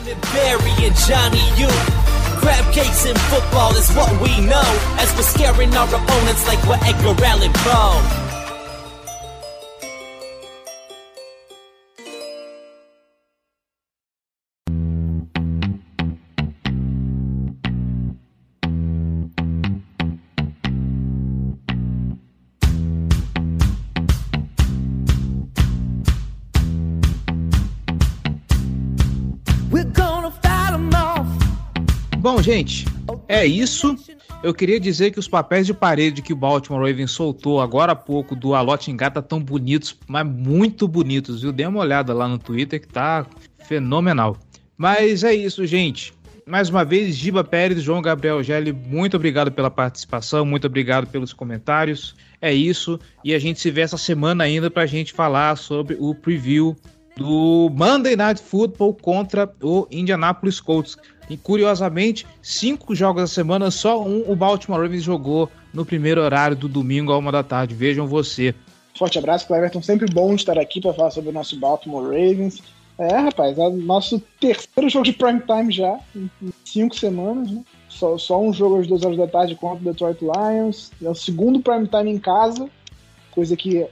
crab 2.46 2.66
cakes 2.74 3.08
football 3.32 3.72
is 3.76 3.90
what 3.96 4.12
we 4.22 4.30
know. 4.46 4.70
As 5.02 5.10
we're 5.16 5.24
scaring 5.24 5.74
our 5.76 5.90
opponents 5.90 6.46
like 6.48 6.62
we're 6.68 6.78
Edgar 6.86 7.18
Allan 7.26 7.52
Poe. 7.66 8.45
Gente, 32.46 32.86
é 33.28 33.44
isso. 33.44 33.96
Eu 34.44 34.54
queria 34.54 34.80
dizer 34.80 35.10
que 35.10 35.18
os 35.18 35.28
papéis 35.28 35.66
de 35.66 35.74
parede 35.74 36.22
que 36.22 36.32
o 36.32 36.36
Baltimore 36.36 36.88
Ravens 36.88 37.10
soltou 37.10 37.60
agora 37.60 37.94
há 37.94 37.96
pouco 37.96 38.36
do 38.36 38.54
Alote 38.54 38.92
Engata 38.92 39.20
tão 39.20 39.42
bonitos, 39.42 39.98
mas 40.08 40.28
muito 40.28 40.88
bonitos, 40.88 41.42
viu? 41.42 41.52
Dê 41.52 41.66
uma 41.66 41.80
olhada 41.80 42.14
lá 42.14 42.28
no 42.28 42.38
Twitter 42.38 42.80
que 42.80 42.88
tá 42.88 43.26
fenomenal. 43.68 44.38
Mas 44.78 45.24
é 45.24 45.34
isso, 45.34 45.66
gente. 45.66 46.14
Mais 46.46 46.70
uma 46.70 46.86
vez, 46.86 47.16
Giba 47.16 47.44
Pérez, 47.44 47.82
João 47.82 48.00
Gabriel 48.00 48.44
Gelli, 48.44 48.72
muito 48.72 49.18
obrigado 49.18 49.52
pela 49.52 49.72
participação, 49.72 50.46
muito 50.46 50.68
obrigado 50.68 51.08
pelos 51.08 51.34
comentários. 51.34 52.16
É 52.40 52.54
isso. 52.54 53.00
E 53.24 53.34
a 53.34 53.40
gente 53.40 53.60
se 53.60 53.72
vê 53.72 53.82
essa 53.82 53.98
semana 53.98 54.44
ainda 54.44 54.70
para 54.70 54.84
a 54.84 54.86
gente 54.88 55.14
falar 55.14 55.56
sobre 55.56 55.98
o 56.00 56.14
preview 56.14 56.76
do 57.18 57.72
Monday 57.74 58.16
Night 58.16 58.42
Football 58.42 58.94
contra 58.96 59.52
o 59.62 59.88
Indianapolis 59.90 60.60
Colts. 60.60 60.98
E 61.30 61.38
curiosamente, 61.38 62.26
cinco 62.42 62.94
jogos 62.94 63.24
da 63.24 63.28
semana, 63.28 63.72
só 63.72 64.02
um 64.02 64.30
o 64.30 64.36
Baltimore 64.36 64.82
Ravens 64.82 65.04
jogou 65.04 65.50
no 65.74 65.86
primeiro 65.86 66.22
horário 66.22 66.56
do 66.56 66.68
domingo 66.68 67.12
a 67.12 67.18
uma 67.18 67.32
da 67.32 67.44
tarde. 67.44 67.74
Vejam 67.74 68.08
você. 68.08 68.54
Forte 68.98 69.18
abraço, 69.18 69.48
Cleverton. 69.48 69.82
Sempre 69.82 70.08
bom 70.12 70.34
estar 70.36 70.58
aqui 70.58 70.80
para 70.80 70.94
falar 70.94 71.12
sobre 71.12 71.30
o 71.30 71.34
nosso 71.34 71.60
Baltimore 71.60 72.06
Ravens. 72.06 72.62
É, 72.98 73.18
rapaz, 73.18 73.58
é 73.58 73.70
nosso 73.70 74.22
terceiro 74.40 74.90
jogo 74.90 75.04
de 75.04 75.12
prime 75.12 75.42
time 75.42 75.72
já, 75.72 76.00
em 76.16 76.30
cinco 76.64 76.96
semanas, 76.96 77.52
né? 77.52 77.62
Só, 77.90 78.18
só 78.18 78.42
um 78.42 78.54
jogo 78.54 78.80
às 78.80 78.88
duas 78.88 79.04
horas 79.04 79.18
da 79.18 79.28
tarde 79.28 79.56
contra 79.56 79.82
o 79.82 79.84
Detroit 79.84 80.20
Lions. 80.22 80.92
É 81.04 81.10
o 81.10 81.16
segundo 81.16 81.60
prime 81.60 81.88
time 81.88 82.12
em 82.12 82.20
casa, 82.20 82.70
coisa 83.32 83.56
que 83.58 83.86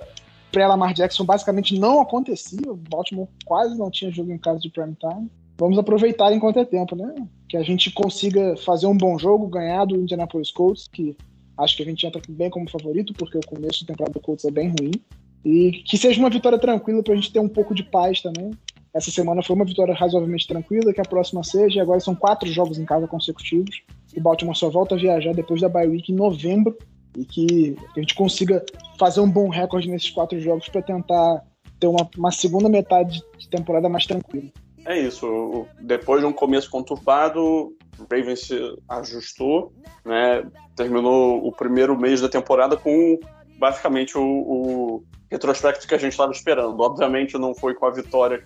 pré-Lamar 0.52 0.94
Jackson 0.94 1.26
basicamente 1.26 1.78
não 1.78 2.00
acontecia. 2.00 2.72
O 2.72 2.76
Baltimore 2.76 3.28
quase 3.44 3.78
não 3.78 3.92
tinha 3.92 4.12
jogo 4.12 4.32
em 4.32 4.38
casa 4.38 4.60
de 4.60 4.70
prime 4.70 4.96
time 4.96 5.30
vamos 5.58 5.78
aproveitar 5.78 6.34
enquanto 6.34 6.60
é 6.60 6.66
tempo, 6.66 6.96
né? 6.96 7.14
Que 7.48 7.58
a 7.58 7.64
gente 7.64 7.92
consiga 7.92 8.56
fazer 8.58 8.88
um 8.88 8.98
bom 8.98 9.18
jogo, 9.18 9.48
ganhar 9.48 9.86
do 9.86 9.96
Indianapolis 9.96 10.52
Colts, 10.52 10.88
que 10.92 11.16
acho 11.58 11.78
que 11.78 11.84
a 11.84 11.86
gente 11.86 12.06
entra 12.06 12.22
bem 12.28 12.50
como 12.50 12.70
favorito, 12.70 13.14
porque 13.14 13.38
o 13.38 13.46
começo 13.46 13.86
da 13.86 13.94
temporada 13.94 14.14
do 14.14 14.20
Colts 14.20 14.46
é 14.46 14.52
bem 14.52 14.70
ruim. 14.70 14.92
E 15.46 15.84
que 15.86 15.98
seja 15.98 16.20
uma 16.20 16.30
vitória 16.30 16.58
tranquila 16.58 17.04
para 17.04 17.14
a 17.14 17.16
gente 17.16 17.32
ter 17.32 17.40
um 17.40 17.50
pouco 17.50 17.76
de 17.76 17.84
paz 17.84 18.22
também. 18.22 18.52
Essa 18.94 19.12
semana 19.12 19.42
foi 19.42 19.56
uma 19.56 19.66
vitória 19.66 19.94
razoavelmente 19.94 20.48
tranquila, 20.48 20.94
que 20.94 21.02
a 21.02 21.06
próxima 21.06 21.44
seja, 21.44 21.78
e 21.78 21.82
agora 21.82 22.00
são 22.00 22.16
quatro 22.16 22.48
jogos 22.52 22.78
em 22.78 22.86
casa 22.86 23.08
consecutivos. 23.08 23.82
O 24.16 24.22
Baltimore 24.22 24.56
só 24.56 24.70
volta 24.70 24.96
a 24.96 24.98
viajar 24.98 25.34
depois 25.34 25.60
da 25.60 25.68
bye 25.68 25.88
week 25.88 26.12
em 26.12 26.16
novembro, 26.16 26.78
e 27.18 27.26
que 27.26 27.76
a 27.96 28.00
gente 28.00 28.16
consiga 28.16 28.64
fazer 28.98 29.20
um 29.20 29.30
bom 29.30 29.50
recorde 29.50 29.90
nesses 29.90 30.10
quatro 30.10 30.40
jogos 30.40 30.68
para 30.70 30.82
tentar 30.82 31.44
ter 31.80 31.88
uma, 31.88 32.10
uma 32.18 32.32
segunda 32.32 32.70
metade 32.70 33.22
de 33.38 33.50
temporada 33.50 33.90
mais 33.90 34.06
tranquila. 34.06 34.50
É 34.86 35.00
isso. 35.00 35.66
Depois 35.80 36.22
de 36.22 36.28
um 36.28 36.34
começo 36.34 36.70
conturbado, 36.70 37.42
o 37.42 37.76
Ravens 38.10 38.42
se 38.48 38.60
ajustou, 38.90 39.72
né? 40.04 40.46
Terminou 40.76 41.46
o 41.46 41.52
primeiro 41.52 41.98
mês 41.98 42.20
da 42.22 42.28
temporada 42.28 42.76
com 42.76 43.20
basicamente 43.58 44.18
o, 44.18 44.22
o 44.22 45.04
retrospecto 45.32 45.88
que 45.88 45.96
a 45.96 45.98
gente 45.98 46.12
estava 46.12 46.32
esperando. 46.32 46.80
Obviamente 46.80 47.38
não 47.38 47.56
foi 47.56 47.74
com 47.74 47.86
a 47.86 47.92
vitória, 47.92 48.44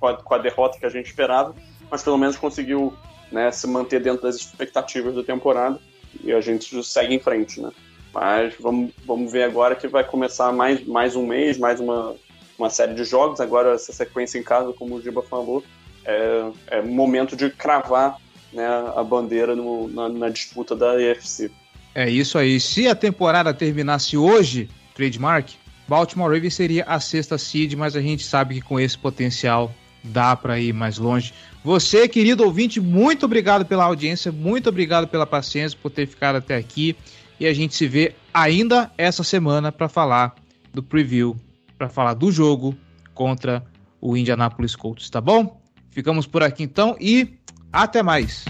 com 0.00 0.06
a, 0.06 0.16
com 0.16 0.34
a, 0.34 0.38
derrota 0.38 0.78
que 0.78 0.86
a 0.86 0.90
gente 0.90 1.06
esperava, 1.06 1.54
mas 1.90 2.02
pelo 2.02 2.18
menos 2.18 2.36
conseguiu 2.36 2.92
né, 3.30 3.50
se 3.50 3.66
manter 3.66 4.00
dentro 4.02 4.22
das 4.22 4.36
expectativas 4.36 5.14
da 5.14 5.22
temporada 5.22 5.78
e 6.22 6.32
a 6.32 6.40
gente 6.40 6.82
segue 6.82 7.14
em 7.14 7.20
frente, 7.20 7.60
né? 7.60 7.70
Mas 8.12 8.54
vamos, 8.58 8.92
vamos 9.04 9.30
ver 9.30 9.42
agora 9.44 9.76
que 9.76 9.86
vai 9.86 10.02
começar 10.02 10.50
mais, 10.52 10.84
mais 10.86 11.14
um 11.14 11.26
mês, 11.26 11.58
mais 11.58 11.80
uma, 11.80 12.16
uma 12.58 12.70
série 12.70 12.94
de 12.94 13.04
jogos. 13.04 13.40
Agora, 13.40 13.74
essa 13.74 13.92
sequência 13.92 14.38
em 14.38 14.42
casa, 14.42 14.72
como 14.72 14.94
o 14.94 15.02
Giba 15.02 15.22
falou, 15.22 15.62
é, 16.06 16.50
é 16.68 16.82
momento 16.82 17.36
de 17.36 17.50
cravar 17.50 18.16
né, 18.52 18.66
a 18.94 19.02
bandeira 19.02 19.54
no, 19.54 19.88
na, 19.88 20.08
na, 20.08 20.28
disputa 20.28 20.74
da 20.74 21.00
EFC. 21.00 21.50
É 21.94 22.08
isso 22.08 22.38
aí. 22.38 22.60
Se 22.60 22.88
a 22.88 22.94
temporada 22.94 23.52
terminasse 23.52 24.16
hoje, 24.16 24.70
trademark, 24.94 25.50
Baltimore 25.88 26.32
Ravens 26.32 26.54
seria 26.54 26.84
a 26.84 27.00
sexta 27.00 27.36
seed, 27.36 27.74
mas 27.74 27.96
a 27.96 28.00
gente 28.00 28.24
sabe 28.24 28.54
que 28.54 28.60
com 28.60 28.78
esse 28.78 28.96
potencial 28.96 29.72
dá 30.02 30.36
para 30.36 30.58
ir 30.58 30.72
mais 30.72 30.98
longe. 30.98 31.34
Você, 31.64 32.08
querido 32.08 32.44
ouvinte, 32.44 32.80
muito 32.80 33.26
obrigado 33.26 33.64
pela 33.66 33.84
audiência, 33.84 34.30
muito 34.30 34.68
obrigado 34.68 35.08
pela 35.08 35.26
paciência 35.26 35.76
por 35.80 35.90
ter 35.90 36.06
ficado 36.06 36.36
até 36.36 36.56
aqui. 36.56 36.96
E 37.38 37.46
a 37.46 37.52
gente 37.52 37.74
se 37.74 37.86
vê 37.86 38.14
ainda 38.32 38.90
essa 38.96 39.22
semana 39.22 39.70
para 39.70 39.88
falar 39.88 40.34
do 40.72 40.82
preview, 40.82 41.36
para 41.76 41.88
falar 41.88 42.14
do 42.14 42.30
jogo 42.30 42.76
contra 43.14 43.64
o 44.00 44.16
Indianapolis 44.16 44.76
Colts, 44.76 45.10
tá 45.10 45.20
bom? 45.20 45.60
Ficamos 45.96 46.26
por 46.26 46.42
aqui 46.42 46.62
então 46.62 46.94
e 47.00 47.38
até 47.72 48.02
mais. 48.02 48.44